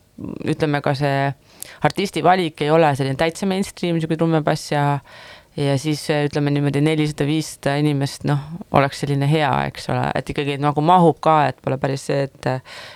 ütleme 0.45 0.81
ka 0.81 0.93
see 0.93 1.33
artisti 1.81 2.23
valik 2.23 2.61
ei 2.61 2.71
ole 2.71 2.95
selline 2.95 3.15
täitsa 3.15 3.45
mainstream, 3.45 3.95
niisugune 3.95 4.17
trummebass 4.17 4.71
ja 4.71 4.83
ja 4.83 4.99
siis 5.77 6.09
eh, 6.09 6.25
ütleme 6.25 6.49
niimoodi 6.51 6.81
nelisada, 6.81 7.25
viissada 7.29 7.75
inimest, 7.77 8.23
noh, 8.25 8.39
oleks 8.71 8.99
selline 9.03 9.27
hea, 9.29 9.51
eks 9.69 9.89
ole, 9.93 10.07
et 10.15 10.29
ikkagi 10.29 10.57
nagu 10.57 10.81
mahub 10.81 11.19
ka, 11.21 11.47
et 11.51 11.61
pole 11.61 11.77
päris 11.77 12.07
see, 12.09 12.23
et 12.23 12.45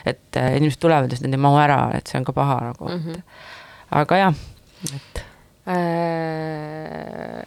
et 0.05 0.41
eh, 0.41 0.57
inimesed 0.57 0.79
tulevad 0.81 1.11
ja 1.11 1.17
siis 1.17 1.27
nad 1.27 1.33
ei 1.37 1.43
mahu 1.45 1.57
ära, 1.61 1.79
et 1.97 2.07
see 2.07 2.17
on 2.19 2.25
ka 2.25 2.33
paha 2.33 2.59
nagu 2.71 2.89
mm, 2.89 3.01
-hmm. 3.03 3.21
aga 4.01 4.17
jah, 4.17 4.33
et 4.95 5.25
Äh, 5.67 7.43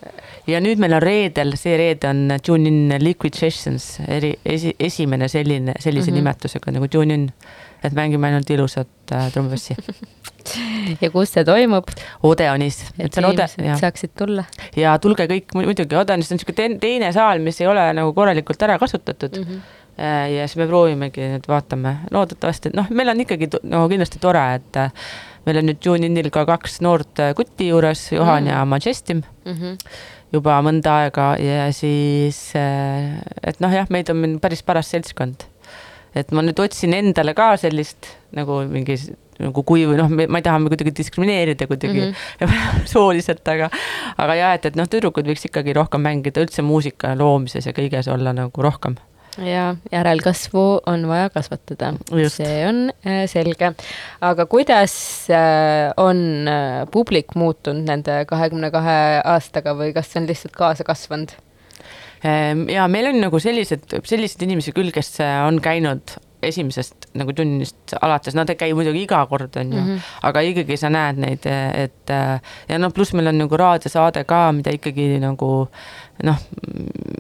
ja 0.50 0.58
nüüd 0.61 0.80
meil 0.82 0.92
on 0.92 1.00
reedel, 1.00 1.54
see 1.56 1.76
reede 1.80 2.08
on 2.11 2.34
Tune 2.44 2.68
In 2.68 2.92
Liquid 3.00 3.34
Sessions, 3.38 3.94
eri, 4.08 4.34
esi, 4.44 4.74
esimene 4.78 5.28
selline, 5.28 5.72
sellise 5.80 6.11
mm 6.11 6.14
Mhm. 6.14 6.20
-hmm. 6.20 6.28
nimetusega 6.28 6.72
nagu 6.76 6.88
Tune 6.88 7.14
In. 7.14 7.30
Et 7.84 7.92
mängime 7.96 8.26
ainult 8.28 8.50
ilusat 8.50 9.12
äh, 9.12 9.30
trummipassi. 9.32 9.76
ja 11.02 11.10
kus 11.12 11.32
see 11.34 11.44
toimub, 11.44 11.90
Odeonis, 12.26 12.80
et 12.98 13.06
et 13.06 13.18
Ode-, 13.24 13.34
inimesed 13.34 13.66
jah, 13.66 13.80
saaksid 13.80 14.14
tulla 14.18 14.44
ja 14.76 14.94
tulge 15.02 15.26
kõik 15.30 15.54
mu- 15.54 15.66
muidugi, 15.68 15.96
Odeonis 15.96 16.30
on 16.32 16.40
niisugune 16.40 16.78
teine 16.82 17.12
saal, 17.16 17.42
mis 17.44 17.60
ei 17.60 17.68
ole 17.70 17.84
nagu 17.96 18.14
korralikult 18.16 18.62
ära 18.66 18.78
kasutatud 18.80 19.36
mm. 19.36 19.44
mm. 19.44 19.56
-hmm. 19.56 19.60
-hmm. 19.96 20.36
ja 20.36 20.46
siis 20.48 20.56
me 20.56 20.66
proovimegi 20.66 21.28
nüüd 21.34 21.48
vaatame, 21.48 21.96
loodetavasti, 22.10 22.68
et 22.68 22.76
noh, 22.76 22.88
meil 22.90 23.08
on 23.08 23.20
ikkagi 23.20 23.50
nagu 23.62 23.88
kindlasti 23.88 24.18
tore, 24.18 24.46
et 24.54 24.76
äh, 24.76 24.92
meil 25.46 25.60
on 25.60 25.68
nüüd 25.70 25.80
Tune 25.84 26.06
Inil 26.06 26.30
ka 26.30 26.46
kaks 26.46 26.80
noort 26.80 27.20
äh, 27.20 27.34
kutti 27.34 27.68
juures, 27.68 28.12
Juhan 28.12 28.44
Mm. 28.44 28.48
mm. 28.48 28.52
ja 28.52 28.64
Majestim 28.64 29.22
Mm 29.44 29.52
-hmm. 29.52 29.78
juba 30.32 30.60
mõnda 30.62 30.96
aega 31.04 31.36
ja 31.38 31.72
siis, 31.72 32.52
et 33.42 33.60
noh, 33.60 33.72
jah, 33.72 33.86
meid 33.90 34.10
on 34.10 34.38
päris 34.40 34.62
paras 34.62 34.90
seltskond. 34.90 35.49
Et 36.14 36.32
ma 36.34 36.42
nüüd 36.42 36.58
otsin 36.62 36.94
endale 36.96 37.34
ka 37.38 37.52
sellist 37.61 38.11
nagu 38.36 38.62
mingi 38.70 38.96
nagu 39.40 39.62
kui 39.66 39.84
või 39.88 39.98
noh, 39.98 40.11
ma 40.11 40.40
ei 40.40 40.44
taha 40.44 40.61
kuidagi 40.66 40.94
diskrimineerida 41.00 41.68
kuidagi 41.70 42.00
mm 42.00 42.14
-hmm. 42.40 42.86
sooliselt, 42.92 43.46
aga 43.48 43.70
aga 44.18 44.34
jah, 44.38 44.56
et, 44.58 44.66
et 44.66 44.76
noh, 44.76 44.88
tüdrukud 44.90 45.28
võiks 45.28 45.46
ikkagi 45.48 45.76
rohkem 45.76 46.04
mängida 46.04 46.44
üldse 46.44 46.64
muusika 46.66 47.14
loomimises 47.18 47.66
ja 47.66 47.76
kõiges 47.76 48.11
olla 48.12 48.34
nagu 48.36 48.62
rohkem. 48.62 48.96
ja 49.38 49.76
järelkasvu 49.92 50.82
on 50.86 51.08
vaja 51.08 51.30
kasvatada, 51.30 51.94
see 52.28 52.66
on 52.68 52.90
äh, 53.06 53.24
selge. 53.30 53.72
aga 54.20 54.46
kuidas 54.46 54.94
äh, 55.30 55.92
on 55.96 56.48
äh, 56.48 56.86
publik 56.90 57.34
muutunud 57.34 57.86
nende 57.86 58.24
kahekümne 58.26 58.70
kahe 58.70 59.22
aastaga 59.24 59.74
või 59.74 59.94
kas 59.94 60.12
see 60.12 60.20
on 60.20 60.26
lihtsalt 60.26 60.56
kaasa 60.56 60.84
kasvanud? 60.84 61.32
Ehm, 62.24 62.66
ja 62.68 62.88
meil 62.88 63.08
on 63.08 63.20
nagu 63.22 63.38
sellised, 63.40 63.86
selliseid 64.04 64.42
inimesi 64.44 64.74
küll, 64.76 64.90
kes 64.92 65.14
äh, 65.24 65.38
on 65.46 65.60
käinud 65.64 66.18
esimesest 66.44 67.10
nagu 67.20 67.32
tunnist 67.36 67.94
alates, 68.00 68.34
nad 68.36 68.48
ei 68.48 68.56
käi 68.60 68.70
muidugi 68.76 69.02
iga 69.04 69.18
kord, 69.28 69.56
on 69.60 69.72
ju 69.72 69.80
mm. 69.80 69.88
-hmm. 69.88 70.12
aga 70.28 70.40
ikkagi 70.40 70.76
sa 70.80 70.88
näed 70.92 71.20
neid, 71.20 71.46
et 71.46 72.10
äh, 72.10 72.40
ja 72.68 72.78
noh, 72.78 72.92
pluss 72.92 73.12
meil 73.12 73.28
on 73.28 73.38
nagu 73.38 73.56
raadiosaade 73.56 74.24
ka, 74.24 74.52
mida 74.52 74.72
ikkagi 74.72 75.18
nagu 75.20 75.68
noh, 76.24 76.38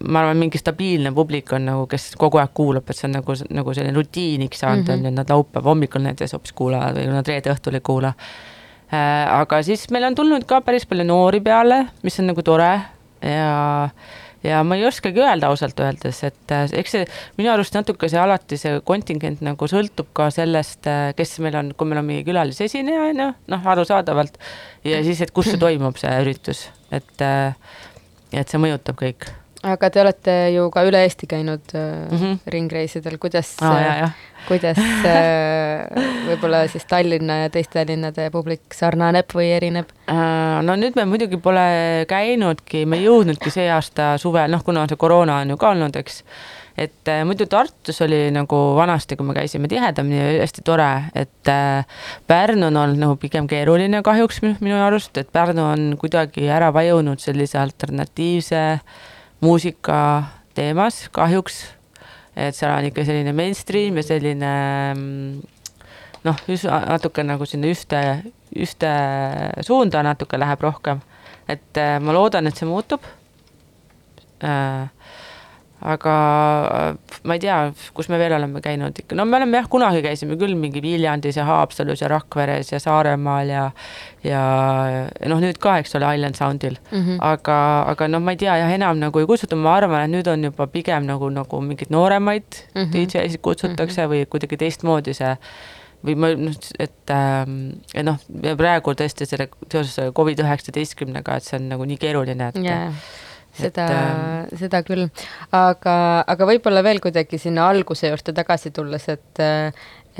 ma 0.08 0.20
arvan, 0.20 0.36
mingi 0.36 0.58
stabiilne 0.58 1.12
publik 1.12 1.52
on 1.52 1.66
nagu, 1.68 1.86
kes 1.86 2.14
kogu 2.18 2.40
aeg 2.40 2.54
kuulab, 2.54 2.90
et 2.90 2.96
see 2.96 3.08
on 3.08 3.16
nagu, 3.20 3.36
nagu 3.50 3.74
selline 3.74 3.96
rutiiniks 3.96 4.60
saanud 4.60 4.88
Mhm. 4.88 4.98
on 4.98 5.04
ju, 5.04 5.10
nad 5.10 5.30
laupäeva 5.30 5.68
hommikul 5.68 6.00
näiteks 6.00 6.32
hoopis 6.32 6.52
kuulavad 6.52 6.96
või 6.96 7.08
nad 7.12 7.28
reede 7.28 7.52
õhtul 7.52 7.74
ei 7.74 7.80
kuula. 7.80 8.14
aga 9.30 9.62
siis 9.62 9.90
meil 9.90 10.04
on 10.04 10.14
tulnud 10.14 10.44
ka 10.44 10.60
päris 10.60 10.86
palju 10.86 11.04
noori 11.04 11.40
peale, 11.40 11.86
mis 12.02 12.18
on 12.20 12.26
nagu 12.26 12.42
tore 12.42 12.80
ja 13.22 13.88
ja 14.46 14.62
ma 14.64 14.78
ei 14.78 14.86
oskagi 14.88 15.22
öelda 15.22 15.50
ausalt 15.52 15.80
öeldes, 15.80 16.22
et 16.28 16.54
äh, 16.54 16.66
eks 16.80 16.96
see 16.96 17.04
minu 17.40 17.52
arust 17.52 17.76
natuke 17.76 18.08
see 18.12 18.20
alati 18.20 18.58
see 18.60 18.80
kontingent 18.86 19.44
nagu 19.44 19.68
sõltub 19.70 20.12
ka 20.16 20.30
sellest, 20.34 20.88
kes 21.16 21.36
meil 21.44 21.58
on, 21.60 21.74
kui 21.76 21.90
meil 21.90 22.02
on 22.02 22.08
mingi 22.08 22.26
külalisesineja 22.28 23.10
on 23.10 23.24
ju, 23.24 23.28
noh 23.52 23.70
arusaadavalt 23.74 24.40
ja 24.86 25.02
siis, 25.06 25.20
et 25.24 25.34
kus 25.36 25.52
see 25.52 25.60
toimub, 25.60 25.98
see 26.00 26.16
üritus, 26.24 26.68
et 26.94 27.24
äh, 27.24 27.54
et 28.32 28.48
see 28.48 28.60
mõjutab 28.62 28.98
kõik. 29.00 29.28
Aga 29.66 29.90
te 29.92 30.00
olete 30.00 30.34
ju 30.54 30.68
ka 30.72 30.84
üle 30.88 31.02
Eesti 31.04 31.28
käinud 31.28 31.74
äh, 31.74 31.80
mm. 32.10 32.18
-hmm. 32.18 32.38
ringreisidel, 32.46 33.18
kuidas 33.18 33.56
jah. 33.60 34.12
kuidas 34.48 34.78
äh, 34.78 35.84
võib-olla 36.28 36.66
siis 36.68 36.86
Tallinna 36.88 37.42
ja 37.42 37.50
teiste 37.50 37.84
linnade 37.86 38.30
publik 38.30 38.74
sarnaneb 38.74 39.34
või 39.34 39.50
erineb? 39.56 39.92
Äh, 40.08 40.62
no 40.64 40.76
nüüd 40.76 40.96
me 40.96 41.04
muidugi 41.04 41.36
pole 41.36 42.06
käinudki, 42.08 42.86
me 42.86 43.00
ei 43.00 43.04
jõudnudki 43.08 43.52
see 43.52 43.68
aasta 43.70 44.16
suvel, 44.18 44.50
noh, 44.50 44.64
kuna 44.64 44.86
see 44.88 44.96
koroona 44.96 45.42
on 45.44 45.54
ju 45.54 45.60
ka 45.60 45.74
olnud, 45.74 45.96
eks. 45.96 46.24
et 46.78 47.12
äh, 47.12 47.20
muidu 47.28 47.46
Tartus 47.46 48.00
oli 48.00 48.30
nagu 48.32 48.56
vanasti, 48.76 49.16
kui 49.16 49.26
me 49.26 49.36
käisime 49.36 49.68
tihedamini, 49.68 50.40
hästi 50.40 50.64
tore, 50.64 50.90
et 51.14 51.52
äh, 51.52 51.84
Pärnu 52.26 52.66
on 52.72 52.76
olnud 52.76 53.04
nagu 53.04 53.20
pigem 53.20 53.46
keeruline 53.46 54.02
kahjuks 54.02 54.40
minu, 54.42 54.56
minu 54.60 54.80
arust, 54.88 55.16
et 55.18 55.28
Pärnu 55.32 55.68
on 55.68 55.96
kuidagi 56.00 56.48
ära 56.48 56.72
vajunud 56.72 57.20
sellise 57.20 57.58
alternatiivse 57.58 58.80
muusika 59.40 60.24
teemas 60.54 61.08
kahjuks. 61.12 61.62
et 62.36 62.54
seal 62.56 62.72
on 62.72 62.86
ikka 62.88 63.04
selline 63.04 63.32
mainstream 63.36 63.96
ja 63.98 64.04
selline 64.06 64.50
mm, 64.94 65.40
noh, 66.24 66.42
natuke 66.88 67.24
nagu 67.26 67.46
sinna 67.48 67.70
ühte, 67.72 68.00
ühte 68.54 68.92
suunda 69.66 70.04
natuke 70.06 70.38
läheb 70.38 70.62
rohkem. 70.62 71.00
et 71.48 71.76
äh, 71.76 71.98
ma 72.00 72.14
loodan, 72.14 72.46
et 72.46 72.56
see 72.56 72.68
muutub 72.68 73.04
äh, 74.44 74.86
aga 75.80 76.14
äh, 76.68 77.18
ma 77.24 77.36
ei 77.36 77.42
tea, 77.42 77.56
kus 77.96 78.10
me 78.12 78.18
veel 78.20 78.34
oleme 78.36 78.60
käinud 78.64 78.98
ikka, 79.02 79.16
no 79.16 79.24
me 79.28 79.38
oleme 79.38 79.60
jah, 79.60 79.68
kunagi 79.72 80.02
käisime 80.04 80.36
küll 80.40 80.56
mingi 80.58 80.82
Viljandis 80.84 81.38
ja 81.40 81.46
Haapsalus 81.48 82.04
ja 82.04 82.10
Rakveres 82.12 82.72
ja 82.72 82.80
Saaremaal 82.82 83.52
ja 83.52 83.64
ja 84.26 84.42
noh, 85.32 85.40
nüüd 85.40 85.56
ka, 85.62 85.78
eks 85.80 85.96
ole, 85.96 86.12
Island 86.18 86.36
Soundil 86.36 86.76
mm. 86.90 87.00
-hmm. 87.00 87.18
aga, 87.24 87.58
aga 87.94 88.08
noh, 88.12 88.20
ma 88.20 88.36
ei 88.36 88.42
tea 88.44 88.58
jah, 88.60 88.72
enam 88.76 89.00
nagu 89.00 89.22
ei 89.22 89.28
kutsuta, 89.30 89.56
ma 89.56 89.78
arvan, 89.80 90.04
et 90.04 90.12
nüüd 90.12 90.28
on 90.28 90.44
juba 90.50 90.66
pigem 90.68 91.08
nagu, 91.08 91.30
nagu 91.32 91.60
mingeid 91.64 91.90
nooremaid 91.90 92.44
mm. 92.74 92.82
-hmm. 92.82 92.92
DJ-sid 92.92 93.40
kutsutakse 93.40 94.06
mm 94.06 94.12
-hmm. 94.12 94.24
või 94.24 94.30
kuidagi 94.30 94.56
teistmoodi 94.56 95.14
see 95.16 95.36
või 96.04 96.16
ma 96.16 96.30
noh, 96.36 96.54
et 96.80 97.12
et 97.94 98.04
noh, 98.04 98.20
praegu 98.56 98.94
tõesti 98.96 99.26
selle 99.28 99.48
seoses 99.72 100.12
Covid 100.16 100.40
üheksateistkümnega, 100.44 101.36
et 101.36 101.44
see 101.44 101.58
on 101.58 101.68
nagu 101.74 101.84
nii 101.88 101.98
keeruline, 102.00 102.48
et 102.48 102.62
jaa, 102.64 102.92
seda 103.60 103.86
et,, 103.90 104.56
seda 104.62 104.82
küll. 104.86 105.06
aga, 105.56 105.96
aga 106.26 106.48
võib-olla 106.52 106.84
veel 106.86 107.02
kuidagi 107.02 107.40
sinna 107.40 107.68
alguse 107.70 108.10
juurde 108.10 108.34
tagasi 108.36 108.72
tulles, 108.74 109.08
et 109.12 109.44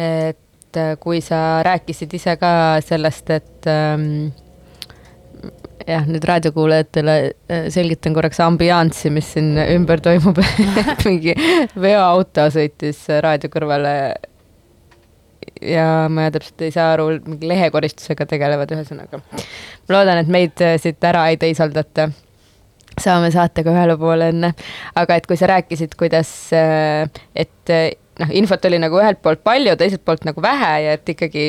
et 0.00 0.78
kui 1.02 1.18
sa 1.24 1.60
rääkisid 1.66 2.12
ise 2.14 2.36
ka 2.38 2.52
sellest, 2.86 3.30
et 3.34 3.66
ähm, 3.68 4.30
jah, 5.86 6.06
nüüd 6.06 6.24
raadiokuulajatele 6.28 7.16
äh, 7.26 7.68
selgitan 7.72 8.14
korraks 8.16 8.40
ambianssi, 8.44 9.10
mis 9.14 9.32
siin 9.34 9.56
ümber 9.58 10.02
toimub 10.04 10.38
mingi 11.08 11.34
veoauto 11.80 12.46
sõitis 12.54 13.02
raadio 13.24 13.50
kõrvale 13.52 13.94
ja 15.64 15.86
ma 16.12 16.28
täpselt 16.32 16.66
ei 16.66 16.74
saa 16.74 16.94
aru, 16.94 17.10
mingi 17.26 17.48
lehekoristusega 17.50 18.26
tegelevad, 18.28 18.72
ühesõnaga. 18.76 19.20
ma 19.20 19.96
loodan, 19.96 20.22
et 20.22 20.32
meid 20.32 20.66
siit 20.82 21.04
ära 21.04 21.26
ei 21.32 21.40
teisaldata. 21.40 22.10
Saame 22.98 23.30
saatega 23.34 23.72
ühele 23.74 23.96
poole 24.00 24.30
enne, 24.32 24.52
aga 24.98 25.18
et 25.20 25.26
kui 25.28 25.38
sa 25.38 25.50
rääkisid, 25.52 25.96
kuidas, 26.00 26.30
et 26.52 27.74
äh, 27.74 27.90
noh, 28.20 28.30
infot 28.36 28.64
oli 28.68 28.78
nagu 28.80 28.98
ühelt 29.00 29.20
poolt 29.24 29.42
palju, 29.46 29.74
teiselt 29.80 30.04
poolt 30.06 30.26
nagu 30.28 30.42
vähe 30.44 30.70
ja 30.84 30.94
et 30.96 31.08
ikkagi 31.14 31.44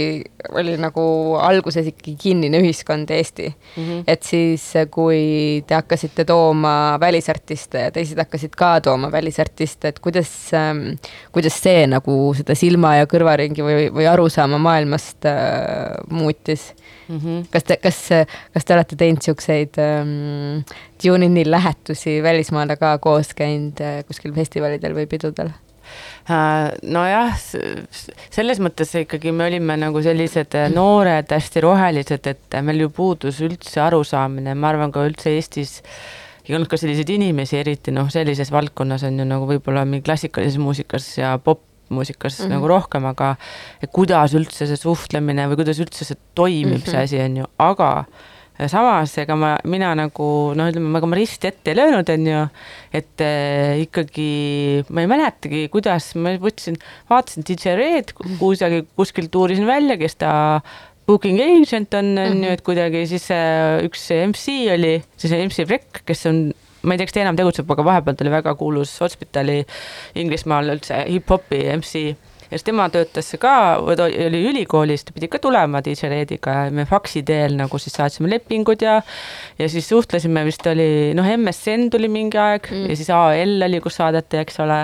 oli 0.57 0.75
nagu 0.81 1.03
alguses 1.41 1.89
ikkagi 1.91 2.15
kinnine 2.19 2.61
ühiskond 2.61 3.11
Eesti 3.11 3.47
mm. 3.49 3.83
-hmm. 3.83 4.03
et 4.07 4.23
siis, 4.23 4.65
kui 4.91 5.63
te 5.67 5.75
hakkasite 5.77 6.25
tooma 6.25 6.97
välisartiste 7.01 7.85
ja 7.87 7.91
teised 7.91 8.19
hakkasid 8.21 8.55
ka 8.57 8.73
tooma 8.81 9.11
välisartiste, 9.11 9.93
et 9.93 9.99
kuidas 9.99 10.31
ähm,, 10.57 10.95
kuidas 11.31 11.59
see 11.63 11.87
nagu 11.87 12.33
seda 12.37 12.55
silma 12.55 12.95
ja 13.01 13.09
kõrvaringi 13.09 13.65
või, 13.65 13.89
või 13.93 14.07
arusaama 14.11 14.57
maailmast 14.61 15.25
äh, 15.25 15.97
muutis 16.09 16.71
mm? 17.07 17.17
-hmm. 17.17 17.47
kas 17.51 17.63
te, 17.63 17.77
kas, 17.77 17.99
kas 18.53 18.65
te 18.65 18.73
olete 18.73 18.95
teinud 18.95 19.21
siukseid 19.21 19.79
ähm, 19.81 20.63
TuneIn'i 21.01 21.45
lähetusi 21.51 22.23
välismaale 22.23 22.77
ka 22.77 22.97
koos 22.97 23.33
käinud 23.35 23.81
äh, 23.81 24.03
kuskil 24.07 24.33
festivalidel 24.33 24.95
või 24.95 25.07
pidudel? 25.07 25.51
Nojah, 26.81 27.35
selles 28.31 28.59
mõttes 28.63 28.93
ikkagi 29.01 29.33
me 29.35 29.49
olime 29.49 29.77
nagu 29.81 30.01
sellised 30.05 30.55
noored, 30.73 31.29
hästi 31.31 31.63
rohelised, 31.65 32.27
et 32.27 32.59
meil 32.63 32.85
ju 32.85 32.89
puudus 32.95 33.41
üldse 33.43 33.81
arusaamine, 33.83 34.55
ma 34.55 34.71
arvan 34.71 34.93
ka 34.93 35.05
üldse 35.07 35.33
Eestis 35.35 35.79
ei 36.47 36.57
olnud 36.57 36.71
ka 36.71 36.79
selliseid 36.79 37.09
inimesi, 37.13 37.59
eriti 37.59 37.93
noh, 37.93 38.09
sellises 38.11 38.51
valdkonnas 38.53 39.05
on 39.07 39.19
ju 39.21 39.27
nagu 39.27 39.47
võib-olla 39.49 39.85
mingi 39.87 40.05
klassikalises 40.07 40.57
muusikas 40.61 41.07
ja 41.19 41.35
popmuusikas 41.43 42.39
mm 42.39 42.45
-hmm. 42.45 42.53
nagu 42.55 42.67
rohkem, 42.71 43.05
aga 43.05 43.35
kuidas 43.91 44.35
üldse 44.37 44.67
see 44.67 44.79
suhtlemine 44.79 45.47
või 45.51 45.61
kuidas 45.61 45.79
üldse 45.79 46.05
see 46.07 46.17
toimib 46.35 46.79
mm, 46.79 46.83
-hmm. 46.83 46.91
see 46.91 47.03
asi 47.03 47.21
on 47.21 47.37
ju, 47.43 47.45
aga 47.57 47.91
samas 48.71 49.13
ega 49.21 49.35
ma, 49.39 49.55
mina 49.69 49.91
nagu 49.97 50.27
noh, 50.57 50.69
ütleme, 50.69 50.91
ega 50.99 51.09
ma 51.09 51.17
risti 51.17 51.49
ette 51.49 51.73
ei 51.73 51.77
löönud, 51.79 52.09
on 52.13 52.29
ju, 52.29 52.43
et 53.01 53.23
äh, 53.25 53.81
ikkagi 53.85 54.29
ma 54.93 55.05
ei 55.05 55.09
mäletagi, 55.11 55.65
kuidas 55.73 56.11
ma 56.19 56.35
võtsin, 56.41 56.77
vaatasin 57.09 57.47
DJ 57.47 57.75
Red 57.79 58.15
kusagil 58.41 58.85
kuskil 58.99 59.29
tuurisin 59.33 59.69
välja, 59.69 59.97
kes 60.01 60.19
ta 60.21 60.33
booking 61.09 61.41
agent 61.41 61.95
on, 61.97 62.13
on 62.21 62.43
ju, 62.45 62.55
et 62.57 62.65
kuidagi 62.65 63.05
siis 63.09 63.29
äh, 63.33 63.79
üks 63.87 64.09
MC 64.27 64.57
oli, 64.75 64.97
siis 65.17 65.37
MC 65.37 65.65
Breck, 65.69 66.03
kes 66.07 66.27
on 66.29 66.49
ma 66.81 66.95
ei 66.95 67.01
tea, 67.01 67.07
kas 67.07 67.15
ta 67.15 67.23
enam 67.23 67.37
tegutseb, 67.37 67.69
aga 67.73 67.85
vahepeal 67.85 68.17
ta 68.17 68.25
oli 68.25 68.33
väga 68.33 68.55
kuulus 68.57 68.95
Hospitali 69.03 69.61
Inglismaal 70.17 70.73
üldse 70.73 71.03
hip-hopi 71.05 71.63
MC 71.77 72.11
ja 72.51 72.57
siis 72.59 72.65
tema 72.67 72.89
töötas 72.91 73.29
ka, 73.39 73.53
oli 73.79 74.41
ülikoolis, 74.49 75.05
ta 75.07 75.13
pidi 75.15 75.29
ka 75.31 75.39
tulema 75.39 75.79
DJ 75.83 76.09
Rediga 76.11 76.55
ja 76.65 76.71
me 76.75 76.83
faksi 76.85 77.23
teel 77.23 77.55
nagu 77.55 77.79
siis 77.79 77.95
saatsime 77.95 78.27
lepingud 78.29 78.83
ja 78.83 78.97
ja 79.59 79.69
siis 79.71 79.87
suhtlesime, 79.89 80.43
vist 80.45 80.67
oli 80.67 81.13
noh, 81.15 81.27
MSN 81.37 81.87
tuli 81.93 82.09
mingi 82.11 82.39
aeg 82.41 82.67
mm. 82.67 82.89
ja 82.91 82.97
siis 82.99 83.11
AL 83.15 83.67
oli, 83.67 83.79
kus 83.83 83.95
saadeti, 84.01 84.41
eks 84.43 84.59
ole, 84.65 84.81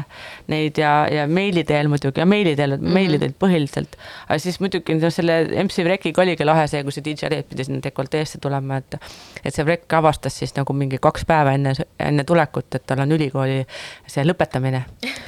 neid 0.54 0.80
ja, 0.80 0.94
ja 1.12 1.28
meili 1.28 1.66
teel 1.68 1.92
muidugi 1.92 2.24
ja 2.24 2.28
meili 2.30 2.56
teel 2.56 2.78
mm, 2.78 2.94
meili 2.96 3.20
teel 3.20 3.36
põhiliselt. 3.36 4.00
aga 4.30 4.40
siis 4.40 4.62
muidugi 4.64 4.96
no 4.96 5.12
selle 5.12 5.42
MC 5.66 5.84
Vrekiga 5.84 6.24
oligi 6.24 6.48
lahe 6.48 6.70
see, 6.72 6.86
kui 6.88 6.96
see 6.96 7.04
DJ 7.04 7.34
Red 7.36 7.52
pidi 7.52 7.68
sinna 7.68 7.84
dekolteesse 7.84 8.40
tulema, 8.44 8.80
et 8.80 8.96
et 9.44 9.52
see 9.54 9.68
Vrek 9.68 9.92
avastas 10.00 10.40
siis 10.40 10.56
nagu 10.56 10.72
mingi 10.74 11.02
kaks 11.04 11.28
päeva 11.28 11.58
enne, 11.60 11.76
enne 12.00 12.24
tulekut, 12.28 12.72
et 12.80 12.88
tal 12.88 13.04
on 13.04 13.12
ülikooli 13.20 13.60
see 14.08 14.24
lõpetamine 14.24 14.86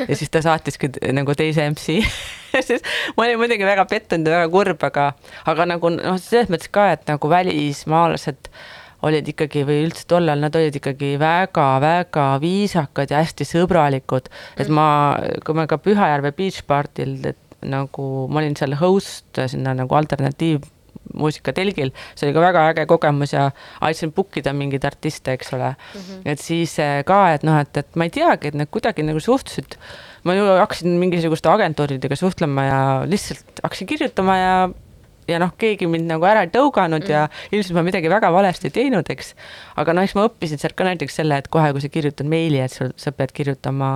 ja 0.08 0.16
siis 0.16 0.32
ta 0.32 0.42
saatiski 0.46 0.94
nagu 1.12 1.36
teise 1.36 1.68
MC 1.68 2.00
siis 2.68 2.84
ma 3.18 3.26
olin 3.26 3.40
muidugi 3.42 3.68
väga 3.68 3.86
pettunud 3.90 4.28
ja 4.28 4.42
väga 4.42 4.52
kurb, 4.54 4.84
aga, 4.90 5.08
aga 5.50 5.70
nagu 5.74 5.94
noh, 5.96 6.20
selles 6.22 6.52
mõttes 6.52 6.72
ka, 6.74 6.90
et 6.96 7.08
nagu 7.10 7.32
välismaalased 7.32 8.52
olid 9.08 9.30
ikkagi 9.32 9.64
või 9.68 9.84
üldse 9.86 10.08
tollal 10.12 10.42
nad 10.44 10.56
olid 10.60 10.76
ikkagi 10.76 11.14
väga-väga 11.22 12.26
viisakad 12.44 13.14
ja 13.14 13.22
hästi 13.24 13.48
sõbralikud, 13.48 14.28
et 14.60 14.72
ma, 14.72 14.88
kui 15.46 15.56
ma 15.56 15.68
ka 15.72 15.80
Pühajärve 15.80 16.34
Beach 16.36 16.66
Party'l, 16.68 17.16
et 17.32 17.62
nagu 17.64 18.10
ma 18.32 18.44
olin 18.44 18.58
seal 18.60 18.76
host 18.80 19.40
sinna 19.52 19.76
nagu 19.76 19.96
alternatiiv 19.96 20.68
muusikatelgil, 21.20 21.92
see 22.16 22.28
oli 22.28 22.36
ka 22.36 22.44
väga 22.44 22.66
äge 22.74 22.86
kogemus 22.90 23.34
ja 23.34 23.50
aitasin 23.82 24.12
book 24.14 24.38
ida 24.38 24.54
mingeid 24.54 24.86
artiste, 24.86 25.34
eks 25.34 25.54
ole 25.58 25.72
mm. 25.72 26.02
-hmm. 26.02 26.22
et 26.26 26.40
siis 26.40 26.76
ka, 27.06 27.20
et 27.34 27.44
noh, 27.44 27.58
et, 27.60 27.78
et 27.78 27.96
ma 27.96 28.06
ei 28.06 28.14
teagi, 28.14 28.52
et 28.52 28.58
nad 28.58 28.70
kuidagi 28.72 29.04
nagu 29.04 29.20
suhtusid, 29.20 29.80
ma 30.28 30.36
ju 30.38 30.46
hakkasin 30.60 31.00
mingisuguste 31.02 31.52
agentuuridega 31.52 32.18
suhtlema 32.20 32.68
ja 32.68 32.80
lihtsalt 33.08 33.64
hakkasin 33.64 33.90
kirjutama 33.90 34.38
ja 34.38 34.54
ja 35.30 35.40
noh, 35.42 35.52
keegi 35.60 35.88
mind 35.90 36.10
nagu 36.10 36.26
ära 36.28 36.44
ei 36.46 36.52
tõuganud 36.54 37.04
mm. 37.04 37.12
ja 37.12 37.54
ilmselt 37.54 37.76
ma 37.78 37.84
midagi 37.86 38.10
väga 38.12 38.32
valesti 38.34 38.72
teinud, 38.74 39.08
eks. 39.14 39.34
aga 39.80 39.96
noh, 39.96 40.06
eks 40.06 40.16
ma 40.18 40.26
õppisin 40.30 40.62
sealt 40.62 40.76
ka 40.78 40.88
näiteks 40.88 41.20
selle, 41.22 41.40
et 41.42 41.50
kohe, 41.54 41.72
kui 41.76 41.84
sa 41.84 41.92
kirjutad 41.94 42.30
meili, 42.30 42.62
et 42.64 42.74
sul, 42.74 42.92
sa 43.00 43.14
pead 43.16 43.34
kirjutama 43.36 43.92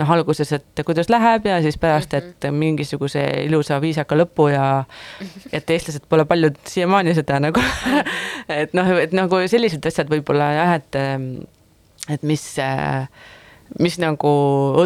noh, 0.00 0.12
alguses, 0.16 0.52
et 0.56 0.84
kuidas 0.86 1.10
läheb 1.12 1.46
ja 1.48 1.60
siis 1.64 1.78
pärast, 1.82 2.16
et 2.18 2.48
mingisuguse 2.54 3.24
ilusa 3.46 3.78
viisaka 3.82 4.18
lõpu 4.18 4.48
ja 4.52 4.66
et 5.52 5.70
eestlased 5.70 6.08
pole 6.10 6.26
paljud 6.28 6.58
siiamaani 6.68 7.14
seda 7.18 7.40
nagu 7.42 7.62
et 8.62 8.74
noh, 8.76 8.94
et 8.98 9.14
nagu 9.16 9.42
sellised 9.50 9.86
asjad 9.92 10.10
võib-olla 10.12 10.52
jah, 10.58 10.76
et 10.80 11.02
et 12.10 12.24
mis 12.26 12.42
mis 13.80 13.98
nagu 14.02 14.34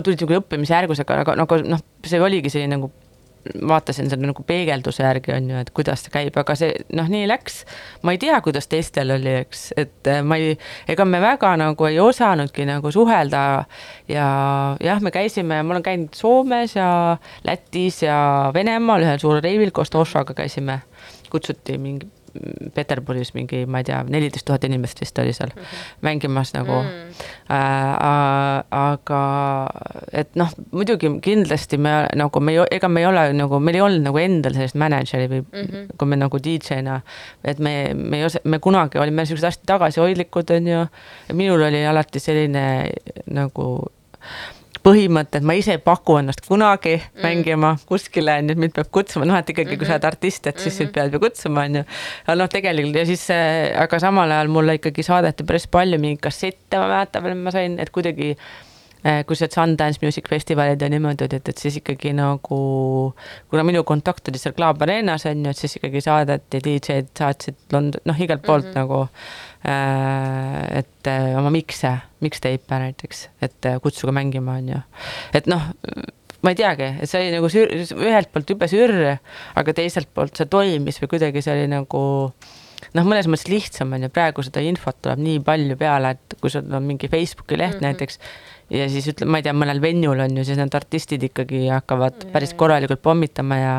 tulid 0.05 0.23
nagu 0.23 0.39
õppimise 0.41 0.77
järgus, 0.77 1.03
aga 1.03 1.35
nagu, 1.39 1.61
noh, 1.67 1.83
see 2.07 2.23
oligi 2.23 2.53
selline 2.53 2.77
nagu 2.77 2.93
vaatasin 3.69 4.11
selle 4.11 4.27
nagu 4.27 4.43
peegelduse 4.47 5.03
järgi 5.03 5.33
on 5.35 5.51
ju, 5.51 5.61
et 5.61 5.71
kuidas 5.75 6.03
see 6.05 6.13
käib, 6.15 6.37
aga 6.41 6.57
see 6.59 6.73
noh, 6.97 7.09
nii 7.11 7.27
läks. 7.31 7.61
ma 8.03 8.15
ei 8.15 8.21
tea, 8.23 8.39
kuidas 8.45 8.69
teistel 8.71 9.13
oli, 9.17 9.33
eks, 9.45 9.69
et 9.79 10.11
ma 10.27 10.39
ei, 10.41 10.57
ega 10.91 11.07
me 11.09 11.21
väga 11.23 11.53
nagu 11.61 11.89
ei 11.89 12.01
osanudki 12.03 12.67
nagu 12.69 12.91
suhelda 12.95 13.45
ja 14.11 14.27
jah, 14.83 15.03
me 15.03 15.15
käisime, 15.15 15.63
ma 15.63 15.77
olen 15.77 15.87
käinud 15.87 16.19
Soomes 16.19 16.77
ja 16.77 16.91
Lätis 17.47 18.03
ja 18.03 18.19
Venemaal 18.55 19.07
ühel 19.07 19.23
suurel 19.23 19.45
reivil 19.45 19.75
koos 19.75 19.93
Tošaga 19.95 20.37
käisime, 20.37 20.81
kutsuti 21.31 21.79
mingi 21.79 22.11
Peterburis 22.75 23.33
mingi, 23.35 23.65
ma 23.67 23.83
ei 23.83 23.89
tea, 23.89 24.03
neliteist 24.09 24.47
tuhat 24.47 24.65
inimest 24.69 25.01
vist 25.01 25.19
oli 25.19 25.33
seal 25.37 25.53
mängimas 26.07 26.55
nagu 26.57 26.77
Mm. 26.77 27.13
äh,. 27.51 28.65
aga 28.71 29.21
et 30.13 30.35
noh, 30.37 30.51
muidugi 30.73 31.11
kindlasti 31.23 31.79
me 31.79 31.95
nagu 32.19 32.41
me, 32.41 32.57
ega 32.71 32.89
me 32.89 33.01
ei 33.01 33.07
ole 33.07 33.25
nagu, 33.39 33.61
meil 33.63 33.79
ei 33.79 33.85
olnud 33.87 34.05
nagu 34.07 34.21
endal 34.21 34.57
sellist 34.57 34.79
mänedžeri 34.79 35.29
või 35.31 35.43
mm 35.45 35.67
-hmm. 35.67 35.97
kui 35.99 36.09
me 36.09 36.17
nagu 36.17 36.39
DJ-na, 36.43 37.01
et 37.45 37.59
me, 37.59 37.95
me 37.95 38.19
ei 38.19 38.25
osa, 38.25 38.43
me 38.45 38.59
kunagi 38.59 38.99
olime 38.99 39.27
siuksed 39.27 39.47
hästi 39.47 39.67
tagasihoidlikud, 39.67 40.51
onju. 40.51 40.87
minul 41.33 41.63
oli 41.63 41.87
alati 41.87 42.21
selline 42.21 42.91
nagu 43.27 43.67
põhimõte, 44.87 45.41
et 45.41 45.47
ma 45.47 45.57
ise 45.59 45.75
ei 45.77 45.83
paku 45.83 46.21
ennast 46.21 46.45
kunagi 46.47 46.95
mm. 46.99 47.25
mängima 47.25 47.73
kuskile, 47.89 48.39
onju, 48.41 48.55
et 48.55 48.63
mind 48.63 48.77
peab 48.77 48.93
kutsuma, 48.95 49.27
noh, 49.29 49.39
et 49.41 49.51
ikkagi, 49.53 49.79
kui 49.79 49.89
sa 49.89 49.97
oled 49.97 50.07
artist, 50.09 50.47
et 50.51 50.63
siis 50.63 50.79
sind 50.79 50.93
peab 50.95 51.15
ju 51.15 51.23
kutsuma, 51.23 51.67
onju. 51.67 51.83
aga 52.27 52.39
noh, 52.39 52.51
tegelikult 52.53 53.01
ja 53.03 53.09
siis, 53.09 53.27
aga 53.87 54.01
samal 54.03 54.37
ajal 54.37 54.53
mulle 54.53 54.79
ikkagi 54.79 55.07
saadeti 55.07 55.47
päris 55.49 55.67
palju 55.73 55.99
mingeid 56.03 56.23
kassette, 56.29 56.79
ma 56.79 56.89
mäletan 56.93 57.27
veel, 57.27 57.37
ma 57.43 57.55
sain, 57.55 57.77
et 57.83 57.91
kuidagi 57.95 58.31
eh, 58.37 59.25
kui 59.27 59.39
see 59.39 59.51
Sundance 59.53 60.03
Music 60.05 60.31
Festivalid 60.31 60.83
ja 60.83 60.91
niimoodi, 60.93 61.27
et, 61.27 61.51
et 61.51 61.65
siis 61.67 61.81
ikkagi 61.83 62.15
nagu, 62.17 62.61
kuna 63.51 63.67
minu 63.67 63.83
kontakt 63.89 64.31
oli 64.31 64.43
seal 64.43 64.55
Club 64.55 64.87
Arenas 64.87 65.27
on 65.27 65.45
ju, 65.49 65.57
et 65.57 65.65
siis 65.65 65.79
ikkagi 65.81 66.05
saadeti, 66.07 66.63
DJ-d 66.63 67.11
saatsid 67.19 67.59
London, 67.75 68.07
noh, 68.07 68.23
igalt 68.23 68.47
poolt 68.47 68.71
mm 68.71 68.75
-hmm. 68.75 68.87
nagu 68.87 69.07
et 69.67 71.11
äh, 71.11 71.33
oma 71.39 71.51
mikse, 71.55 71.97
mixtape'e 72.23 72.83
näiteks, 72.85 73.23
et 73.43 73.67
äh, 73.67 73.81
kutsuge 73.83 74.15
mängima, 74.15 74.59
on 74.61 74.69
ju. 74.75 74.83
et 75.35 75.49
noh, 75.51 75.73
ma 76.43 76.53
ei 76.53 76.59
teagi, 76.59 76.93
et 77.03 77.11
see 77.11 77.25
oli 77.25 77.33
nagu 77.35 77.51
sür-, 77.51 77.73
ühelt 77.97 78.31
poolt 78.35 78.53
jube 78.53 78.69
sürr, 78.71 79.17
aga 79.59 79.75
teiselt 79.77 80.13
poolt 80.15 80.39
see 80.39 80.47
toimis 80.51 81.01
või 81.03 81.11
kuidagi 81.17 81.43
see 81.43 81.57
oli 81.57 81.71
nagu 81.73 82.03
noh, 82.95 83.07
mõnes 83.07 83.29
mõttes 83.31 83.49
lihtsam 83.51 83.95
on 83.97 84.07
ju, 84.07 84.13
praegu 84.13 84.45
seda 84.47 84.63
infot 84.65 84.99
tuleb 85.03 85.23
nii 85.25 85.41
palju 85.47 85.79
peale, 85.81 86.15
et 86.17 86.37
kui 86.41 86.53
sul 86.53 86.69
on 86.77 86.87
mingi 86.87 87.11
Facebooki 87.11 87.59
leht 87.59 87.81
mm 87.81 87.81
-hmm. 87.81 87.87
näiteks 87.91 88.21
ja 88.71 88.89
siis 88.91 89.09
ütleme, 89.11 89.31
ma 89.31 89.41
ei 89.41 89.47
tea, 89.47 89.55
mõnel 89.57 89.81
venjul 89.83 90.21
on 90.21 90.39
ju, 90.39 90.45
siis 90.45 90.59
need 90.59 90.75
artistid 90.75 91.23
ikkagi 91.23 91.67
hakkavad 91.71 92.29
päris 92.33 92.55
korralikult 92.55 93.03
pommitama 93.03 93.59
ja, 93.59 93.75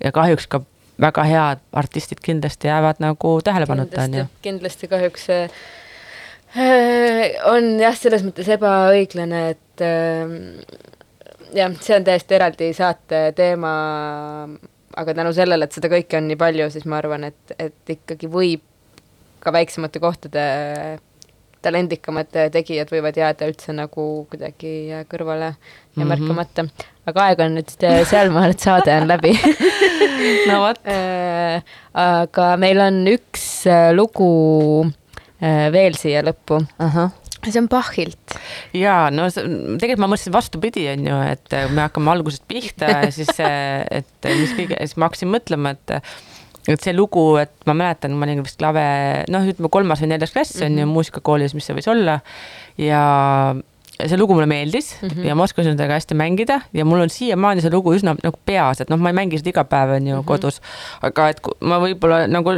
ja 0.00 0.12
kahjuks 0.12 0.48
ka 0.48 0.62
väga 1.02 1.24
head 1.28 1.62
artistid 1.82 2.20
kindlasti 2.24 2.68
jäävad 2.70 3.02
nagu 3.02 3.34
tähelepanuta, 3.44 4.02
on 4.06 4.14
ju. 4.20 4.24
kindlasti 4.44 4.88
kahjuks 4.90 5.28
äh, 5.34 5.50
on 7.50 7.70
jah, 7.80 7.96
selles 7.98 8.24
mõttes 8.26 8.48
ebaõiglane, 8.56 9.44
et 9.54 9.84
äh, 9.86 10.34
jah, 11.56 11.72
see 11.80 11.96
on 11.96 12.04
täiesti 12.08 12.36
eraldi 12.38 12.72
saate 12.76 13.24
teema, 13.38 13.72
aga 14.96 15.14
tänu 15.16 15.32
sellele, 15.36 15.64
et 15.68 15.72
seda 15.78 15.88
kõike 15.92 16.18
on 16.20 16.28
nii 16.28 16.40
palju, 16.40 16.68
siis 16.74 16.84
ma 16.88 17.00
arvan, 17.00 17.24
et, 17.30 17.56
et 17.58 17.96
ikkagi 17.96 18.28
võib 18.32 18.64
ka 19.42 19.52
väiksemate 19.54 19.98
kohtade 20.02 20.42
talendikamad 21.62 22.30
tegijad 22.54 22.90
võivad 22.90 23.16
jääda 23.18 23.46
üldse 23.50 23.72
nagu 23.74 24.04
kuidagi 24.30 25.04
kõrvale 25.10 25.52
ja 25.54 26.02
Mhm. 26.04 26.08
märkamata. 26.10 26.64
Aga 27.06 27.28
aeg 27.28 27.40
on 27.42 27.56
nüüd 27.58 27.72
sealmaal, 27.78 28.52
et 28.54 28.62
saade 28.62 28.94
on 29.00 29.08
läbi 29.10 29.34
no 30.50 30.62
vot, 30.66 30.82
Äh, 31.52 31.62
aga 31.98 32.52
meil 32.60 32.80
on 32.82 33.02
üks 33.10 33.46
äh, 33.70 33.90
lugu 33.94 34.28
äh, 35.42 35.68
veel 35.74 35.96
siia 35.98 36.22
lõppu. 36.24 36.62
see 37.42 37.58
on 37.58 37.68
Bachilt. 37.70 38.36
ja 38.76 39.10
no 39.10 39.28
tegelikult 39.32 40.02
ma 40.04 40.10
mõtlesin 40.12 40.34
vastupidi, 40.34 40.86
on 40.92 41.08
ju, 41.08 41.22
et 41.34 41.56
äh, 41.58 41.70
me 41.72 41.86
hakkame 41.86 42.12
algusest 42.14 42.46
pihta 42.50 42.90
ja 42.90 43.10
siis, 43.14 43.32
et 43.38 44.30
mis 44.30 44.54
kõige, 44.58 44.78
siis 44.78 44.98
ma 44.98 45.10
hakkasin 45.10 45.32
mõtlema, 45.32 45.74
et 45.76 45.98
et 46.70 46.78
see 46.78 46.92
lugu, 46.94 47.40
et 47.40 47.50
ma 47.66 47.74
mäletan, 47.74 48.12
ma 48.14 48.22
olin 48.22 48.44
vist 48.46 48.60
klave, 48.60 48.84
noh, 49.34 49.48
ütleme 49.50 49.70
kolmas 49.74 49.98
või 50.04 50.12
neljas 50.12 50.30
klass 50.30 50.60
on 50.62 50.76
ju 50.78 50.86
muusikakoolis, 50.86 51.56
mis 51.58 51.66
see 51.66 51.74
võis 51.74 51.90
olla 51.90 52.20
ja 52.78 53.02
see 54.00 54.18
lugu 54.18 54.34
mulle 54.34 54.48
meeldis 54.50 54.96
mm 55.00 55.08
-hmm. 55.08 55.26
ja 55.26 55.34
ma 55.34 55.44
oskasin 55.44 55.76
seda 55.76 55.86
ka 55.86 55.98
hästi 55.98 56.14
mängida 56.18 56.60
ja 56.72 56.84
mul 56.84 57.00
on 57.04 57.10
siiamaani 57.10 57.60
see 57.60 57.70
lugu 57.70 57.94
üsna 57.94 58.16
nagu 58.22 58.38
peas, 58.46 58.80
et 58.80 58.90
noh, 58.90 58.98
ma 58.98 59.12
ei 59.12 59.18
mängi 59.20 59.38
seda 59.38 59.52
iga 59.52 59.64
päev 59.64 59.96
on 59.96 60.06
ju 60.06 60.14
mm 60.14 60.20
-hmm. 60.20 60.26
kodus, 60.26 60.60
aga 61.02 61.28
et 61.28 61.40
ma 61.60 61.78
võib-olla 61.78 62.26
nagu 62.26 62.56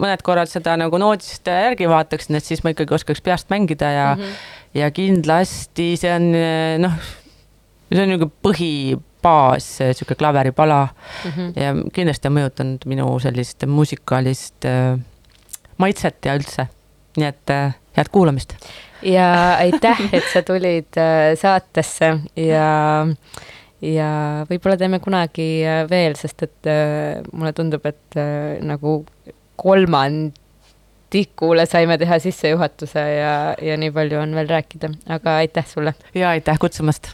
mõned 0.00 0.22
korrad 0.22 0.48
seda 0.48 0.76
nagu 0.76 0.98
noodist 0.98 1.46
järgi 1.46 1.88
vaataksin, 1.88 2.36
et 2.36 2.44
siis 2.44 2.64
ma 2.64 2.70
ikkagi 2.70 2.94
oskaks 2.94 3.20
peast 3.20 3.50
mängida 3.50 3.90
ja 3.90 4.14
mm, 4.14 4.22
-hmm. 4.22 4.34
ja 4.74 4.90
kindlasti 4.90 5.96
see 5.96 6.14
on 6.14 6.32
noh, 6.78 6.92
see 7.92 8.02
on 8.02 8.08
niisugune 8.08 8.32
põhibaas, 8.42 9.68
niisugune 9.80 10.16
klaveripala 10.16 10.88
mm 11.24 11.30
-hmm. 11.30 11.52
ja 11.62 11.74
kindlasti 11.92 12.28
on 12.28 12.38
mõjutanud 12.38 12.86
minu 12.86 13.18
sellist 13.18 13.66
muusikalist 13.66 14.64
äh, 14.64 14.98
maitset 15.76 16.24
ja 16.24 16.34
üldse, 16.38 16.66
nii 17.16 17.26
et 17.26 17.50
äh, 17.50 17.74
head 17.96 18.08
kuulamist. 18.12 18.54
Ja 19.02 19.56
aitäh, 19.58 20.00
et 20.12 20.24
sa 20.32 20.42
tulid 20.46 20.96
äh, 21.00 21.32
saatesse 21.38 22.12
ja, 22.38 23.06
ja 23.82 24.10
võib-olla 24.50 24.76
teeme 24.80 24.98
kunagi 25.02 25.66
äh, 25.66 25.90
veel, 25.90 26.14
sest 26.18 26.42
et 26.46 26.66
äh, 26.70 27.22
mulle 27.32 27.52
tundub, 27.56 27.86
et 27.88 28.18
nagu 28.66 29.04
kolmandikule 29.62 31.66
saime 31.70 31.98
teha 32.00 32.18
sissejuhatuse 32.22 33.02
ja, 33.16 33.34
ja 33.62 33.74
nii 33.80 33.90
palju 33.94 34.16
on 34.22 34.30
veel 34.38 34.48
rääkida, 34.56 34.88
aga 35.18 35.28
aitäh 35.42 35.66
sulle. 35.68 35.92
ja 36.14 36.26
aitäh 36.36 36.56
kutsumast 36.60 37.04